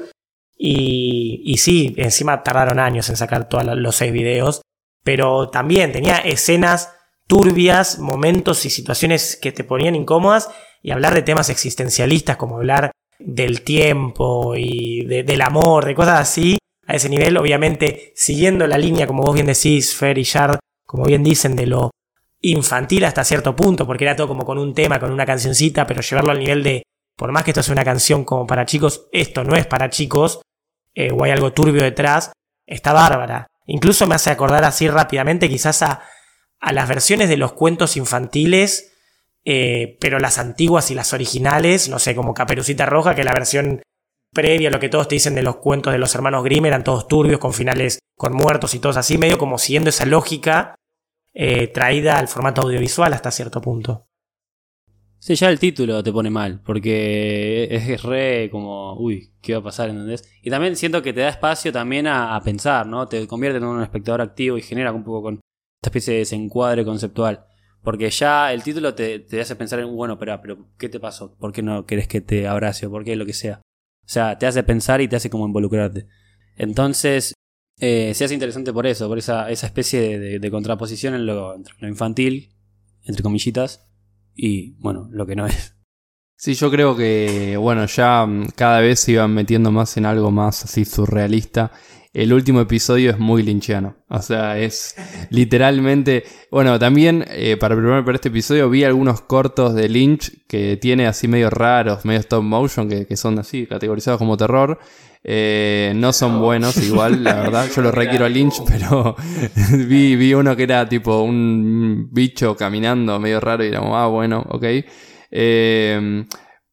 Y, 0.57 1.41
y 1.45 1.57
sí, 1.57 1.93
encima 1.97 2.41
tardaron 2.41 2.79
años 2.79 3.09
en 3.09 3.17
sacar 3.17 3.49
todos 3.49 3.65
los 3.65 3.95
seis 3.95 4.13
videos, 4.13 4.61
pero 5.03 5.49
también 5.49 5.91
tenía 5.91 6.17
escenas 6.19 6.93
turbias, 7.27 7.99
momentos 7.99 8.65
y 8.65 8.69
situaciones 8.69 9.37
que 9.41 9.51
te 9.51 9.63
ponían 9.63 9.95
incómodas 9.95 10.49
y 10.81 10.91
hablar 10.91 11.13
de 11.13 11.23
temas 11.23 11.49
existencialistas 11.49 12.37
como 12.37 12.57
hablar 12.57 12.91
del 13.19 13.61
tiempo 13.63 14.55
y 14.55 15.03
de- 15.05 15.23
del 15.23 15.41
amor, 15.41 15.85
de 15.85 15.95
cosas 15.95 16.21
así, 16.21 16.57
a 16.87 16.95
ese 16.95 17.09
nivel, 17.09 17.35
obviamente 17.37 18.13
siguiendo 18.15 18.67
la 18.67 18.77
línea, 18.77 19.07
como 19.07 19.23
vos 19.23 19.33
bien 19.33 19.47
decís, 19.47 19.95
Fer 19.95 20.17
y 20.17 20.23
Shard, 20.23 20.59
como 20.85 21.03
bien 21.05 21.23
dicen, 21.23 21.55
de 21.55 21.65
lo 21.65 21.89
infantil 22.51 23.05
hasta 23.05 23.23
cierto 23.23 23.55
punto, 23.55 23.85
porque 23.85 24.03
era 24.03 24.15
todo 24.15 24.27
como 24.27 24.45
con 24.45 24.57
un 24.57 24.73
tema, 24.73 24.99
con 24.99 25.11
una 25.11 25.25
cancioncita, 25.25 25.85
pero 25.87 26.01
llevarlo 26.01 26.31
al 26.31 26.39
nivel 26.39 26.63
de, 26.63 26.83
por 27.15 27.31
más 27.31 27.43
que 27.43 27.51
esto 27.51 27.63
sea 27.63 27.73
una 27.73 27.83
canción 27.83 28.23
como 28.23 28.45
para 28.45 28.65
chicos, 28.65 29.07
esto 29.11 29.43
no 29.43 29.55
es 29.55 29.65
para 29.65 29.89
chicos, 29.89 30.41
eh, 30.93 31.11
o 31.11 31.23
hay 31.23 31.31
algo 31.31 31.53
turbio 31.53 31.83
detrás, 31.83 32.31
está 32.65 32.93
bárbara. 32.93 33.47
Incluso 33.67 34.05
me 34.07 34.15
hace 34.15 34.29
acordar 34.29 34.63
así 34.63 34.87
rápidamente 34.87 35.49
quizás 35.49 35.81
a, 35.81 36.03
a 36.59 36.73
las 36.73 36.87
versiones 36.87 37.29
de 37.29 37.37
los 37.37 37.53
cuentos 37.53 37.97
infantiles, 37.97 38.93
eh, 39.43 39.97
pero 39.99 40.19
las 40.19 40.37
antiguas 40.37 40.91
y 40.91 40.95
las 40.95 41.13
originales, 41.13 41.89
no 41.89 41.99
sé, 41.99 42.15
como 42.15 42.33
Caperucita 42.33 42.85
Roja, 42.85 43.15
que 43.15 43.23
la 43.23 43.33
versión 43.33 43.81
previa 44.33 44.69
a 44.69 44.71
lo 44.71 44.79
que 44.79 44.89
todos 44.89 45.07
te 45.07 45.15
dicen 45.15 45.35
de 45.35 45.43
los 45.43 45.57
cuentos 45.57 45.93
de 45.93 45.99
los 45.99 46.13
hermanos 46.13 46.43
Grimm 46.43 46.65
eran 46.65 46.83
todos 46.83 47.07
turbios, 47.07 47.39
con 47.39 47.53
finales 47.53 47.99
con 48.17 48.33
muertos 48.33 48.73
y 48.75 48.79
todos 48.79 48.97
así, 48.97 49.17
medio 49.17 49.37
como 49.37 49.57
siguiendo 49.57 49.89
esa 49.89 50.05
lógica 50.05 50.75
eh, 51.35 51.67
traída 51.67 52.17
al 52.17 52.29
formato 52.29 52.61
audiovisual 52.61 53.13
hasta 53.13 53.29
cierto 53.29 53.61
punto. 53.61 54.07
Sí, 55.19 55.35
ya 55.35 55.49
el 55.49 55.59
título 55.59 56.03
te 56.03 56.11
pone 56.11 56.29
mal, 56.29 56.61
porque 56.63 57.67
es, 57.69 58.03
re 58.03 58.49
como, 58.51 58.95
uy, 58.99 59.33
¿qué 59.41 59.53
va 59.53 59.59
a 59.59 59.63
pasar? 59.63 59.89
¿Entendés? 59.89 60.29
Y 60.41 60.49
también 60.49 60.75
siento 60.75 61.01
que 61.01 61.13
te 61.13 61.21
da 61.21 61.29
espacio 61.29 61.73
también 61.73 62.07
a, 62.07 62.35
a 62.35 62.41
pensar, 62.41 62.87
¿no? 62.87 63.07
Te 63.07 63.25
convierte 63.27 63.57
en 63.57 63.65
un 63.65 63.81
espectador 63.81 64.21
activo 64.21 64.57
y 64.57 64.61
genera 64.61 64.91
un 64.91 65.03
poco 65.03 65.23
con 65.23 65.33
esta 65.35 65.89
especie 65.89 66.13
de 66.13 66.19
desencuadre 66.19 66.85
conceptual. 66.85 67.45
Porque 67.83 68.09
ya 68.09 68.53
el 68.53 68.63
título 68.63 68.95
te, 68.95 69.19
te 69.19 69.41
hace 69.41 69.55
pensar 69.55 69.79
en, 69.79 69.95
bueno, 69.95 70.17
pero, 70.17 70.39
pero, 70.41 70.69
¿qué 70.77 70.89
te 70.89 70.99
pasó? 70.99 71.35
¿Por 71.37 71.51
qué 71.51 71.61
no 71.61 71.85
querés 71.85 72.07
que 72.07 72.21
te 72.21 72.47
abrace 72.47 72.85
o 72.85 72.91
por 72.91 73.03
qué 73.03 73.15
lo 73.15 73.25
que 73.25 73.33
sea? 73.33 73.61
O 74.05 74.07
sea, 74.07 74.37
te 74.37 74.47
hace 74.47 74.63
pensar 74.63 75.01
y 75.01 75.07
te 75.07 75.15
hace 75.15 75.29
como 75.29 75.45
involucrarte. 75.45 76.07
Entonces, 76.55 77.33
eh, 77.79 78.13
se 78.13 78.25
hace 78.25 78.33
interesante 78.33 78.71
por 78.71 78.87
eso, 78.87 79.07
por 79.07 79.17
esa, 79.17 79.49
especie 79.49 80.19
de, 80.19 80.51
contraposición 80.51 81.13
en 81.13 81.25
lo, 81.25 81.55
entre 81.55 81.73
lo 81.79 81.87
infantil, 81.87 82.53
entre 83.03 83.23
comillitas, 83.23 83.87
y 84.33 84.71
bueno, 84.79 85.09
lo 85.11 85.25
que 85.25 85.35
no 85.35 85.45
es. 85.45 85.75
Sí, 86.37 86.53
yo 86.53 86.69
creo 86.69 86.97
que, 86.97 87.55
bueno, 87.57 87.85
ya 87.85 88.25
mm, 88.25 88.49
cada 88.55 88.81
vez 88.81 88.99
se 88.99 89.13
iban 89.13 89.33
metiendo 89.33 89.71
más 89.71 89.95
en 89.97 90.05
algo 90.05 90.31
más 90.31 90.65
así 90.65 90.83
surrealista. 90.83 91.71
El 92.13 92.33
último 92.33 92.61
episodio 92.61 93.11
es 93.11 93.19
muy 93.19 93.41
linchiano. 93.43 93.97
O 94.09 94.21
sea, 94.21 94.57
es 94.59 94.95
literalmente. 95.29 96.23
Bueno, 96.51 96.77
también 96.79 97.25
eh, 97.29 97.57
para 97.57 97.75
prepararme 97.75 98.05
para 98.05 98.15
este 98.15 98.29
episodio 98.29 98.69
vi 98.69 98.83
algunos 98.83 99.21
cortos 99.21 99.73
de 99.75 99.89
Lynch 99.89 100.45
que 100.47 100.77
tiene 100.77 101.07
así 101.07 101.27
medio 101.27 101.49
raros, 101.49 102.05
medio 102.05 102.19
stop 102.19 102.43
motion, 102.43 102.87
que 102.89 103.17
son 103.17 103.39
así 103.39 103.65
categorizados 103.65 104.17
como 104.17 104.37
terror. 104.37 104.79
Eh, 105.27 105.91
no 105.95 106.13
son 106.13 106.39
buenos 106.39 106.77
igual, 106.77 107.23
la 107.23 107.33
verdad. 107.41 107.67
Yo 107.75 107.81
lo 107.81 107.91
requiero 107.91 108.25
a 108.25 108.29
Lynch, 108.29 108.61
pero 108.67 109.15
vi, 109.87 110.15
vi 110.15 110.33
uno 110.35 110.55
que 110.55 110.63
era 110.63 110.87
tipo 110.87 111.21
un 111.21 112.09
bicho 112.11 112.55
caminando 112.55 113.19
medio 113.19 113.39
raro 113.39 113.63
y 113.63 113.69
era 113.69 113.79
como, 113.79 113.97
ah, 113.97 114.07
bueno, 114.07 114.45
ok. 114.49 114.63
Eh, 115.31 116.25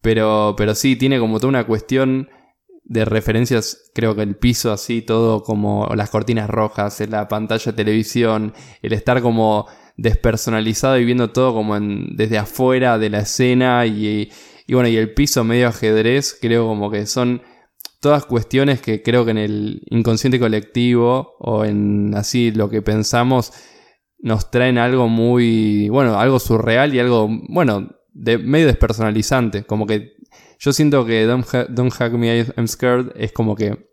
pero, 0.03 0.55
pero 0.57 0.75
sí, 0.75 0.97
tiene 0.97 1.19
como 1.19 1.39
toda 1.39 1.49
una 1.49 1.65
cuestión 1.67 2.29
de 2.85 3.05
referencias, 3.07 3.91
creo 3.95 4.15
que 4.15 4.23
el 4.23 4.37
piso 4.37 4.71
así, 4.73 5.01
todo 5.01 5.43
como 5.43 5.89
las 5.95 6.11
cortinas 6.11 6.51
rojas, 6.51 7.01
en 7.01 7.13
la 7.13 7.29
pantalla 7.29 7.73
de 7.73 7.77
televisión, 7.77 8.53
el 8.83 8.93
estar 8.93 9.23
como 9.23 9.67
despersonalizado 9.97 10.99
y 10.99 11.05
viendo 11.05 11.31
todo 11.31 11.55
como 11.55 11.77
en- 11.77 12.17
desde 12.17 12.39
afuera 12.39 12.99
de 12.99 13.09
la 13.11 13.21
escena 13.21 13.87
y, 13.87 14.31
y 14.67 14.75
bueno, 14.75 14.89
y 14.89 14.97
el 14.97 15.15
piso 15.15 15.43
medio 15.45 15.69
ajedrez, 15.69 16.37
creo 16.41 16.67
como 16.67 16.91
que 16.91 17.07
son 17.07 17.43
todas 18.03 18.27
cuestiones 18.27 18.83
que 18.83 19.03
creo 19.03 19.25
que 19.25 19.31
en 19.31 19.39
el 19.39 19.83
inconsciente 19.91 20.39
colectivo 20.39 21.37
o 21.39 21.65
en 21.65 22.15
así 22.15 22.51
lo 22.51 22.69
que 22.69 22.83
pensamos 22.83 23.53
nos 24.19 24.51
traen 24.51 24.77
algo 24.77 25.09
muy, 25.09 25.89
bueno, 25.89 26.19
algo 26.21 26.39
surreal 26.39 26.95
y 26.95 26.99
algo, 27.01 27.29
bueno, 27.49 27.89
de 28.13 28.37
medio 28.39 28.67
despersonalizante, 28.67 29.65
como 29.65 29.87
que 29.87 30.13
yo 30.59 30.73
siento 30.73 31.05
que 31.07 31.25
Don't, 31.25 31.47
Ha- 31.55 31.65
Don't 31.69 31.93
Hug 31.99 32.19
Me, 32.19 32.45
I'm 32.57 32.69
Scared 32.69 33.13
es 33.17 33.33
como 33.33 33.57
que 33.57 33.89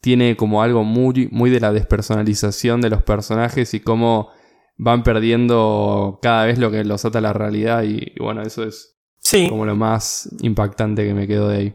tiene 0.00 0.36
como 0.36 0.62
algo 0.62 0.84
muy, 0.84 1.28
muy 1.30 1.50
de 1.50 1.60
la 1.60 1.72
despersonalización 1.72 2.80
de 2.80 2.90
los 2.90 3.02
personajes 3.02 3.72
y 3.74 3.80
cómo 3.80 4.28
van 4.76 5.02
perdiendo 5.04 6.18
cada 6.22 6.44
vez 6.46 6.58
lo 6.58 6.70
que 6.70 6.84
los 6.84 7.04
ata 7.04 7.18
a 7.18 7.22
la 7.22 7.32
realidad 7.32 7.84
y, 7.84 8.12
y 8.14 8.22
bueno, 8.22 8.42
eso 8.42 8.64
es 8.64 8.88
Sí. 9.20 9.48
como 9.48 9.64
lo 9.64 9.76
más 9.76 10.28
impactante 10.42 11.04
que 11.06 11.14
me 11.14 11.28
quedó 11.28 11.48
de 11.48 11.56
ahí. 11.56 11.74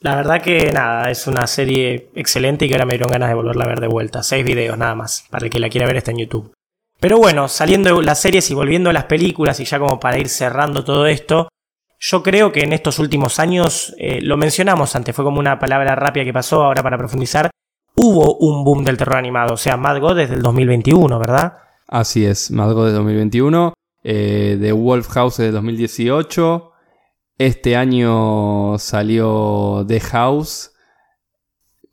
La 0.00 0.14
verdad 0.14 0.40
que 0.40 0.70
nada, 0.72 1.10
es 1.10 1.26
una 1.26 1.46
serie 1.46 2.10
excelente 2.14 2.64
y 2.64 2.68
que 2.68 2.74
ahora 2.74 2.86
me 2.86 2.92
dieron 2.92 3.10
ganas 3.10 3.28
de 3.28 3.34
volverla 3.34 3.64
a 3.64 3.68
ver 3.68 3.80
de 3.80 3.88
vuelta. 3.88 4.22
Seis 4.22 4.44
videos 4.44 4.78
nada 4.78 4.94
más. 4.94 5.24
Para 5.30 5.46
el 5.46 5.50
que 5.50 5.58
la 5.58 5.68
quiera 5.68 5.86
ver 5.86 5.96
está 5.96 6.12
en 6.12 6.18
YouTube. 6.18 6.52
Pero 7.00 7.18
bueno, 7.18 7.48
saliendo 7.48 7.96
de 7.96 8.04
las 8.04 8.20
series 8.20 8.50
y 8.50 8.54
volviendo 8.54 8.90
a 8.90 8.92
las 8.92 9.04
películas 9.04 9.60
y 9.60 9.64
ya 9.64 9.78
como 9.78 10.00
para 10.00 10.18
ir 10.18 10.28
cerrando 10.28 10.84
todo 10.84 11.06
esto, 11.06 11.48
yo 12.00 12.22
creo 12.22 12.52
que 12.52 12.60
en 12.60 12.72
estos 12.72 12.98
últimos 12.98 13.38
años, 13.38 13.94
eh, 13.98 14.20
lo 14.20 14.36
mencionamos 14.36 14.94
antes, 14.94 15.14
fue 15.14 15.24
como 15.24 15.40
una 15.40 15.58
palabra 15.58 15.94
rápida 15.94 16.24
que 16.24 16.32
pasó, 16.32 16.62
ahora 16.62 16.82
para 16.82 16.98
profundizar, 16.98 17.50
hubo 17.94 18.36
un 18.36 18.64
boom 18.64 18.84
del 18.84 18.96
terror 18.96 19.16
animado, 19.16 19.54
o 19.54 19.56
sea, 19.56 19.76
Mad 19.76 20.00
God 20.00 20.16
desde 20.16 20.34
el 20.34 20.42
2021, 20.42 21.18
¿verdad? 21.18 21.58
Así 21.88 22.24
es, 22.24 22.50
Mad 22.50 22.72
God 22.72 22.86
de 22.86 22.92
2021, 22.92 23.74
eh, 24.04 24.58
The 24.60 24.72
Wolf 24.72 25.08
House 25.08 25.38
de 25.38 25.50
2018, 25.50 26.72
este 27.38 27.76
año 27.76 28.76
salió 28.78 29.84
The 29.86 30.00
House, 30.00 30.72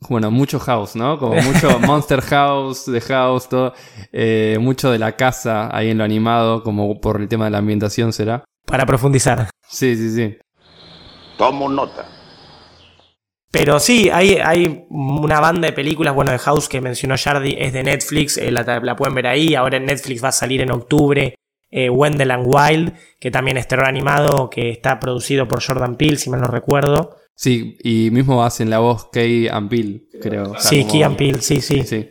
bueno, 0.08 0.30
mucho 0.30 0.58
house, 0.58 0.96
¿no? 0.96 1.18
Como 1.18 1.34
mucho 1.42 1.78
Monster 1.80 2.20
House, 2.20 2.84
The 2.84 3.00
House, 3.00 3.48
todo, 3.48 3.72
eh, 4.12 4.58
mucho 4.60 4.90
de 4.90 4.98
la 4.98 5.16
casa 5.16 5.74
ahí 5.74 5.90
en 5.90 5.98
lo 5.98 6.04
animado, 6.04 6.62
como 6.62 7.00
por 7.00 7.20
el 7.20 7.28
tema 7.28 7.46
de 7.46 7.52
la 7.52 7.58
ambientación 7.58 8.12
será. 8.12 8.44
Para 8.66 8.84
profundizar. 8.84 9.48
Sí, 9.68 9.96
sí, 9.96 10.14
sí. 10.14 10.38
Tomo 11.38 11.68
nota. 11.68 12.06
Pero 13.50 13.78
sí, 13.78 14.10
hay, 14.12 14.34
hay 14.34 14.84
una 14.90 15.40
banda 15.40 15.68
de 15.68 15.72
películas, 15.72 16.14
bueno, 16.14 16.32
de 16.32 16.38
House 16.38 16.68
que 16.68 16.80
mencionó 16.80 17.14
Jardy, 17.16 17.56
es 17.58 17.72
de 17.72 17.84
Netflix, 17.84 18.36
eh, 18.36 18.50
la, 18.50 18.62
la 18.80 18.96
pueden 18.96 19.14
ver 19.14 19.28
ahí, 19.28 19.54
ahora 19.54 19.76
en 19.76 19.86
Netflix 19.86 20.22
va 20.22 20.28
a 20.28 20.32
salir 20.32 20.60
en 20.60 20.72
octubre 20.72 21.36
eh, 21.70 21.90
Wendell 21.90 22.30
and 22.30 22.46
Wild, 22.46 22.92
que 23.20 23.30
también 23.30 23.56
es 23.56 23.66
terror 23.68 23.86
animado, 23.86 24.48
que 24.50 24.70
está 24.70 24.98
producido 25.00 25.46
por 25.48 25.62
Jordan 25.62 25.96
Peele, 25.96 26.16
si 26.16 26.30
mal 26.30 26.40
no 26.40 26.46
recuerdo. 26.46 27.16
Sí, 27.34 27.76
y 27.82 28.10
mismo 28.10 28.42
hacen 28.44 28.70
la 28.70 28.78
voz 28.78 29.08
Key 29.12 29.48
and 29.48 29.68
Peele, 29.68 30.04
creo. 30.22 30.52
O 30.52 30.58
sea, 30.58 30.70
sí, 30.70 30.80
como- 30.80 30.92
Key 30.92 31.02
and 31.02 31.16
Peele, 31.16 31.42
sí, 31.42 31.60
sí. 31.60 31.82
Sí. 31.84 32.08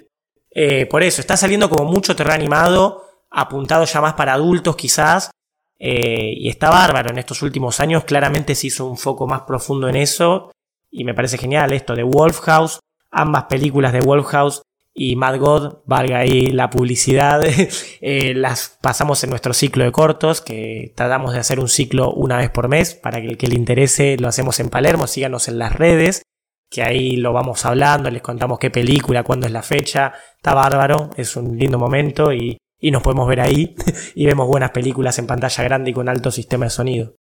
Eh, 0.51 0.85
por 0.85 1.03
eso, 1.03 1.21
está 1.21 1.35
saliendo 1.35 1.69
como 1.69 1.89
mucho 1.91 2.15
terror 2.15 2.33
animado, 2.33 3.01
apuntado 3.31 3.83
ya 3.85 4.01
más 4.01 4.13
para 4.13 4.33
adultos 4.33 4.75
quizás, 4.75 5.31
eh, 5.79 6.31
y 6.37 6.47
está 6.49 6.69
bárbaro 6.69 7.09
en 7.09 7.17
estos 7.17 7.41
últimos 7.41 7.79
años, 7.79 8.03
claramente 8.05 8.55
se 8.55 8.67
hizo 8.67 8.85
un 8.85 8.97
foco 8.97 9.27
más 9.27 9.41
profundo 9.41 9.89
en 9.89 9.95
eso, 9.97 10.51
y 10.91 11.03
me 11.03 11.13
parece 11.13 11.37
genial 11.37 11.73
esto 11.73 11.95
de 11.95 12.03
Wolf 12.03 12.39
House, 12.41 12.79
ambas 13.11 13.45
películas 13.45 13.91
de 13.91 13.99
Wolf 14.01 14.27
House 14.27 14.61
y 14.97 15.17
Mad 15.17 15.39
God, 15.39 15.79
valga 15.85 16.19
ahí 16.19 16.47
la 16.47 16.69
publicidad, 16.69 17.41
eh, 18.01 18.33
las 18.33 18.77
pasamos 18.81 19.21
en 19.25 19.29
nuestro 19.29 19.53
ciclo 19.53 19.83
de 19.83 19.91
cortos, 19.91 20.39
que 20.39 20.93
tratamos 20.95 21.33
de 21.33 21.39
hacer 21.39 21.59
un 21.59 21.67
ciclo 21.67 22.13
una 22.13 22.37
vez 22.37 22.49
por 22.49 22.69
mes, 22.69 22.95
para 22.95 23.19
que 23.21 23.27
el 23.27 23.37
que 23.37 23.47
le 23.47 23.55
interese 23.55 24.15
lo 24.17 24.29
hacemos 24.29 24.59
en 24.61 24.69
Palermo, 24.69 25.05
síganos 25.05 25.49
en 25.49 25.59
las 25.59 25.73
redes, 25.73 26.23
que 26.71 26.81
ahí 26.81 27.17
lo 27.17 27.33
vamos 27.33 27.65
hablando, 27.65 28.09
les 28.09 28.21
contamos 28.21 28.57
qué 28.57 28.71
película, 28.71 29.23
cuándo 29.23 29.45
es 29.47 29.51
la 29.51 29.63
fecha, 29.63 30.13
está 30.37 30.53
bárbaro, 30.53 31.09
es 31.17 31.35
un 31.35 31.57
lindo 31.57 31.77
momento 31.77 32.31
y, 32.31 32.57
y 32.79 32.91
nos 32.91 33.03
podemos 33.03 33.27
ver 33.27 33.41
ahí 33.41 33.75
y 34.15 34.25
vemos 34.25 34.47
buenas 34.47 34.71
películas 34.71 35.19
en 35.19 35.27
pantalla 35.27 35.63
grande 35.65 35.91
y 35.91 35.93
con 35.93 36.07
alto 36.07 36.31
sistema 36.31 36.65
de 36.65 36.71
sonido. 36.71 37.15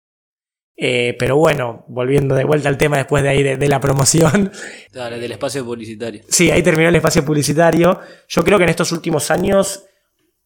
Eh, 0.83 1.15
pero 1.19 1.37
bueno, 1.37 1.85
volviendo 1.89 2.35
de 2.35 2.45
vuelta 2.45 2.71
al 2.71 2.79
tema 2.79 2.97
después 2.97 3.23
de 3.23 3.29
ahí 3.29 3.43
de, 3.43 3.59
de 3.59 3.69
la 3.69 3.81
promoción, 3.81 4.51
del 4.93 5.33
espacio 5.33 5.63
publicitario. 5.63 6.23
Sí, 6.27 6.51
ahí 6.51 6.63
terminó 6.63 6.89
el 6.89 6.97
espacio 6.97 7.23
publicitario. 7.23 8.01
Yo 8.27 8.43
creo 8.43 8.57
que 8.57 8.65
en 8.65 8.71
estos 8.71 8.91
últimos 8.91 9.31
años 9.31 9.85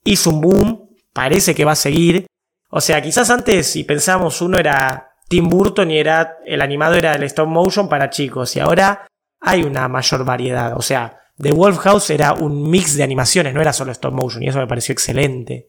hizo 0.02 0.30
un 0.30 0.40
boom, 0.40 0.90
parece 1.12 1.54
que 1.54 1.64
va 1.64 1.72
a 1.72 1.76
seguir. 1.76 2.26
O 2.68 2.80
sea, 2.80 3.00
quizás 3.00 3.30
antes, 3.30 3.68
si 3.68 3.84
pensamos, 3.84 4.42
uno 4.42 4.58
era 4.58 5.12
Tim 5.28 5.48
Burton 5.48 5.92
y 5.92 5.98
era 5.98 6.38
el 6.44 6.60
animado 6.62 6.96
era 6.96 7.14
el 7.14 7.22
stop 7.22 7.46
motion 7.46 7.88
para 7.88 8.10
chicos, 8.10 8.56
y 8.56 8.60
ahora 8.60 9.06
hay 9.40 9.62
una 9.62 9.86
mayor 9.86 10.24
variedad. 10.24 10.76
O 10.76 10.82
sea, 10.82 11.16
The 11.38 11.52
Wolf 11.52 11.78
House 11.78 12.10
era 12.10 12.32
un 12.32 12.68
mix 12.68 12.96
de 12.96 13.04
animaciones, 13.04 13.54
no 13.54 13.60
era 13.60 13.72
solo 13.72 13.92
stop 13.92 14.12
motion, 14.12 14.42
y 14.42 14.48
eso 14.48 14.58
me 14.58 14.66
pareció 14.66 14.92
excelente. 14.94 15.68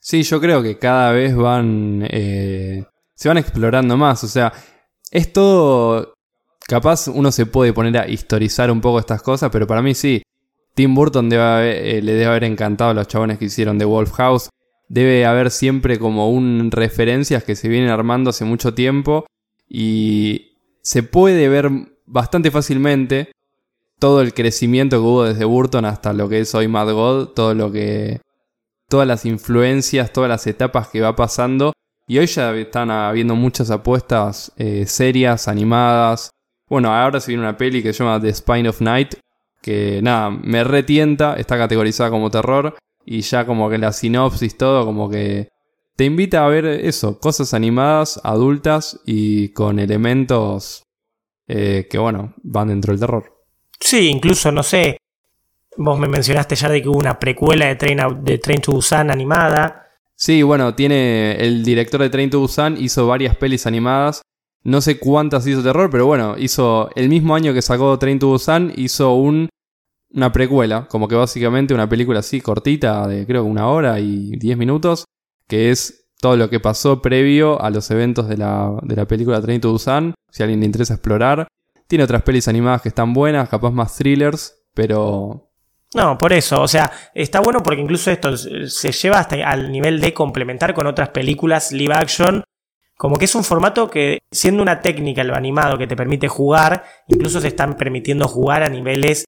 Sí, 0.00 0.24
yo 0.24 0.40
creo 0.40 0.64
que 0.64 0.78
cada 0.78 1.12
vez 1.12 1.36
van. 1.36 2.04
eh, 2.10 2.86
se 3.22 3.28
van 3.28 3.38
explorando 3.38 3.96
más. 3.96 4.24
O 4.24 4.28
sea, 4.28 4.52
es 5.10 5.32
todo. 5.32 6.14
Capaz 6.66 7.08
uno 7.08 7.30
se 7.32 7.46
puede 7.46 7.72
poner 7.72 7.96
a 7.98 8.08
historizar 8.08 8.70
un 8.70 8.80
poco 8.80 8.98
estas 8.98 9.22
cosas, 9.22 9.50
pero 9.50 9.66
para 9.66 9.82
mí 9.82 9.94
sí. 9.94 10.22
Tim 10.74 10.94
Burton 10.94 11.28
debe 11.28 11.42
haber- 11.42 11.76
eh, 11.86 12.02
le 12.02 12.12
debe 12.12 12.26
haber 12.26 12.44
encantado 12.44 12.90
a 12.90 12.94
los 12.94 13.06
chabones 13.06 13.38
que 13.38 13.44
hicieron 13.44 13.78
The 13.78 13.84
Wolf 13.84 14.12
House. 14.12 14.48
Debe 14.88 15.24
haber 15.26 15.50
siempre 15.50 15.98
como 15.98 16.30
un 16.30 16.70
referencias 16.70 17.44
que 17.44 17.54
se 17.56 17.68
vienen 17.68 17.90
armando 17.90 18.30
hace 18.30 18.44
mucho 18.44 18.74
tiempo. 18.74 19.26
Y 19.68 20.56
se 20.82 21.02
puede 21.02 21.48
ver 21.48 21.70
bastante 22.06 22.50
fácilmente 22.50 23.30
todo 23.98 24.20
el 24.20 24.34
crecimiento 24.34 24.96
que 24.96 25.00
hubo 25.06 25.24
desde 25.24 25.44
Burton 25.44 25.84
hasta 25.84 26.12
lo 26.12 26.28
que 26.28 26.40
es 26.40 26.54
hoy 26.54 26.66
Mad 26.68 26.92
God, 26.92 27.28
todo 27.28 27.54
lo 27.54 27.70
que 27.70 28.20
todas 28.88 29.06
las 29.06 29.24
influencias, 29.24 30.12
todas 30.12 30.28
las 30.28 30.46
etapas 30.46 30.88
que 30.88 31.00
va 31.00 31.14
pasando. 31.16 31.72
Y 32.06 32.18
hoy 32.18 32.26
ya 32.26 32.54
están 32.56 32.90
habiendo 32.90 33.34
muchas 33.34 33.70
apuestas 33.70 34.52
eh, 34.56 34.86
serias, 34.86 35.48
animadas. 35.48 36.30
Bueno, 36.68 36.94
ahora 36.94 37.20
se 37.20 37.30
viene 37.30 37.42
una 37.42 37.56
peli 37.56 37.82
que 37.82 37.92
se 37.92 38.02
llama 38.02 38.20
The 38.20 38.34
Spine 38.34 38.68
of 38.68 38.80
Night, 38.80 39.14
que 39.60 40.00
nada, 40.02 40.30
me 40.30 40.64
retienta, 40.64 41.34
está 41.34 41.56
categorizada 41.56 42.10
como 42.10 42.30
terror. 42.30 42.76
Y 43.04 43.20
ya 43.22 43.46
como 43.46 43.68
que 43.68 43.78
la 43.78 43.92
sinopsis, 43.92 44.56
todo, 44.56 44.84
como 44.84 45.10
que 45.10 45.48
te 45.96 46.04
invita 46.04 46.44
a 46.44 46.48
ver 46.48 46.64
eso, 46.66 47.18
cosas 47.18 47.52
animadas, 47.54 48.20
adultas 48.24 49.00
y 49.04 49.50
con 49.50 49.78
elementos 49.78 50.84
eh, 51.48 51.86
que, 51.90 51.98
bueno, 51.98 52.34
van 52.42 52.68
dentro 52.68 52.92
del 52.92 53.00
terror. 53.00 53.44
Sí, 53.78 54.08
incluso, 54.08 54.52
no 54.52 54.62
sé, 54.62 54.98
vos 55.76 55.98
me 55.98 56.08
mencionaste 56.08 56.54
ya 56.54 56.68
de 56.68 56.82
que 56.82 56.88
hubo 56.88 56.98
una 56.98 57.18
precuela 57.18 57.66
de 57.66 57.76
Train, 57.76 58.24
de 58.24 58.38
Train 58.38 58.60
to 58.60 58.72
Busan 58.72 59.10
animada. 59.10 59.90
Sí, 60.16 60.42
bueno, 60.42 60.74
tiene 60.74 61.32
el 61.36 61.64
director 61.64 62.00
de 62.00 62.10
Train 62.10 62.30
to 62.30 62.40
Busan 62.40 62.76
hizo 62.78 63.06
varias 63.06 63.36
pelis 63.36 63.66
animadas. 63.66 64.22
No 64.64 64.80
sé 64.80 64.98
cuántas 64.98 65.46
hizo 65.46 65.62
terror, 65.62 65.90
pero 65.90 66.06
bueno, 66.06 66.36
hizo 66.38 66.90
el 66.94 67.08
mismo 67.08 67.34
año 67.34 67.52
que 67.52 67.62
sacó 67.62 67.98
Train 67.98 68.20
to 68.20 68.28
Busan, 68.28 68.72
hizo 68.76 69.14
un, 69.14 69.48
una 70.12 70.30
precuela, 70.30 70.86
como 70.86 71.08
que 71.08 71.16
básicamente 71.16 71.74
una 71.74 71.88
película 71.88 72.20
así 72.20 72.40
cortita, 72.40 73.08
de 73.08 73.26
creo 73.26 73.44
una 73.44 73.66
hora 73.68 73.98
y 73.98 74.36
diez 74.36 74.56
minutos, 74.56 75.04
que 75.48 75.70
es 75.70 76.06
todo 76.20 76.36
lo 76.36 76.48
que 76.48 76.60
pasó 76.60 77.02
previo 77.02 77.60
a 77.60 77.70
los 77.70 77.90
eventos 77.90 78.28
de 78.28 78.36
la, 78.36 78.78
de 78.82 78.94
la 78.94 79.06
película 79.06 79.42
Train 79.42 79.60
to 79.60 79.72
Busan, 79.72 80.14
si 80.30 80.42
a 80.42 80.44
alguien 80.44 80.60
le 80.60 80.66
interesa 80.66 80.94
explorar. 80.94 81.48
Tiene 81.88 82.04
otras 82.04 82.22
pelis 82.22 82.46
animadas 82.46 82.82
que 82.82 82.88
están 82.88 83.12
buenas, 83.12 83.48
capaz 83.48 83.72
más 83.72 83.96
thrillers, 83.96 84.62
pero 84.74 85.51
No, 85.94 86.16
por 86.16 86.32
eso, 86.32 86.62
o 86.62 86.68
sea, 86.68 86.90
está 87.14 87.40
bueno 87.40 87.62
porque 87.62 87.82
incluso 87.82 88.10
esto 88.10 88.36
se 88.36 88.92
lleva 88.92 89.18
hasta 89.18 89.36
al 89.46 89.70
nivel 89.70 90.00
de 90.00 90.14
complementar 90.14 90.72
con 90.72 90.86
otras 90.86 91.10
películas 91.10 91.70
live 91.70 91.94
action, 91.94 92.44
como 92.96 93.16
que 93.16 93.26
es 93.26 93.34
un 93.34 93.44
formato 93.44 93.90
que, 93.90 94.20
siendo 94.30 94.62
una 94.62 94.80
técnica 94.80 95.22
lo 95.22 95.34
animado 95.34 95.76
que 95.76 95.86
te 95.86 95.96
permite 95.96 96.28
jugar, 96.28 96.84
incluso 97.08 97.40
se 97.40 97.48
están 97.48 97.76
permitiendo 97.76 98.26
jugar 98.26 98.62
a 98.62 98.70
niveles 98.70 99.26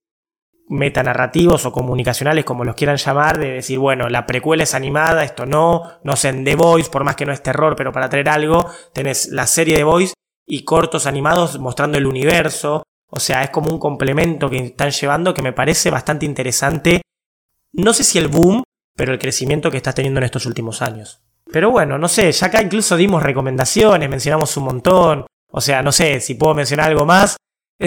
metanarrativos 0.68 1.66
o 1.66 1.72
comunicacionales, 1.72 2.46
como 2.46 2.64
los 2.64 2.74
quieran 2.74 2.96
llamar, 2.96 3.38
de 3.38 3.52
decir, 3.52 3.78
bueno, 3.78 4.08
la 4.08 4.24
precuela 4.24 4.62
es 4.62 4.74
animada, 4.74 5.22
esto 5.24 5.44
no, 5.44 5.82
no 6.02 6.16
sé, 6.16 6.30
en 6.30 6.44
The 6.44 6.54
Voice, 6.54 6.90
por 6.90 7.04
más 7.04 7.16
que 7.16 7.26
no 7.26 7.32
es 7.32 7.42
terror, 7.42 7.76
pero 7.76 7.92
para 7.92 8.08
traer 8.08 8.30
algo, 8.30 8.64
tenés 8.94 9.28
la 9.28 9.46
serie 9.46 9.76
de 9.76 9.84
Voice 9.84 10.14
y 10.46 10.64
cortos 10.64 11.06
animados 11.06 11.58
mostrando 11.58 11.98
el 11.98 12.06
universo, 12.06 12.84
o 13.14 13.20
sea, 13.20 13.44
es 13.44 13.50
como 13.50 13.70
un 13.70 13.78
complemento 13.78 14.50
que 14.50 14.58
están 14.58 14.90
llevando 14.90 15.32
que 15.32 15.42
me 15.42 15.52
parece 15.52 15.88
bastante 15.88 16.26
interesante. 16.26 17.02
No 17.72 17.92
sé 17.92 18.02
si 18.02 18.18
el 18.18 18.26
boom, 18.26 18.64
pero 18.96 19.12
el 19.12 19.20
crecimiento 19.20 19.70
que 19.70 19.76
estás 19.76 19.94
teniendo 19.94 20.18
en 20.18 20.24
estos 20.24 20.46
últimos 20.46 20.82
años. 20.82 21.22
Pero 21.52 21.70
bueno, 21.70 21.96
no 21.96 22.08
sé, 22.08 22.32
ya 22.32 22.48
acá 22.48 22.60
incluso 22.60 22.96
dimos 22.96 23.22
recomendaciones, 23.22 24.10
mencionamos 24.10 24.56
un 24.56 24.64
montón. 24.64 25.26
O 25.48 25.60
sea, 25.60 25.80
no 25.82 25.92
sé 25.92 26.18
si 26.18 26.34
puedo 26.34 26.54
mencionar 26.54 26.90
algo 26.90 27.06
más. 27.06 27.36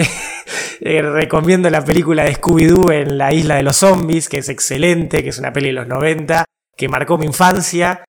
Eh, 0.80 1.02
recomiendo 1.02 1.68
la 1.70 1.84
película 1.84 2.22
de 2.22 2.36
Scooby-Doo 2.36 2.92
en 2.92 3.18
la 3.18 3.32
isla 3.32 3.56
de 3.56 3.64
los 3.64 3.78
zombies, 3.78 4.28
que 4.28 4.38
es 4.38 4.48
excelente, 4.48 5.24
que 5.24 5.30
es 5.30 5.38
una 5.40 5.52
peli 5.52 5.66
de 5.66 5.72
los 5.72 5.88
90, 5.88 6.44
que 6.76 6.88
marcó 6.88 7.18
mi 7.18 7.26
infancia. 7.26 8.04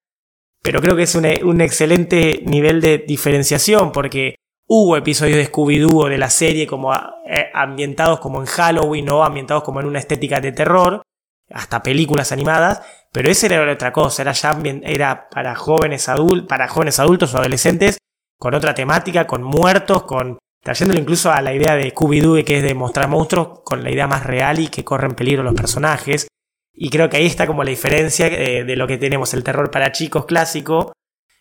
Pero 0.61 0.79
creo 0.79 0.95
que 0.95 1.01
es 1.01 1.15
un 1.15 1.61
excelente 1.61 2.43
nivel 2.45 2.79
de 2.79 2.99
diferenciación, 2.99 3.91
porque 3.91 4.35
hubo 4.71 4.95
episodios 4.95 5.37
de 5.37 5.51
Scooby-Doo 5.51 6.09
de 6.09 6.19
la 6.19 6.29
serie 6.29 6.67
como 6.67 6.93
eh, 6.93 7.49
ambientados 7.53 8.19
como 8.19 8.39
en 8.39 8.45
Halloween 8.45 9.09
o 9.09 9.23
ambientados 9.23 9.63
como 9.63 9.79
en 9.79 9.87
una 9.87 9.97
estética 9.97 10.39
de 10.39 10.51
terror, 10.51 11.01
hasta 11.49 11.81
películas 11.81 12.31
animadas, 12.31 12.81
pero 13.11 13.31
ese 13.31 13.47
era 13.47 13.71
otra 13.71 13.91
cosa, 13.91 14.21
era 14.21 14.31
ya 14.33 14.55
era 14.83 15.27
para 15.29 15.55
jóvenes 15.55 16.07
adultos, 16.07 16.47
para 16.47 16.67
jóvenes 16.67 16.99
adultos 16.99 17.33
o 17.33 17.39
adolescentes 17.39 17.97
con 18.37 18.53
otra 18.53 18.75
temática, 18.75 19.25
con 19.25 19.41
muertos, 19.41 20.03
con 20.03 20.37
trayéndolo 20.63 20.99
incluso 20.99 21.31
a 21.31 21.41
la 21.41 21.53
idea 21.53 21.75
de 21.75 21.91
Scooby-Doo 21.91 22.45
que 22.45 22.57
es 22.57 22.63
de 22.63 22.75
mostrar 22.75 23.09
monstruos 23.09 23.61
con 23.65 23.83
la 23.83 23.89
idea 23.89 24.05
más 24.05 24.23
real 24.23 24.59
y 24.59 24.67
que 24.67 24.83
corren 24.83 25.15
peligro 25.15 25.41
los 25.41 25.55
personajes. 25.55 26.27
Y 26.71 26.91
creo 26.91 27.09
que 27.09 27.17
ahí 27.17 27.25
está 27.25 27.47
como 27.47 27.63
la 27.63 27.71
diferencia 27.71 28.27
eh, 28.27 28.63
de 28.63 28.75
lo 28.75 28.85
que 28.85 28.99
tenemos 28.99 29.33
el 29.33 29.43
terror 29.43 29.71
para 29.71 29.91
chicos 29.91 30.27
clásico 30.27 30.93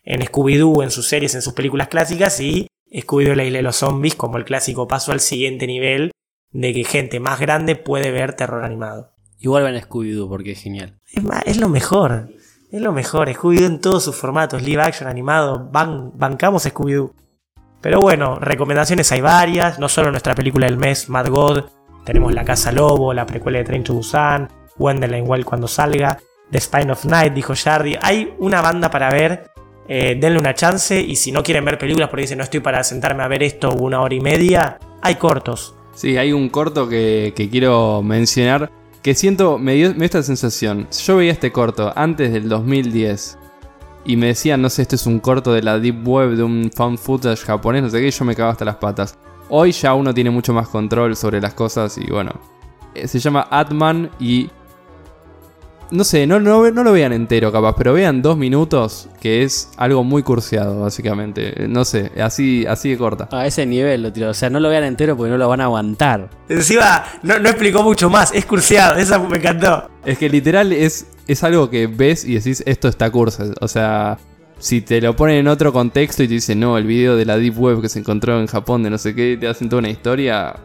en 0.03 0.21
Scooby-Doo, 0.21 0.83
en 0.83 0.89
sus 0.89 1.07
series, 1.07 1.35
en 1.35 1.43
sus 1.43 1.53
películas 1.53 1.89
clásicas 1.89 2.39
y 2.39 2.67
Scooby-Doo 2.91 3.35
la 3.35 3.43
isla 3.43 3.57
de 3.57 3.63
los 3.63 3.75
zombies 3.77 4.15
como 4.15 4.37
el 4.37 4.45
clásico 4.45 4.87
paso 4.87 5.11
al 5.11 5.19
siguiente 5.19 5.67
nivel 5.67 6.11
de 6.51 6.73
que 6.73 6.83
gente 6.83 7.19
más 7.19 7.39
grande 7.39 7.75
puede 7.75 8.11
ver 8.11 8.33
terror 8.33 8.63
animado. 8.63 9.11
Igual 9.39 9.63
ven 9.63 9.79
Scooby-Doo 9.81 10.27
porque 10.27 10.51
es 10.53 10.61
genial. 10.61 10.97
Es, 11.11 11.23
es 11.45 11.57
lo 11.57 11.69
mejor, 11.69 12.29
es 12.71 12.81
lo 12.81 12.91
mejor. 12.91 13.29
Scooby-Doo 13.29 13.65
en 13.67 13.79
todos 13.81 14.03
sus 14.03 14.15
formatos, 14.15 14.61
live 14.63 14.81
action, 14.81 15.07
animado, 15.09 15.69
ban- 15.71 16.11
bancamos 16.15 16.65
Scooby-Doo. 16.65 17.13
Pero 17.81 18.01
bueno, 18.01 18.39
recomendaciones 18.39 19.11
hay 19.11 19.21
varias, 19.21 19.79
no 19.79 19.87
solo 19.87 20.11
nuestra 20.11 20.35
película 20.35 20.65
del 20.65 20.77
mes, 20.77 21.07
Mad 21.07 21.29
God, 21.29 21.63
tenemos 22.03 22.33
La 22.33 22.43
Casa 22.43 22.71
Lobo, 22.73 23.13
la 23.13 23.25
precuela 23.25 23.59
de 23.59 23.63
Train 23.63 23.83
to 23.83 23.93
Busan, 23.93 24.49
Wonderland 24.77 25.29
Wild 25.29 25.45
cuando 25.45 25.67
salga, 25.67 26.19
The 26.51 26.59
Spine 26.59 26.91
of 26.91 27.05
Night, 27.05 27.33
dijo 27.33 27.53
Jardy. 27.55 27.95
Hay 28.01 28.33
una 28.39 28.61
banda 28.61 28.89
para 28.91 29.09
ver, 29.11 29.51
eh, 29.91 30.15
denle 30.19 30.37
una 30.37 30.53
chance 30.53 31.01
y 31.01 31.15
si 31.15 31.31
no 31.31 31.41
quieren 31.41 31.65
ver 31.65 31.79
películas 31.79 32.09
porque 32.09 32.21
dicen 32.21 32.37
no 32.37 32.43
estoy 32.43 32.59
para 32.59 32.83
sentarme 32.83 33.23
a 33.23 33.27
ver 33.27 33.41
esto 33.41 33.71
una 33.73 34.01
hora 34.01 34.13
y 34.13 34.21
media, 34.21 34.77
hay 35.01 35.15
cortos. 35.15 35.73
Sí, 35.95 36.15
hay 36.15 36.31
un 36.31 36.47
corto 36.49 36.87
que, 36.87 37.33
quiero 37.51 38.03
mencionar 38.03 38.71
que 39.01 39.15
siento, 39.15 39.57
me 39.57 39.73
dio, 39.73 39.95
me 39.95 40.05
esta 40.05 40.21
sensación. 40.21 40.87
Yo 40.91 41.17
veía 41.17 41.31
este 41.31 41.51
corto 41.51 41.91
antes 41.95 42.31
del 42.31 42.47
2010 42.49 43.39
y 44.05 44.15
me 44.15 44.27
decían, 44.27 44.61
no 44.61 44.69
sé, 44.69 44.83
este 44.83 44.95
es 44.95 45.07
un 45.07 45.19
corto 45.19 45.53
de 45.53 45.63
la 45.63 45.79
Deep 45.79 46.07
Web, 46.07 46.35
de 46.35 46.43
un 46.43 46.69
found 46.71 46.99
footage 46.99 47.43
japonés, 47.43 47.81
no 47.81 47.89
sé 47.89 47.99
qué, 47.99 48.09
y 48.09 48.11
yo 48.11 48.25
me 48.25 48.35
cagaba 48.35 48.51
hasta 48.51 48.65
las 48.65 48.75
patas. 48.75 49.17
Hoy 49.49 49.71
ya 49.71 49.95
uno 49.95 50.13
tiene 50.13 50.29
mucho 50.29 50.53
más 50.53 50.67
control 50.67 51.15
sobre 51.15 51.41
las 51.41 51.55
cosas 51.55 51.97
y 51.97 52.05
bueno. 52.11 52.31
eh, 52.93 53.07
Se 53.07 53.17
llama 53.17 53.47
Atman 53.49 54.11
y... 54.19 54.51
No 55.91 56.03
sé, 56.03 56.27
no, 56.27 56.39
no, 56.39 56.69
no 56.69 56.83
lo 56.83 56.91
vean 56.91 57.13
entero 57.13 57.51
capaz, 57.51 57.75
pero 57.75 57.93
vean 57.93 58.21
dos 58.21 58.37
minutos, 58.37 59.09
que 59.19 59.43
es 59.43 59.69
algo 59.77 60.03
muy 60.03 60.21
cursiado, 60.21 60.81
básicamente. 60.81 61.67
No 61.67 61.83
sé, 61.83 62.11
así, 62.21 62.65
así 62.67 62.91
de 62.91 62.97
corta. 62.97 63.27
A 63.31 63.47
ese 63.47 63.65
nivel 63.65 64.03
lo 64.03 64.13
tiró. 64.13 64.29
O 64.29 64.33
sea, 64.33 64.51
no 64.51 64.59
lo 64.59 64.69
vean 64.69 64.83
entero 64.83 65.17
porque 65.17 65.31
no 65.31 65.37
lo 65.37 65.49
van 65.49 65.61
a 65.61 65.63
aguantar. 65.63 66.29
Encima, 66.47 67.03
no, 67.23 67.39
no 67.39 67.49
explicó 67.49 67.81
mucho 67.81 68.09
más, 68.09 68.31
es 68.33 68.45
cursiado, 68.45 68.97
esa 68.97 69.17
me 69.17 69.37
encantó. 69.37 69.89
Es 70.05 70.19
que 70.19 70.29
literal 70.29 70.71
es, 70.71 71.07
es 71.27 71.43
algo 71.43 71.69
que 71.69 71.87
ves 71.87 72.23
y 72.23 72.35
decís, 72.35 72.61
esto 72.67 72.87
está 72.87 73.09
curso. 73.09 73.51
O 73.59 73.67
sea, 73.67 74.19
si 74.59 74.81
te 74.81 75.01
lo 75.01 75.15
ponen 75.15 75.37
en 75.37 75.47
otro 75.47 75.73
contexto 75.73 76.21
y 76.21 76.27
te 76.27 76.35
dicen, 76.35 76.59
no, 76.59 76.77
el 76.77 76.85
video 76.85 77.15
de 77.15 77.25
la 77.25 77.37
Deep 77.37 77.57
Web 77.57 77.81
que 77.81 77.89
se 77.89 77.99
encontró 77.99 78.39
en 78.39 78.45
Japón 78.47 78.83
de 78.83 78.91
no 78.91 78.97
sé 78.99 79.15
qué, 79.15 79.37
te 79.39 79.47
hacen 79.47 79.69
toda 79.69 79.79
una 79.79 79.89
historia. 79.89 80.55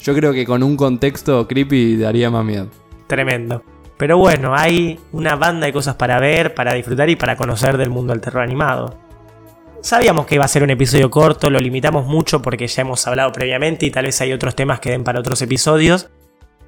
Yo 0.00 0.14
creo 0.14 0.32
que 0.32 0.44
con 0.44 0.62
un 0.62 0.76
contexto 0.76 1.48
creepy 1.48 1.96
daría 1.96 2.30
más 2.30 2.44
miedo. 2.44 2.68
Tremendo. 3.06 3.62
Pero 3.98 4.16
bueno, 4.16 4.54
hay 4.54 4.98
una 5.12 5.34
banda 5.34 5.66
de 5.66 5.72
cosas 5.72 5.96
para 5.96 6.20
ver, 6.20 6.54
para 6.54 6.72
disfrutar 6.72 7.10
y 7.10 7.16
para 7.16 7.36
conocer 7.36 7.76
del 7.76 7.90
mundo 7.90 8.12
del 8.12 8.22
terror 8.22 8.42
animado. 8.42 8.96
Sabíamos 9.80 10.26
que 10.26 10.36
iba 10.36 10.44
a 10.44 10.48
ser 10.48 10.62
un 10.62 10.70
episodio 10.70 11.10
corto, 11.10 11.50
lo 11.50 11.58
limitamos 11.58 12.06
mucho 12.06 12.40
porque 12.40 12.68
ya 12.68 12.82
hemos 12.82 13.06
hablado 13.06 13.32
previamente 13.32 13.86
y 13.86 13.90
tal 13.90 14.06
vez 14.06 14.20
hay 14.20 14.32
otros 14.32 14.54
temas 14.54 14.78
que 14.80 14.90
den 14.90 15.04
para 15.04 15.18
otros 15.18 15.42
episodios. 15.42 16.08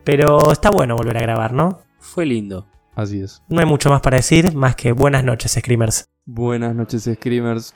Pero 0.02 0.50
está 0.50 0.70
bueno 0.70 0.96
volver 0.96 1.18
a 1.18 1.22
grabar, 1.22 1.52
¿no? 1.52 1.80
Fue 2.00 2.26
lindo. 2.26 2.66
Así 2.96 3.20
es. 3.20 3.42
No 3.48 3.60
hay 3.60 3.66
mucho 3.66 3.90
más 3.90 4.00
para 4.00 4.16
decir, 4.16 4.54
más 4.54 4.74
que 4.74 4.92
buenas 4.92 5.22
noches, 5.22 5.52
Screamers. 5.52 6.08
Buenas 6.26 6.74
noches, 6.74 7.08
Screamers. 7.14 7.74